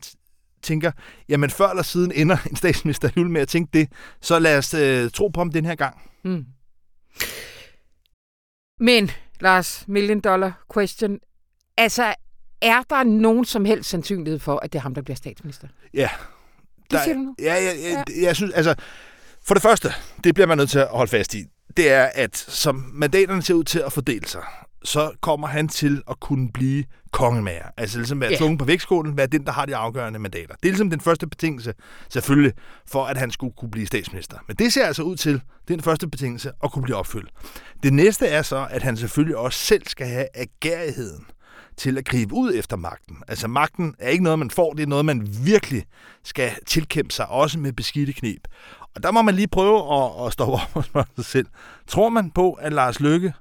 tænker, 0.62 0.92
jamen 1.28 1.50
før 1.50 1.68
eller 1.68 1.82
siden 1.82 2.12
ender 2.14 2.36
en 2.50 2.56
statsminister 2.56 3.24
med 3.28 3.40
at 3.40 3.48
tænke 3.48 3.78
det, 3.78 3.88
så 4.20 4.38
lad 4.38 4.58
os 4.58 4.74
øh, 4.74 5.10
tro 5.10 5.28
på 5.28 5.40
ham 5.40 5.50
den 5.50 5.64
her 5.64 5.74
gang. 5.74 5.96
Mm. 6.24 6.44
Men, 8.82 9.10
Lars, 9.40 9.84
million 9.88 10.20
dollar 10.20 10.64
question. 10.74 11.18
Altså, 11.76 12.14
er 12.60 12.82
der 12.90 13.02
nogen 13.02 13.44
som 13.44 13.64
helst 13.64 13.90
sandsynlighed 13.90 14.38
for, 14.38 14.58
at 14.58 14.72
det 14.72 14.78
er 14.78 14.82
ham, 14.82 14.94
der 14.94 15.02
bliver 15.02 15.16
statsminister? 15.16 15.68
Ja. 15.94 16.10
Der, 16.90 16.96
det 16.96 17.04
siger 17.04 17.14
du 17.14 17.20
nu? 17.20 17.34
Ja, 17.38 17.54
ja, 17.54 17.72
ja, 17.72 17.90
ja. 17.90 18.24
jeg 18.26 18.36
synes, 18.36 18.52
altså, 18.52 18.74
for 19.46 19.54
det 19.54 19.62
første, 19.62 19.88
det 20.24 20.34
bliver 20.34 20.46
man 20.46 20.58
nødt 20.58 20.70
til 20.70 20.78
at 20.78 20.88
holde 20.90 21.10
fast 21.10 21.34
i, 21.34 21.44
det 21.76 21.92
er, 21.92 22.10
at 22.14 22.36
som 22.36 22.84
mandaterne 22.92 23.42
ser 23.42 23.54
ud 23.54 23.64
til 23.64 23.78
at 23.78 23.92
fordele 23.92 24.28
sig, 24.28 24.42
så 24.84 25.12
kommer 25.20 25.46
han 25.46 25.68
til 25.68 26.02
at 26.10 26.20
kunne 26.20 26.52
blive 26.52 26.84
kongemager. 27.12 27.66
Altså 27.76 27.98
ligesom 27.98 28.20
være 28.20 28.30
yeah. 28.30 28.38
tvunget 28.38 28.58
på 28.58 28.64
vægtskålen, 28.64 29.16
være 29.16 29.26
den, 29.26 29.44
der 29.44 29.52
har 29.52 29.66
de 29.66 29.76
afgørende 29.76 30.18
mandater. 30.18 30.54
Det 30.54 30.68
er 30.68 30.72
ligesom 30.72 30.90
den 30.90 31.00
første 31.00 31.26
betingelse, 31.26 31.74
selvfølgelig, 32.08 32.52
for 32.86 33.04
at 33.04 33.16
han 33.16 33.30
skulle 33.30 33.52
kunne 33.56 33.70
blive 33.70 33.86
statsminister. 33.86 34.36
Men 34.48 34.56
det 34.56 34.72
ser 34.72 34.86
altså 34.86 35.02
ud 35.02 35.16
til, 35.16 35.40
den 35.68 35.82
første 35.82 36.08
betingelse, 36.08 36.52
at 36.64 36.72
kunne 36.72 36.82
blive 36.82 36.96
opfyldt. 36.96 37.30
Det 37.82 37.92
næste 37.92 38.26
er 38.26 38.42
så, 38.42 38.66
at 38.70 38.82
han 38.82 38.96
selvfølgelig 38.96 39.36
også 39.36 39.58
selv 39.58 39.82
skal 39.86 40.06
have 40.06 40.26
agerigheden 40.34 41.26
til 41.76 41.98
at 41.98 42.04
gribe 42.04 42.34
ud 42.34 42.54
efter 42.54 42.76
magten. 42.76 43.16
Altså 43.28 43.48
magten 43.48 43.94
er 43.98 44.08
ikke 44.08 44.24
noget, 44.24 44.38
man 44.38 44.50
får, 44.50 44.72
det 44.72 44.82
er 44.82 44.86
noget, 44.86 45.04
man 45.04 45.28
virkelig 45.44 45.84
skal 46.24 46.50
tilkæmpe 46.66 47.14
sig, 47.14 47.28
også 47.28 47.58
med 47.58 47.72
beskidte 47.72 48.12
knep. 48.12 48.48
Og 48.94 49.02
der 49.02 49.10
må 49.10 49.22
man 49.22 49.34
lige 49.34 49.48
prøve 49.48 49.94
at, 49.94 50.26
at 50.26 50.32
stoppe 50.32 50.54
op 50.54 50.70
og 50.74 50.84
spørge 50.84 51.06
sig 51.16 51.24
selv. 51.24 51.46
Tror 51.86 52.08
man 52.08 52.30
på, 52.30 52.52
at 52.52 52.72
Lars 52.72 53.00
Løkke 53.00 53.32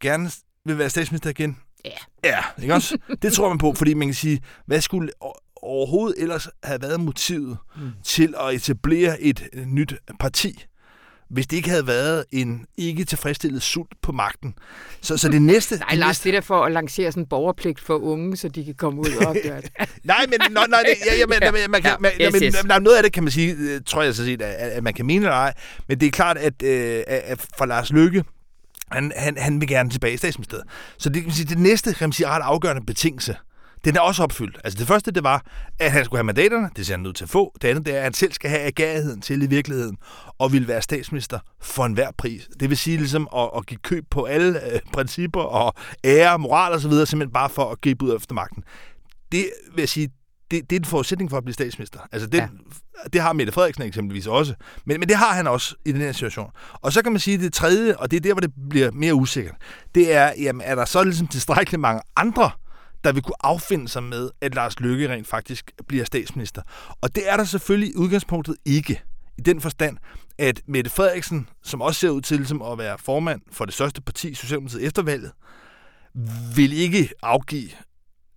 gerne 0.00 0.30
vil 0.64 0.78
være 0.78 0.90
statsminister 0.90 1.30
igen? 1.30 1.58
Ja. 1.84 1.90
Ja, 2.24 2.62
ikke 2.62 2.74
også? 2.74 2.98
Det 3.22 3.32
tror 3.32 3.48
man 3.48 3.58
på, 3.58 3.74
fordi 3.76 3.94
man 3.94 4.08
kan 4.08 4.14
sige, 4.14 4.40
hvad 4.66 4.80
skulle 4.80 5.10
overhovedet 5.62 6.22
ellers 6.22 6.48
have 6.64 6.82
været 6.82 7.00
motivet 7.00 7.58
mm. 7.76 7.90
til 8.04 8.34
at 8.40 8.54
etablere 8.54 9.20
et 9.20 9.48
nyt 9.66 9.94
parti? 10.20 10.66
hvis 11.30 11.46
det 11.46 11.56
ikke 11.56 11.68
havde 11.68 11.86
været 11.86 12.24
en 12.32 12.66
ikke 12.78 13.04
tilfredsstillet 13.04 13.62
sult 13.62 13.92
på 14.02 14.12
magten. 14.12 14.54
Så, 15.00 15.16
så 15.16 15.28
det 15.28 15.42
næste... 15.42 15.76
Nej, 15.88 15.94
Lars, 15.94 16.20
det 16.20 16.34
der 16.34 16.40
for 16.40 16.64
at 16.64 16.72
lancere 16.72 17.12
sådan 17.12 17.22
en 17.22 17.28
borgerpligt 17.28 17.80
for 17.80 17.98
unge, 17.98 18.36
så 18.36 18.48
de 18.48 18.64
kan 18.64 18.74
komme 18.74 19.00
ud 19.00 19.16
og 19.20 19.26
opgøre 19.26 19.60
det. 19.62 19.70
nej, 20.04 20.26
men, 20.28 20.52
nej, 20.52 20.66
nej, 20.66 20.84
ja, 21.06 21.14
ja, 21.18 21.26
man 21.68 21.82
kan, 21.82 21.96
man, 22.00 22.12
yes, 22.20 22.34
yes. 22.42 22.64
Noget 22.64 22.96
af 22.96 23.02
det 23.02 23.12
kan 23.12 23.22
man 23.22 23.32
sige, 23.32 23.56
øh, 23.58 23.80
tror 23.86 24.02
jeg 24.02 24.14
så 24.14 24.24
set, 24.24 24.42
at, 24.42 24.70
at 24.70 24.82
man 24.82 24.94
kan 24.94 25.06
mene 25.06 25.24
eller 25.24 25.36
ej, 25.36 25.54
men 25.88 26.00
det 26.00 26.06
er 26.06 26.10
klart, 26.10 26.38
at, 26.38 26.62
øh, 26.62 27.02
at 27.06 27.46
for 27.58 27.66
Lars 27.66 27.92
Lykke, 27.92 28.24
han, 28.92 29.12
han, 29.16 29.38
han 29.38 29.60
vil 29.60 29.68
gerne 29.68 29.90
tilbage 29.90 30.14
i 30.14 30.16
statsministeriet. 30.16 30.64
Så 30.98 31.08
det, 31.08 31.22
kan 31.22 31.26
man 31.26 31.34
sige, 31.34 31.48
det 31.48 31.58
næste 31.58 31.94
kan 31.94 32.08
man 32.08 32.12
sige, 32.12 32.28
ret 32.28 32.42
afgørende 32.42 32.86
betingelse, 32.86 33.36
den 33.84 33.96
er 33.96 34.00
også 34.00 34.22
opfyldt. 34.22 34.58
Altså 34.64 34.78
det 34.78 34.86
første, 34.86 35.10
det 35.10 35.24
var, 35.24 35.42
at 35.78 35.92
han 35.92 36.04
skulle 36.04 36.18
have 36.18 36.24
mandaterne, 36.24 36.70
det 36.76 36.86
ser 36.86 36.94
han 36.94 37.02
nødt 37.02 37.16
til 37.16 37.24
at 37.24 37.30
få. 37.30 37.56
Det 37.62 37.68
andet, 37.68 37.86
det 37.86 37.94
er, 37.94 37.98
at 37.98 38.02
han 38.02 38.14
selv 38.14 38.32
skal 38.32 38.50
have 38.50 38.62
agerigheden 38.62 39.20
til 39.20 39.42
i 39.42 39.46
virkeligheden, 39.46 39.96
og 40.38 40.52
vil 40.52 40.68
være 40.68 40.82
statsminister 40.82 41.38
for 41.60 41.84
enhver 41.84 42.10
pris. 42.18 42.48
Det 42.60 42.70
vil 42.70 42.78
sige 42.78 42.96
ligesom 42.96 43.28
at, 43.36 43.50
at 43.56 43.66
give 43.66 43.78
køb 43.82 44.04
på 44.10 44.24
alle 44.24 44.72
øh, 44.72 44.80
principper 44.92 45.40
og 45.40 45.74
ære, 46.04 46.38
moral 46.38 46.72
og 46.72 46.80
så 46.80 46.88
videre, 46.88 47.06
simpelthen 47.06 47.32
bare 47.32 47.50
for 47.50 47.70
at 47.70 47.80
gribe 47.80 48.04
ud 48.04 48.16
efter 48.16 48.34
magten. 48.34 48.64
Det 49.32 49.50
vil 49.74 49.82
jeg 49.82 49.88
sige, 49.88 50.08
det, 50.50 50.70
det 50.70 50.76
er 50.76 50.80
en 50.80 50.84
forudsætning 50.84 51.30
for 51.30 51.36
at 51.36 51.44
blive 51.44 51.54
statsminister. 51.54 52.00
Altså 52.12 52.28
det, 52.28 52.38
ja. 52.38 52.48
det 53.12 53.20
har 53.20 53.32
Mette 53.32 53.52
Frederiksen 53.52 53.84
eksempelvis 53.84 54.26
også. 54.26 54.54
Men, 54.84 55.00
men 55.00 55.08
det 55.08 55.16
har 55.16 55.34
han 55.34 55.46
også 55.46 55.74
i 55.84 55.92
den 55.92 56.00
her 56.00 56.12
situation. 56.12 56.50
Og 56.72 56.92
så 56.92 57.02
kan 57.02 57.12
man 57.12 57.20
sige, 57.20 57.34
at 57.34 57.40
det 57.40 57.52
tredje, 57.52 57.96
og 57.96 58.10
det 58.10 58.16
er 58.16 58.20
der, 58.20 58.32
hvor 58.32 58.40
det 58.40 58.52
bliver 58.70 58.90
mere 58.90 59.14
usikkert, 59.14 59.54
det 59.94 60.14
er, 60.14 60.32
jamen, 60.38 60.62
er 60.64 60.74
der 60.74 60.84
så 60.84 61.02
ligesom 61.02 61.26
tilstrækkeligt 61.26 61.80
mange 61.80 62.02
andre 62.16 62.50
der 63.04 63.12
vil 63.12 63.22
kunne 63.22 63.46
affinde 63.46 63.88
sig 63.88 64.02
med, 64.02 64.30
at 64.40 64.54
Lars 64.54 64.80
Løkke 64.80 65.08
rent 65.08 65.26
faktisk 65.26 65.72
bliver 65.88 66.04
statsminister. 66.04 66.62
Og 67.00 67.14
det 67.14 67.30
er 67.30 67.36
der 67.36 67.44
selvfølgelig 67.44 67.90
i 67.90 67.96
udgangspunktet 67.96 68.56
ikke. 68.64 69.02
I 69.38 69.40
den 69.40 69.60
forstand, 69.60 69.96
at 70.38 70.60
Mette 70.68 70.90
Frederiksen, 70.90 71.48
som 71.62 71.80
også 71.80 72.00
ser 72.00 72.08
ud 72.08 72.20
til 72.20 72.36
ligesom 72.36 72.62
at 72.62 72.78
være 72.78 72.98
formand 72.98 73.40
for 73.52 73.64
det 73.64 73.74
største 73.74 74.02
parti, 74.02 74.34
Socialdemokratiet 74.34 74.86
efter 74.86 75.02
valget, 75.02 75.32
vil 76.56 76.72
ikke 76.72 77.10
afgive 77.22 77.70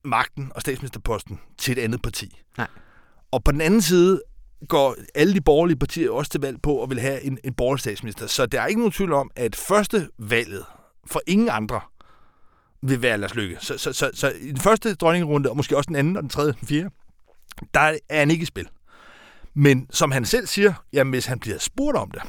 magten 0.03 0.51
og 0.55 0.61
statsministerposten 0.61 1.39
til 1.57 1.77
et 1.77 1.81
andet 1.81 2.01
parti. 2.01 2.41
Nej. 2.57 2.67
Og 3.31 3.43
på 3.43 3.51
den 3.51 3.61
anden 3.61 3.81
side 3.81 4.21
går 4.67 4.95
alle 5.15 5.33
de 5.33 5.41
borgerlige 5.41 5.77
partier 5.77 6.11
også 6.11 6.31
til 6.31 6.41
valg 6.41 6.61
på 6.61 6.83
at 6.83 6.89
vil 6.89 6.99
have 6.99 7.21
en, 7.21 7.37
en 7.43 7.53
borgerlig 7.53 7.79
statsminister. 7.79 8.27
Så 8.27 8.45
der 8.45 8.61
er 8.61 8.67
ikke 8.67 8.79
nogen 8.79 8.91
tvivl 8.91 9.13
om, 9.13 9.31
at 9.35 9.55
første 9.55 10.09
valget 10.17 10.65
for 11.05 11.21
ingen 11.27 11.49
andre 11.49 11.81
vil 12.81 13.01
være 13.01 13.17
Lars 13.17 13.35
Lykke. 13.35 13.57
Så, 13.59 13.77
så, 13.77 13.93
så, 13.93 14.11
så 14.13 14.33
i 14.41 14.47
den 14.47 14.59
første 14.59 14.95
dronningerunde, 14.95 15.49
og 15.49 15.57
måske 15.57 15.77
også 15.77 15.87
den 15.87 15.95
anden 15.95 16.17
og 16.17 16.23
den 16.23 16.29
tredje 16.29 16.51
og 16.51 16.59
den 16.59 16.67
fjerde, 16.67 16.89
der 17.73 17.97
er 18.09 18.19
han 18.19 18.31
ikke 18.31 18.43
i 18.43 18.45
spil. 18.45 18.69
Men 19.53 19.87
som 19.89 20.11
han 20.11 20.25
selv 20.25 20.47
siger, 20.47 20.73
jamen 20.93 21.11
hvis 21.11 21.25
han 21.25 21.39
bliver 21.39 21.57
spurgt 21.57 21.97
om 21.97 22.11
det, 22.11 22.21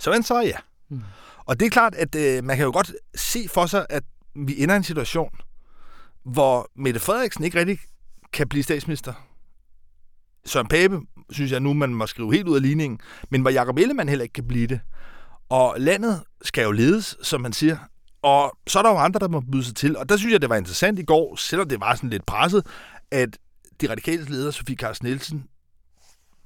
så 0.00 0.12
han 0.12 0.22
så 0.22 0.40
ja. 0.40 0.56
Mm. 0.88 1.02
Og 1.44 1.60
det 1.60 1.66
er 1.66 1.70
klart, 1.70 1.94
at 1.94 2.14
øh, 2.14 2.44
man 2.44 2.56
kan 2.56 2.64
jo 2.64 2.72
godt 2.72 2.92
se 3.14 3.48
for 3.48 3.66
sig, 3.66 3.86
at 3.90 4.02
vi 4.34 4.62
ender 4.62 4.74
i 4.74 4.76
en 4.76 4.84
situation, 4.84 5.30
hvor 6.24 6.70
Mette 6.76 7.00
Frederiksen 7.00 7.44
ikke 7.44 7.58
rigtig 7.58 7.78
kan 8.32 8.48
blive 8.48 8.62
statsminister. 8.62 9.12
Søren 10.46 10.68
Pape, 10.68 11.00
synes 11.30 11.52
jeg 11.52 11.60
nu, 11.60 11.72
man 11.72 11.94
må 11.94 12.06
skrive 12.06 12.34
helt 12.34 12.48
ud 12.48 12.56
af 12.56 12.62
ligningen, 12.62 13.00
men 13.30 13.40
hvor 13.40 13.50
Jacob 13.50 13.78
Ellemann 13.78 14.08
heller 14.08 14.22
ikke 14.22 14.32
kan 14.32 14.48
blive 14.48 14.66
det. 14.66 14.80
Og 15.48 15.74
landet 15.78 16.22
skal 16.42 16.64
jo 16.64 16.72
ledes, 16.72 17.16
som 17.22 17.40
man 17.40 17.52
siger, 17.52 17.76
og 18.22 18.58
så 18.66 18.78
er 18.78 18.82
der 18.82 18.90
jo 18.90 18.96
andre, 18.96 19.20
der 19.20 19.28
må 19.28 19.40
byde 19.40 19.64
sig 19.64 19.76
til. 19.76 19.96
Og 19.96 20.08
der 20.08 20.16
synes 20.16 20.32
jeg, 20.32 20.40
det 20.42 20.50
var 20.50 20.56
interessant 20.56 20.98
i 20.98 21.02
går, 21.02 21.36
selvom 21.36 21.68
det 21.68 21.80
var 21.80 21.94
sådan 21.94 22.10
lidt 22.10 22.26
presset, 22.26 22.66
at 23.10 23.38
de 23.80 23.90
radikale 23.90 24.24
leder, 24.24 24.50
Sofie 24.50 24.76
Carsten 24.76 25.08
Nielsen, 25.08 25.44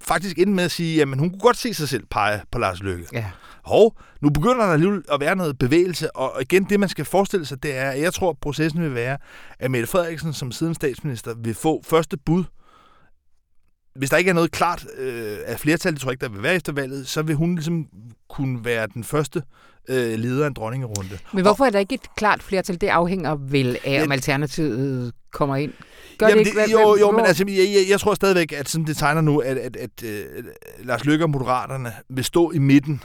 faktisk 0.00 0.38
endte 0.38 0.52
med 0.52 0.64
at 0.64 0.70
sige, 0.70 1.02
at 1.02 1.08
hun 1.08 1.30
kunne 1.30 1.40
godt 1.40 1.56
se 1.56 1.74
sig 1.74 1.88
selv 1.88 2.06
pege 2.10 2.42
på 2.50 2.58
Lars 2.58 2.82
Løkke. 2.82 3.06
Ja. 3.12 3.30
Og 3.70 3.96
nu 4.20 4.30
begynder 4.30 4.66
der 4.66 4.72
alligevel 4.72 5.02
at 5.12 5.20
være 5.20 5.36
noget 5.36 5.58
bevægelse, 5.58 6.16
og 6.16 6.42
igen, 6.42 6.64
det 6.64 6.80
man 6.80 6.88
skal 6.88 7.04
forestille 7.04 7.46
sig, 7.46 7.62
det 7.62 7.76
er, 7.76 7.90
at 7.90 8.00
jeg 8.00 8.14
tror, 8.14 8.30
at 8.30 8.38
processen 8.40 8.82
vil 8.82 8.94
være, 8.94 9.18
at 9.58 9.70
Mette 9.70 9.86
Frederiksen 9.86 10.32
som 10.32 10.52
siden 10.52 10.74
statsminister 10.74 11.34
vil 11.34 11.54
få 11.54 11.82
første 11.84 12.16
bud 12.16 12.44
hvis 13.98 14.10
der 14.10 14.16
ikke 14.16 14.30
er 14.30 14.34
noget 14.34 14.50
klart 14.50 14.86
øh, 14.98 15.38
af 15.46 15.60
flertal, 15.60 15.92
det 15.92 16.00
tror 16.00 16.10
jeg 16.10 16.12
ikke, 16.12 16.24
der 16.24 16.32
vil 16.32 16.42
være 16.42 16.54
efter 16.54 16.72
valget, 16.72 17.08
så 17.08 17.22
vil 17.22 17.36
hun 17.36 17.54
ligesom 17.54 17.86
kunne 18.28 18.64
være 18.64 18.86
den 18.94 19.04
første 19.04 19.42
øh, 19.88 20.18
leder 20.18 20.44
af 20.44 20.48
en 20.48 20.54
dronningerunde. 20.54 21.18
Men 21.32 21.42
hvorfor 21.42 21.64
er 21.64 21.70
der 21.70 21.78
ikke 21.78 21.94
et 21.94 22.14
klart 22.16 22.42
flertal? 22.42 22.80
Det 22.80 22.88
afhænger 22.88 23.36
vel 23.36 23.78
af, 23.84 23.92
ja, 23.92 24.02
om 24.02 24.12
Alternativet 24.12 25.12
kommer 25.32 25.56
ind. 25.56 25.72
Gør 26.18 26.28
jamen 26.28 26.44
det 26.44 26.50
ikke? 26.50 26.62
Det, 26.62 26.72
jo, 26.72 26.96
jo, 27.00 27.10
men 27.10 27.26
altså, 27.26 27.44
jeg, 27.48 27.56
jeg, 27.56 27.90
jeg 27.90 28.00
tror 28.00 28.14
stadigvæk, 28.14 28.52
at 28.52 28.68
sådan 28.68 28.86
det 28.86 28.96
tegner 28.96 29.20
nu, 29.20 29.38
at, 29.38 29.58
at, 29.58 29.76
at, 29.76 30.02
at 30.02 30.40
uh, 30.40 30.86
Lars 30.86 31.04
Løkke 31.04 31.24
og 31.24 31.30
Moderaterne 31.30 31.92
vil 32.08 32.24
stå 32.24 32.50
i 32.50 32.58
midten 32.58 33.02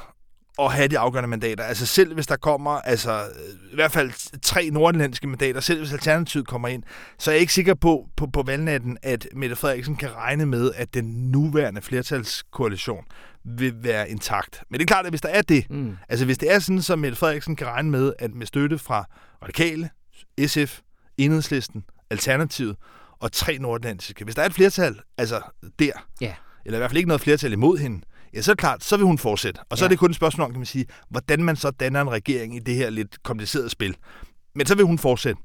og 0.58 0.72
have 0.72 0.88
de 0.88 1.00
afgørende 1.00 1.28
mandater. 1.28 1.63
Altså 1.63 1.86
selv 1.86 2.13
hvis 2.13 2.28
der 2.28 2.36
kommer 2.36 2.72
altså, 2.72 3.24
i 3.72 3.76
hvert 3.76 3.92
fald 3.92 4.39
tre 4.42 4.70
nordlandske 4.70 5.28
mandater, 5.28 5.60
selv 5.60 5.80
hvis 5.80 5.94
Alternativet 5.94 6.48
kommer 6.48 6.68
ind, 6.68 6.84
så 7.20 7.32
er 7.32 7.36
jeg 7.36 7.42
ikke 7.42 7.54
sikker 7.54 7.74
på, 7.74 8.08
på, 8.18 8.28
på 8.28 8.44
valgnatten, 8.44 8.98
at 9.02 9.28
Mette 9.36 9.56
Frederiksen 9.56 9.96
kan 9.96 10.16
regne 10.16 10.46
med, 10.46 10.72
at 10.76 10.94
den 10.94 11.06
nuværende 11.32 11.82
flertalskoalition 11.82 13.04
vil 13.44 13.74
være 13.84 14.10
intakt. 14.10 14.63
Men 14.70 14.80
det 14.80 14.84
er 14.84 14.88
klart, 14.88 15.06
at 15.06 15.12
hvis 15.12 15.22
der 15.22 15.30
er 15.30 15.42
det, 15.42 15.70
mm. 15.70 15.98
altså 16.10 16.26
hvis 16.26 16.38
det 16.38 16.54
er 16.54 16.60
sådan, 16.60 16.82
så 16.82 16.96
Mette 16.96 17.18
Frederiksen 17.18 17.56
kan 17.56 17.68
regne 17.68 17.89
med, 17.89 18.13
at 18.20 18.34
med 18.34 18.46
støtte 18.46 18.78
fra 18.78 19.06
Radikale, 19.44 19.89
SF, 20.47 20.80
Enhedslisten, 21.18 21.84
Alternativet 22.10 22.76
og 23.20 23.32
tre 23.32 23.58
nordlandske, 23.58 24.24
hvis 24.24 24.36
der 24.36 24.41
er 24.41 24.45
et 24.45 24.54
flertal, 24.54 24.99
altså 25.18 25.41
der, 25.80 25.91
yeah. 26.24 26.34
eller 26.66 26.78
i 26.78 26.80
hvert 26.80 26.91
fald 26.91 26.97
ikke 26.97 27.08
noget 27.08 27.22
flertal 27.22 27.54
imod 27.54 27.78
hende, 27.78 28.01
ja, 28.34 28.41
så 28.41 28.51
er 28.51 28.53
det 28.53 28.59
klart, 28.59 28.84
så 28.84 28.97
vil 28.97 29.05
hun 29.05 29.17
fortsætte. 29.17 29.61
Og 29.69 29.77
så 29.77 29.84
ja. 29.84 29.88
er 29.88 29.89
det 29.89 29.99
kun 29.99 30.09
et 30.09 30.15
spørgsmål 30.15 30.45
om, 30.45 30.51
kan 30.51 30.59
man 30.59 30.65
sige, 30.65 30.86
hvordan 31.09 31.43
man 31.43 31.55
så 31.55 31.71
danner 31.71 32.01
en 32.01 32.09
regering 32.09 32.55
i 32.55 32.59
det 32.59 32.75
her 32.75 32.89
lidt 32.89 33.23
komplicerede 33.23 33.69
spil. 33.69 33.95
Men 34.55 34.67
så 34.67 34.75
vil 34.75 34.86
hun 34.86 34.99
fortsætte. 34.99 35.41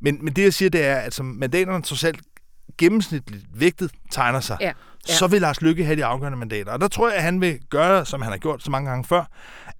Men, 0.00 0.18
men 0.24 0.36
det, 0.36 0.42
jeg 0.42 0.54
siger, 0.54 0.70
det 0.70 0.84
er, 0.84 0.96
at 0.96 1.14
som 1.14 1.26
mandaterne 1.26 1.82
trods 1.82 2.04
alt 2.04 2.20
gennemsnitligt 2.78 3.46
vægtet 3.54 3.90
tegner 4.10 4.40
sig, 4.40 4.56
ja. 4.60 4.72
Ja. 5.08 5.14
så 5.14 5.26
vil 5.26 5.40
Lars 5.40 5.60
Lykke 5.62 5.84
have 5.84 5.96
de 5.96 6.04
afgørende 6.04 6.38
mandater. 6.38 6.72
Og 6.72 6.80
der 6.80 6.88
tror 6.88 7.08
jeg, 7.08 7.16
at 7.16 7.22
han 7.22 7.40
vil 7.40 7.58
gøre, 7.70 8.06
som 8.06 8.22
han 8.22 8.30
har 8.30 8.38
gjort 8.38 8.62
så 8.62 8.70
mange 8.70 8.90
gange 8.90 9.04
før, 9.04 9.24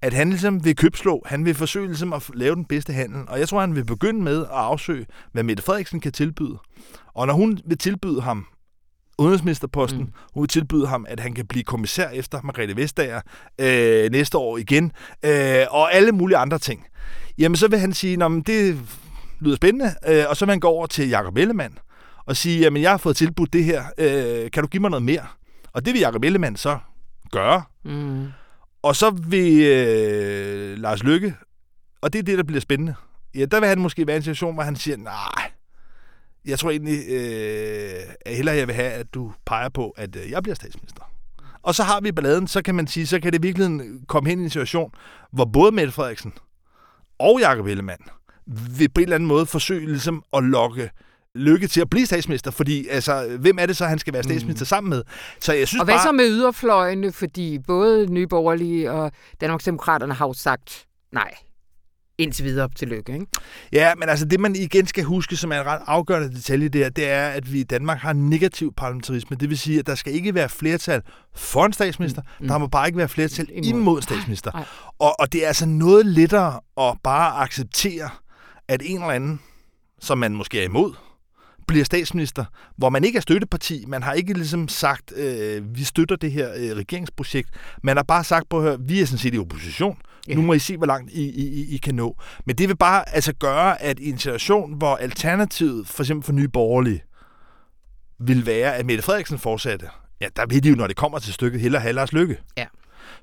at 0.01 0.13
han 0.13 0.29
ligesom 0.29 0.65
vil 0.65 0.75
købslå. 0.75 1.23
Han 1.25 1.45
vil 1.45 1.55
forsøge 1.55 1.87
ligesom 1.87 2.13
at 2.13 2.29
lave 2.33 2.55
den 2.55 2.65
bedste 2.65 2.93
handel. 2.93 3.23
Og 3.27 3.39
jeg 3.39 3.49
tror, 3.49 3.59
han 3.59 3.75
vil 3.75 3.85
begynde 3.85 4.21
med 4.21 4.41
at 4.41 4.49
afsøge, 4.51 5.05
hvad 5.31 5.43
Mette 5.43 5.63
Frederiksen 5.63 5.99
kan 5.99 6.11
tilbyde. 6.11 6.57
Og 7.13 7.27
når 7.27 7.33
hun 7.33 7.59
vil 7.65 7.77
tilbyde 7.77 8.21
ham 8.21 8.45
udenrigsministerposten. 9.21 10.01
Mm. 10.01 10.13
Hun 10.33 10.41
vil 10.41 10.47
tilbyde 10.47 10.87
ham, 10.87 11.05
at 11.09 11.19
han 11.19 11.33
kan 11.33 11.47
blive 11.47 11.63
kommissær 11.63 12.09
efter 12.09 12.41
Margrethe 12.43 12.75
Vestager 12.75 13.21
øh, 13.59 14.11
næste 14.11 14.37
år 14.37 14.57
igen, 14.57 14.91
øh, 15.25 15.65
og 15.69 15.93
alle 15.93 16.11
mulige 16.11 16.37
andre 16.37 16.59
ting. 16.59 16.85
Jamen, 17.37 17.55
så 17.55 17.67
vil 17.67 17.79
han 17.79 17.93
sige, 17.93 18.23
at 18.23 18.31
det 18.47 18.79
lyder 19.39 19.55
spændende, 19.55 19.95
øh, 20.07 20.23
og 20.29 20.37
så 20.37 20.45
vil 20.45 20.51
han 20.51 20.59
gå 20.59 20.67
over 20.67 20.87
til 20.87 21.09
Jakob 21.09 21.37
Ellemann 21.37 21.77
og 22.25 22.37
sige, 22.37 22.59
jamen, 22.59 22.81
jeg 22.81 22.91
har 22.91 22.97
fået 22.97 23.15
tilbudt 23.15 23.53
det 23.53 23.63
her, 23.63 23.83
øh, 23.97 24.51
kan 24.51 24.63
du 24.63 24.67
give 24.67 24.81
mig 24.81 24.89
noget 24.89 25.03
mere? 25.03 25.25
Og 25.73 25.85
det 25.85 25.93
vil 25.93 25.99
Jakob 25.99 26.23
Ellemann 26.23 26.55
så 26.55 26.77
gøre. 27.31 27.63
Mm. 27.85 28.27
Og 28.83 28.95
så 28.95 29.09
vil 29.09 29.61
øh, 29.61 30.77
Lars 30.77 31.03
Lykke, 31.03 31.35
og 32.01 32.13
det 32.13 32.19
er 32.19 32.23
det, 32.23 32.37
der 32.37 32.43
bliver 32.43 32.61
spændende, 32.61 32.95
ja, 33.35 33.45
der 33.45 33.59
vil 33.59 33.69
han 33.69 33.79
måske 33.79 34.07
være 34.07 34.15
i 34.15 34.17
en 34.17 34.23
situation, 34.23 34.53
hvor 34.53 34.63
han 34.63 34.75
siger, 34.75 34.97
nej, 34.97 35.51
jeg 36.45 36.59
tror 36.59 36.69
egentlig, 36.69 36.99
øh, 37.09 38.13
at 38.25 38.35
hellere 38.35 38.55
jeg 38.55 38.67
vil 38.67 38.75
have, 38.75 38.91
at 38.91 39.13
du 39.13 39.31
peger 39.45 39.69
på, 39.69 39.89
at 39.89 40.15
øh, 40.15 40.31
jeg 40.31 40.43
bliver 40.43 40.55
statsminister. 40.55 41.03
Og 41.63 41.75
så 41.75 41.83
har 41.83 42.01
vi 42.01 42.11
balladen, 42.11 42.47
så 42.47 42.61
kan 42.61 42.75
man 42.75 42.87
sige, 42.87 43.07
så 43.07 43.19
kan 43.19 43.33
det 43.33 43.43
virkelig 43.43 43.81
komme 44.07 44.29
hen 44.29 44.39
i 44.39 44.43
en 44.43 44.49
situation, 44.49 44.91
hvor 45.31 45.45
både 45.45 45.71
Mette 45.71 45.91
Frederiksen 45.91 46.33
og 47.19 47.39
Jakob 47.39 47.65
Ellemann 47.65 48.03
vil 48.77 48.89
på 48.89 48.99
en 48.99 49.03
eller 49.03 49.15
anden 49.15 49.27
måde 49.27 49.45
forsøge 49.45 49.85
ligesom 49.85 50.23
at 50.33 50.43
lokke 50.43 50.89
lykke 51.35 51.67
til 51.67 51.81
at 51.81 51.89
blive 51.89 52.05
statsminister, 52.05 52.51
fordi 52.51 52.87
altså, 52.87 53.37
hvem 53.39 53.57
er 53.59 53.65
det 53.65 53.77
så, 53.77 53.85
han 53.85 53.99
skal 53.99 54.13
være 54.13 54.23
statsminister 54.23 54.63
mm. 54.63 54.67
sammen 54.67 54.89
med? 54.89 55.03
Så 55.39 55.53
jeg 55.53 55.67
synes 55.67 55.81
og 55.81 55.85
hvad 55.85 55.95
bare... 55.95 56.03
så 56.03 56.11
med 56.11 56.29
yderfløjene, 56.29 57.11
fordi 57.11 57.59
både 57.59 58.13
Nye 58.13 58.27
Borgerlige 58.27 58.91
og 58.91 59.11
Danmarksdemokraterne 59.41 60.13
har 60.13 60.27
jo 60.27 60.33
sagt 60.33 60.85
nej 61.11 61.33
indtil 62.21 62.45
videre 62.45 62.69
til 62.75 62.87
lykke. 62.87 63.13
Ikke? 63.13 63.25
Ja, 63.71 63.95
men 63.95 64.09
altså 64.09 64.25
det, 64.25 64.39
man 64.39 64.55
igen 64.55 64.87
skal 64.87 65.03
huske, 65.03 65.35
som 65.35 65.51
er 65.51 65.61
en 65.61 65.65
ret 65.65 65.81
afgørende 65.87 66.35
detalje 66.35 66.69
der, 66.69 66.89
det 66.89 67.09
er, 67.09 67.27
at 67.27 67.53
vi 67.53 67.59
i 67.59 67.63
Danmark 67.63 67.97
har 67.97 68.13
negativ 68.13 68.73
parlamentarisme. 68.77 69.37
Det 69.37 69.49
vil 69.49 69.57
sige, 69.57 69.79
at 69.79 69.87
der 69.87 69.95
skal 69.95 70.13
ikke 70.13 70.35
være 70.35 70.49
flertal 70.49 71.01
for 71.35 71.65
en 71.65 71.73
statsminister. 71.73 72.21
Mm. 72.39 72.47
Der 72.47 72.57
må 72.57 72.67
bare 72.67 72.87
ikke 72.87 72.97
være 72.97 73.09
flertal 73.09 73.49
imod, 73.51 73.65
imod 73.65 74.01
statsminister. 74.01 74.51
Ej. 74.51 74.65
Og, 74.99 75.19
og 75.19 75.33
det 75.33 75.43
er 75.43 75.47
altså 75.47 75.65
noget 75.65 76.05
lettere 76.05 76.59
at 76.77 76.97
bare 77.03 77.43
acceptere, 77.43 78.09
at 78.67 78.81
en 78.85 78.95
eller 78.95 79.13
anden, 79.13 79.39
som 79.99 80.17
man 80.17 80.33
måske 80.33 80.59
er 80.59 80.65
imod, 80.65 80.93
bliver 81.67 81.85
statsminister, 81.85 82.45
hvor 82.77 82.89
man 82.89 83.03
ikke 83.03 83.17
er 83.17 83.21
støtteparti. 83.21 83.85
Man 83.87 84.03
har 84.03 84.13
ikke 84.13 84.33
ligesom 84.33 84.67
sagt, 84.67 85.13
øh, 85.17 85.75
vi 85.75 85.83
støtter 85.83 86.15
det 86.15 86.31
her 86.31 86.49
øh, 86.57 86.77
regeringsprojekt. 86.77 87.49
Man 87.83 87.95
har 87.95 88.03
bare 88.03 88.23
sagt, 88.23 88.49
på 88.49 88.57
at 88.57 88.63
høre, 88.63 88.77
vi 88.79 89.01
er 89.01 89.05
sådan 89.05 89.17
set 89.17 89.33
i 89.33 89.37
opposition. 89.37 89.97
Ja. 90.27 90.35
Nu 90.35 90.41
må 90.41 90.53
I 90.53 90.59
se, 90.59 90.77
hvor 90.77 90.85
langt 90.85 91.11
I, 91.11 91.23
I, 91.29 91.75
I 91.75 91.77
kan 91.77 91.95
nå. 91.95 92.17
Men 92.45 92.55
det 92.55 92.69
vil 92.69 92.77
bare 92.77 93.09
altså 93.15 93.33
gøre, 93.33 93.81
at 93.81 93.99
i 93.99 94.09
en 94.09 94.17
situation, 94.17 94.73
hvor 94.73 94.95
alternativet, 94.95 95.87
for 95.87 96.03
eksempel 96.03 96.25
for 96.25 96.33
nye 96.33 96.47
borgerlige, 96.47 97.03
vil 98.19 98.45
være, 98.45 98.75
at 98.75 98.85
Mette 98.85 99.03
Frederiksen 99.03 99.39
fortsatte, 99.39 99.87
ja, 100.21 100.27
der 100.35 100.45
vil 100.45 100.63
de 100.63 100.69
jo, 100.69 100.75
når 100.75 100.87
det 100.87 100.95
kommer 100.95 101.19
til 101.19 101.33
stykket, 101.33 101.61
hellere 101.61 101.81
have 101.81 101.93
Lars 101.93 102.13
Lykke. 102.13 102.37
Ja. 102.57 102.65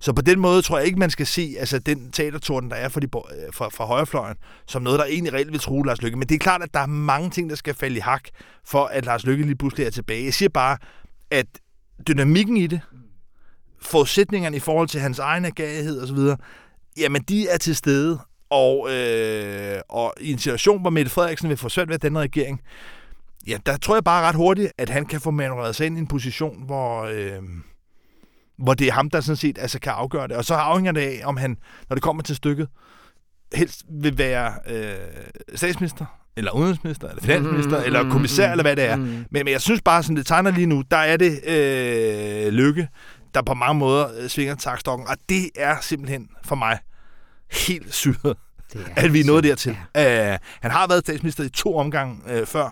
Så 0.01 0.13
på 0.13 0.23
den 0.23 0.41
måde 0.41 0.63
tror 0.63 0.79
jeg 0.79 0.87
ikke, 0.87 0.99
man 0.99 1.11
skal 1.11 1.27
se 1.27 1.57
altså, 1.59 1.79
den 1.79 2.13
teatertorden, 2.13 2.71
der 2.71 2.77
er 2.77 2.89
for, 2.89 3.01
de, 3.01 3.07
øh, 3.07 3.53
for, 3.53 3.69
for 3.69 3.85
højrefløjen, 3.85 4.37
som 4.67 4.83
noget, 4.83 4.99
der 4.99 5.05
egentlig 5.05 5.33
reelt 5.33 5.53
vil 5.53 5.61
true 5.61 5.87
Lars 5.87 6.03
Lykke. 6.03 6.19
Men 6.19 6.29
det 6.29 6.35
er 6.35 6.39
klart, 6.39 6.63
at 6.63 6.75
der 6.75 6.81
er 6.81 6.87
mange 6.87 7.31
ting, 7.31 7.51
der 7.51 7.57
skal 7.57 7.75
falde 7.75 7.97
i 7.97 8.01
hak, 8.01 8.29
for 8.65 8.85
at 8.85 9.05
Lars 9.05 9.25
Lykke 9.25 9.45
lige 9.45 9.57
pludselig 9.57 9.87
er 9.87 9.91
tilbage. 9.91 10.25
Jeg 10.25 10.35
siger 10.35 10.49
bare, 10.49 10.79
at 11.31 11.47
dynamikken 12.09 12.57
i 12.57 12.67
det, 12.67 12.81
forudsætningerne 13.81 14.57
i 14.57 14.61
forhold 14.61 14.89
til 14.89 15.01
hans 15.01 15.19
egen 15.19 15.45
agerighed 15.45 16.03
osv., 16.03 16.19
jamen 17.01 17.23
de 17.23 17.49
er 17.49 17.57
til 17.57 17.77
stede, 17.77 18.19
og, 18.51 18.89
øh, 18.95 19.81
og 19.89 20.15
i 20.21 20.33
en 20.33 20.39
situation, 20.39 20.81
hvor 20.81 20.91
Mette 20.91 21.11
Frederiksen 21.11 21.49
vil 21.49 21.57
få 21.57 21.69
svært 21.69 21.89
ved 21.89 21.95
at 21.95 22.03
denne 22.03 22.21
regering, 22.21 22.61
ja, 23.47 23.57
der 23.67 23.77
tror 23.77 23.97
jeg 23.97 24.05
bare 24.05 24.29
ret 24.29 24.35
hurtigt, 24.35 24.73
at 24.79 24.89
han 24.91 25.07
kan 25.07 25.21
få 25.21 25.31
manøvreret 25.31 25.77
sig 25.77 25.87
ind 25.87 25.97
i 25.97 26.01
en 26.01 26.07
position, 26.07 26.63
hvor, 26.67 27.03
øh, 27.03 27.43
hvor 28.59 28.75
det 28.75 28.87
er 28.87 28.93
ham, 28.93 29.11
der 29.11 29.21
sådan 29.21 29.37
set 29.37 29.59
altså, 29.59 29.81
kan 29.81 29.93
afgøre 29.93 30.29
det. 30.29 30.37
Og 30.37 30.45
så 30.45 30.55
afhænger 30.55 30.93
det 30.93 31.01
af, 31.01 31.21
om 31.25 31.37
han, 31.37 31.57
når 31.89 31.95
det 31.95 32.03
kommer 32.03 32.23
til 32.23 32.37
stykket, 32.37 32.69
helst 33.55 33.85
vil 34.03 34.19
være 34.19 34.55
øh, 34.71 34.95
statsminister, 35.55 36.05
eller 36.37 36.53
udenrigsminister, 36.53 37.09
eller 37.09 37.23
finansminister, 37.23 37.79
mm, 37.79 37.85
eller 37.85 38.03
mm, 38.03 38.11
kommissær, 38.11 38.47
mm, 38.47 38.51
eller 38.51 38.65
hvad 38.65 38.77
det 38.77 38.85
er. 38.85 38.97
Mm. 38.97 39.03
Men, 39.03 39.27
men 39.31 39.49
jeg 39.49 39.61
synes 39.61 39.83
bare, 39.83 40.03
som 40.03 40.17
det 40.17 40.27
tegner 40.27 40.51
lige 40.51 40.67
nu, 40.67 40.83
der 40.91 40.97
er 40.97 41.17
det 41.17 41.49
øh, 41.49 42.53
lykke, 42.53 42.89
der 43.35 43.43
på 43.43 43.55
mange 43.55 43.79
måder 43.79 44.09
øh, 44.19 44.29
svinger 44.29 44.55
takstokken, 44.55 45.07
og 45.09 45.17
det 45.29 45.51
er 45.57 45.77
simpelthen 45.81 46.29
for 46.45 46.57
mig 46.57 46.79
helt 47.51 47.95
syret 47.95 48.37
at 48.97 49.13
vi 49.13 49.21
er 49.21 49.25
nået 49.25 49.45
dertil. 49.45 49.77
Ja. 49.95 50.33
Uh, 50.33 50.39
han 50.61 50.71
har 50.71 50.89
været 50.89 51.01
statsminister 51.01 51.45
i 51.45 51.49
to 51.49 51.77
omgange 51.77 52.41
uh, 52.41 52.47
før, 52.47 52.71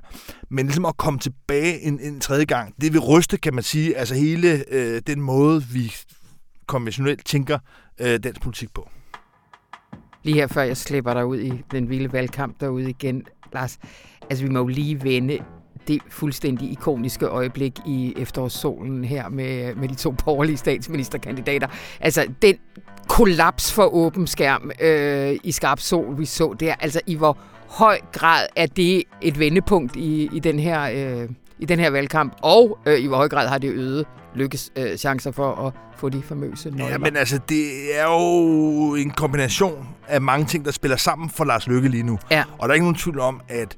men 0.49 0.67
ligesom 0.67 0.85
at 0.85 0.97
komme 0.97 1.19
tilbage 1.19 1.81
en, 1.81 2.01
en 2.01 2.21
tredje 2.21 2.45
gang, 2.45 2.75
det 2.81 2.93
vil 2.93 3.01
ryste, 3.01 3.37
kan 3.37 3.55
man 3.55 3.65
sige, 3.65 3.97
altså 3.97 4.15
hele 4.15 4.65
uh, 4.73 4.99
den 5.07 5.21
måde, 5.21 5.63
vi 5.63 5.95
konventionelt 6.67 7.27
tænker 7.27 7.59
uh, 8.01 8.07
dansk 8.07 8.41
politik 8.41 8.75
på. 8.75 8.89
Lige 10.23 10.35
her 10.35 10.47
før 10.47 10.63
jeg 10.63 10.77
slipper 10.77 11.15
dig 11.15 11.27
ud 11.27 11.39
i 11.39 11.63
den 11.71 11.89
vilde 11.89 12.13
valgkamp 12.13 12.61
derude 12.61 12.91
igen, 12.91 13.23
Lars, 13.53 13.79
altså 14.31 14.45
vi 14.45 14.51
må 14.51 14.59
jo 14.59 14.67
lige 14.67 15.03
vende 15.03 15.39
det 15.89 16.01
fuldstændig 16.11 16.73
ikoniske 16.73 17.27
øjeblik 17.27 17.73
i 17.87 18.15
efterårssolen 18.17 19.05
her 19.05 19.29
med, 19.29 19.75
med 19.75 19.89
de 19.89 19.95
to 19.95 20.11
borgerlige 20.11 20.57
statsministerkandidater. 20.57 21.69
Altså 22.01 22.27
den 22.43 22.57
kollaps 23.09 23.73
for 23.73 23.95
åben 23.95 24.27
skærm 24.27 24.71
øh, 24.81 25.37
i 25.45 25.53
skarp 25.53 25.81
sol, 25.81 26.19
vi 26.19 26.25
så 26.25 26.55
der. 26.61 26.75
Altså 26.81 27.01
i 27.07 27.15
hvor 27.15 27.39
høj 27.69 27.99
grad 28.13 28.47
er 28.57 28.67
det 28.67 29.03
et 29.21 29.39
vendepunkt 29.39 29.97
i, 29.97 30.31
i, 30.33 30.39
den, 30.39 30.59
her, 30.59 30.83
øh, 30.83 31.29
i 31.59 31.65
den 31.65 31.79
her 31.79 31.91
valgkamp, 31.91 32.37
og 32.43 32.79
øh, 32.87 33.01
i 33.01 33.07
hvor 33.07 33.17
høj 33.17 33.29
grad 33.29 33.49
har 33.49 33.59
det 33.59 33.71
øget 33.71 34.07
lykkes 34.35 34.71
øh, 34.77 34.97
chancer 34.97 35.31
for 35.31 35.67
at 35.67 35.73
få 35.97 36.09
de 36.09 36.23
famøse 36.23 36.71
nøgler. 36.71 36.89
Ja, 36.89 36.99
men 36.99 37.17
altså, 37.17 37.41
det 37.49 37.67
er 37.99 38.05
jo 38.05 38.95
en 38.95 39.11
kombination 39.11 39.89
af 40.09 40.21
mange 40.21 40.47
ting, 40.47 40.65
der 40.65 40.71
spiller 40.71 40.97
sammen 40.97 41.31
for 41.31 41.45
Lars 41.45 41.67
Lykke 41.67 41.89
lige 41.89 42.03
nu. 42.03 42.19
Ja. 42.31 42.45
Og 42.59 42.69
der 42.69 42.73
er 42.73 42.75
ikke 42.75 42.85
nogen 42.85 42.97
tvivl 42.97 43.21
om, 43.21 43.41
at 43.49 43.77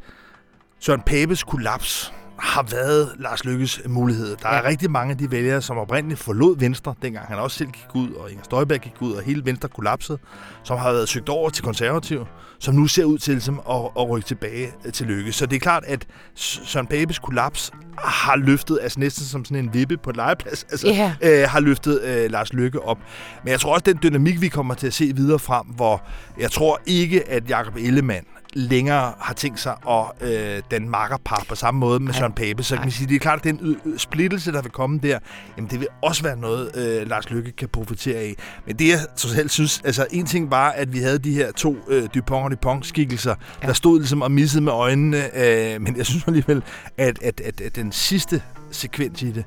Søren 0.81 1.01
Papes 1.01 1.45
kollaps 1.45 2.13
har 2.39 2.63
været 2.63 3.13
Lars 3.19 3.45
Lykkes 3.45 3.81
mulighed. 3.87 4.37
Der 4.43 4.49
er 4.49 4.65
rigtig 4.65 4.91
mange 4.91 5.11
af 5.11 5.19
de 5.19 5.31
vælgere, 5.31 5.63
som 5.63 5.79
oprindeligt 5.79 6.21
forlod 6.21 6.59
Venstre, 6.59 6.95
dengang 7.03 7.27
han 7.27 7.39
også 7.39 7.57
selv 7.59 7.71
gik 7.71 7.87
ud, 7.95 8.11
og 8.11 8.31
Inger 8.31 8.45
Støjberg 8.45 8.81
gik 8.81 8.93
ud, 9.01 9.13
og 9.13 9.23
hele 9.23 9.45
Venstre 9.45 9.69
kollapsede, 9.69 10.19
som 10.65 10.79
har 10.79 10.93
været 10.93 11.09
søgt 11.09 11.29
over 11.29 11.51
til 11.51 11.65
konservativ, 11.65 12.27
som 12.59 12.75
nu 12.75 12.87
ser 12.87 13.05
ud 13.05 13.19
til 13.19 13.35
ligesom, 13.35 13.61
at, 13.71 13.77
at 13.99 14.09
rykke 14.09 14.27
tilbage 14.27 14.73
til 14.93 15.07
Lykke. 15.07 15.33
Så 15.33 15.47
det 15.47 15.57
er 15.57 15.61
klart, 15.61 15.85
at 15.87 16.07
Søren 16.35 16.87
Papes 16.87 17.19
kollaps 17.19 17.73
har 17.99 18.37
løftet, 18.37 18.79
altså 18.83 19.01
næsten 19.01 19.25
som 19.25 19.45
sådan 19.45 19.65
en 19.65 19.75
vippe 19.75 19.97
på 19.97 20.11
et 20.11 20.17
legeplads, 20.17 20.67
altså, 20.71 20.89
yeah. 20.89 21.43
øh, 21.43 21.49
har 21.49 21.61
løftet 21.61 22.03
øh, 22.03 22.31
Lars 22.31 22.53
Lykke 22.53 22.83
op. 22.83 22.99
Men 23.45 23.51
jeg 23.51 23.61
tror 23.61 23.75
også, 23.75 23.85
den 23.87 23.99
dynamik, 24.03 24.41
vi 24.41 24.49
kommer 24.49 24.75
til 24.75 24.87
at 24.87 24.95
se 24.95 25.13
videre 25.15 25.39
frem, 25.39 25.67
hvor 25.67 26.03
jeg 26.41 26.51
tror 26.51 26.81
ikke, 26.87 27.29
at 27.29 27.51
Jakob 27.51 27.77
Ellemann 27.77 28.27
længere 28.53 29.13
har 29.19 29.35
tænkt 29.35 29.61
sig 29.61 29.77
at 29.89 30.05
øh, 30.21 30.63
den 30.71 30.89
makkerpar 30.89 31.45
på 31.49 31.55
samme 31.55 31.81
måde 31.81 32.01
med 32.01 32.13
Ej. 32.13 32.19
Søren 32.19 32.33
Pape. 32.33 32.63
Så 32.63 32.75
kan 32.75 32.85
man 32.85 32.91
sige, 32.91 33.09
det 33.09 33.15
er 33.15 33.19
klart, 33.19 33.39
at 33.39 33.45
den 33.45 33.81
splittelse, 33.97 34.53
der 34.53 34.63
vil 34.63 34.71
komme 34.71 34.99
der, 35.03 35.19
jamen 35.57 35.71
det 35.71 35.81
vil 35.81 35.89
også 36.03 36.23
være 36.23 36.37
noget, 36.37 36.77
øh, 36.77 37.09
Lars 37.09 37.31
Lykke 37.31 37.53
kan 37.53 37.69
profitere 37.69 38.19
af. 38.19 38.35
Men 38.67 38.77
det, 38.77 38.89
jeg 38.89 38.99
totalt 39.17 39.51
synes, 39.51 39.83
altså 39.85 40.07
en 40.11 40.27
ting 40.27 40.51
var, 40.51 40.71
at 40.71 40.93
vi 40.93 40.99
havde 40.99 41.19
de 41.19 41.33
her 41.33 41.53
to 41.53 41.77
øh, 41.89 42.09
Dupont 42.15 42.45
og 42.45 42.51
Dupont-skikkelser, 42.51 43.35
ja. 43.63 43.67
der 43.67 43.73
stod 43.73 43.99
ligesom 43.99 44.23
og 44.23 44.31
missede 44.31 44.65
med 44.65 44.73
øjnene, 44.73 45.37
øh, 45.37 45.81
men 45.81 45.97
jeg 45.97 46.07
synes 46.07 46.25
alligevel, 46.27 46.63
at, 46.97 47.19
at, 47.23 47.41
at, 47.41 47.61
at 47.61 47.77
den 47.77 47.93
sidste 47.93 48.43
sekvens 48.71 49.23
i 49.23 49.31
det, 49.31 49.45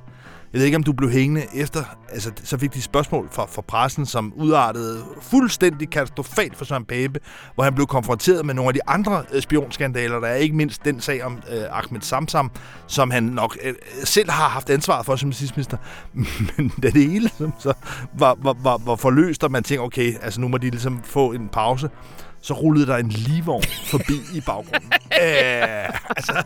jeg 0.53 0.59
ved 0.59 0.65
ikke, 0.65 0.75
om 0.75 0.83
du 0.83 0.93
blev 0.93 1.09
hængende 1.09 1.45
efter, 1.53 1.83
altså 2.09 2.31
så 2.43 2.57
fik 2.57 2.73
de 2.73 2.81
spørgsmål 2.81 3.29
fra, 3.31 3.45
fra 3.45 3.61
pressen, 3.61 4.05
som 4.05 4.33
udartede 4.35 5.03
fuldstændig 5.21 5.89
katastrofalt 5.89 6.57
for 6.57 6.65
Søren 6.65 6.85
Pape, 6.85 7.19
hvor 7.55 7.63
han 7.63 7.75
blev 7.75 7.87
konfronteret 7.87 8.45
med 8.45 8.53
nogle 8.53 8.69
af 8.69 8.73
de 8.73 8.79
andre 8.87 9.23
øh, 9.33 9.41
spionskandaler, 9.41 10.19
der 10.19 10.27
er 10.27 10.35
ikke 10.35 10.55
mindst 10.55 10.85
den 10.85 11.01
sag 11.01 11.23
om 11.23 11.41
øh, 11.51 11.77
Ahmed 11.77 12.01
Samsam, 12.01 12.51
som 12.87 13.11
han 13.11 13.23
nok 13.23 13.57
øh, 13.63 13.73
selv 14.03 14.31
har 14.31 14.49
haft 14.49 14.69
ansvaret 14.69 15.05
for 15.05 15.15
som 15.15 15.29
justitsminister. 15.29 15.77
Men 16.57 16.71
da 16.83 16.89
det 16.89 17.09
hele 17.09 17.29
som 17.37 17.53
så 17.59 17.73
var, 18.13 18.37
var, 18.43 18.55
var, 18.63 18.77
var 18.77 18.95
forløst, 18.95 19.43
og 19.43 19.51
man 19.51 19.63
tænkte, 19.63 19.81
okay, 19.81 20.15
altså 20.21 20.41
nu 20.41 20.47
må 20.47 20.57
de 20.57 20.69
ligesom 20.69 21.03
få 21.03 21.31
en 21.31 21.49
pause, 21.49 21.89
så 22.41 22.53
rullede 22.53 22.87
der 22.87 22.97
en 22.97 23.09
livvogn 23.09 23.63
forbi 23.85 24.19
i 24.33 24.41
baggrunden. 24.41 24.93
Æh, 25.21 25.89
altså, 26.09 26.43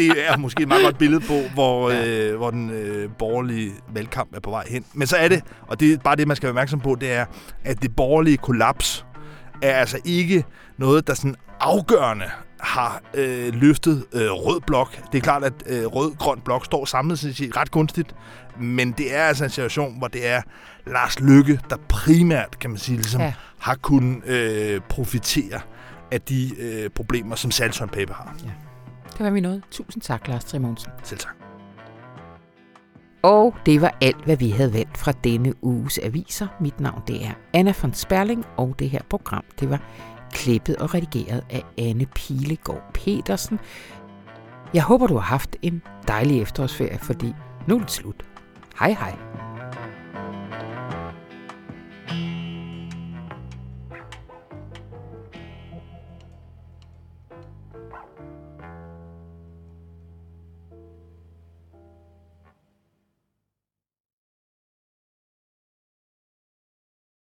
det 0.00 0.28
er 0.28 0.36
måske 0.36 0.62
et 0.62 0.68
meget 0.68 0.84
godt 0.84 0.98
billede 0.98 1.20
på, 1.20 1.34
hvor, 1.54 1.90
ja. 1.90 2.06
øh, 2.06 2.36
hvor 2.36 2.50
den 2.50 2.70
øh, 2.70 3.10
borgerlige 3.18 3.72
valgkamp 3.94 4.34
er 4.34 4.40
på 4.40 4.50
vej 4.50 4.64
hen. 4.68 4.84
Men 4.94 5.06
så 5.06 5.16
er 5.16 5.28
det, 5.28 5.42
og 5.62 5.80
det 5.80 5.92
er 5.92 5.98
bare 5.98 6.16
det, 6.16 6.28
man 6.28 6.36
skal 6.36 6.46
være 6.46 6.50
opmærksom 6.50 6.80
på, 6.80 6.96
det 7.00 7.12
er, 7.12 7.24
at 7.64 7.82
det 7.82 7.96
borgerlige 7.96 8.36
kollaps 8.36 9.06
er 9.62 9.72
altså 9.72 9.98
ikke 10.04 10.44
noget, 10.78 11.06
der 11.06 11.14
sådan 11.14 11.36
afgørende 11.60 12.26
har 12.60 13.02
øh, 13.14 13.54
løftet 13.54 14.04
øh, 14.12 14.30
rød 14.30 14.60
blok. 14.60 15.12
Det 15.12 15.18
er 15.18 15.22
klart, 15.22 15.44
at 15.44 15.52
øh, 15.66 15.86
rød-grøn 15.86 16.40
blok 16.40 16.64
står 16.64 16.84
samlet 16.84 17.18
set 17.18 17.56
ret 17.56 17.70
gunstigt, 17.70 18.14
men 18.60 18.92
det 18.92 19.16
er 19.16 19.22
altså 19.22 19.44
en 19.44 19.50
situation, 19.50 19.98
hvor 19.98 20.08
det 20.08 20.26
er 20.26 20.42
Lars 20.86 21.20
Lykke, 21.20 21.60
der 21.70 21.76
primært, 21.88 22.58
kan 22.58 22.70
man 22.70 22.78
sige, 22.78 22.96
ligesom, 22.96 23.20
ja. 23.20 23.32
har 23.58 23.74
kunnet 23.74 24.26
øh, 24.26 24.80
profitere 24.88 25.60
af 26.10 26.20
de 26.20 26.50
øh, 26.58 26.90
problemer, 26.90 27.36
som 27.36 27.50
Salson 27.50 27.88
Paper 27.88 28.14
har. 28.14 28.34
Ja. 28.44 28.50
Det 29.12 29.24
var 29.24 29.30
vi 29.30 29.40
noget. 29.40 29.62
Tusind 29.70 30.02
tak, 30.02 30.28
Lars 30.28 30.44
Trimonsen. 30.44 30.92
Selv 31.02 31.20
tak. 31.20 31.34
Og 33.22 33.54
det 33.66 33.80
var 33.80 33.96
alt, 34.00 34.24
hvad 34.24 34.36
vi 34.36 34.50
havde 34.50 34.72
valgt 34.72 34.98
fra 34.98 35.12
denne 35.12 35.64
uges 35.64 35.98
aviser. 36.02 36.46
Mit 36.60 36.80
navn 36.80 37.02
det 37.06 37.26
er 37.26 37.32
Anna 37.54 37.74
von 37.82 37.94
Sperling, 37.94 38.46
og 38.56 38.74
det 38.78 38.90
her 38.90 39.02
program 39.10 39.44
det 39.60 39.70
var 39.70 39.82
klippet 40.32 40.76
og 40.76 40.94
redigeret 40.94 41.44
af 41.50 41.62
Anne 41.78 42.06
Pilegaard 42.06 42.92
Petersen. 42.94 43.60
Jeg 44.74 44.82
håber, 44.82 45.06
du 45.06 45.14
har 45.14 45.20
haft 45.20 45.56
en 45.62 45.82
dejlig 46.08 46.42
efterårsferie, 46.42 46.98
fordi 46.98 47.34
nu 47.66 47.76
er 47.76 47.80
det 47.80 47.90
slut. 47.90 48.24
Hej 48.78 48.90
hej. 48.90 49.16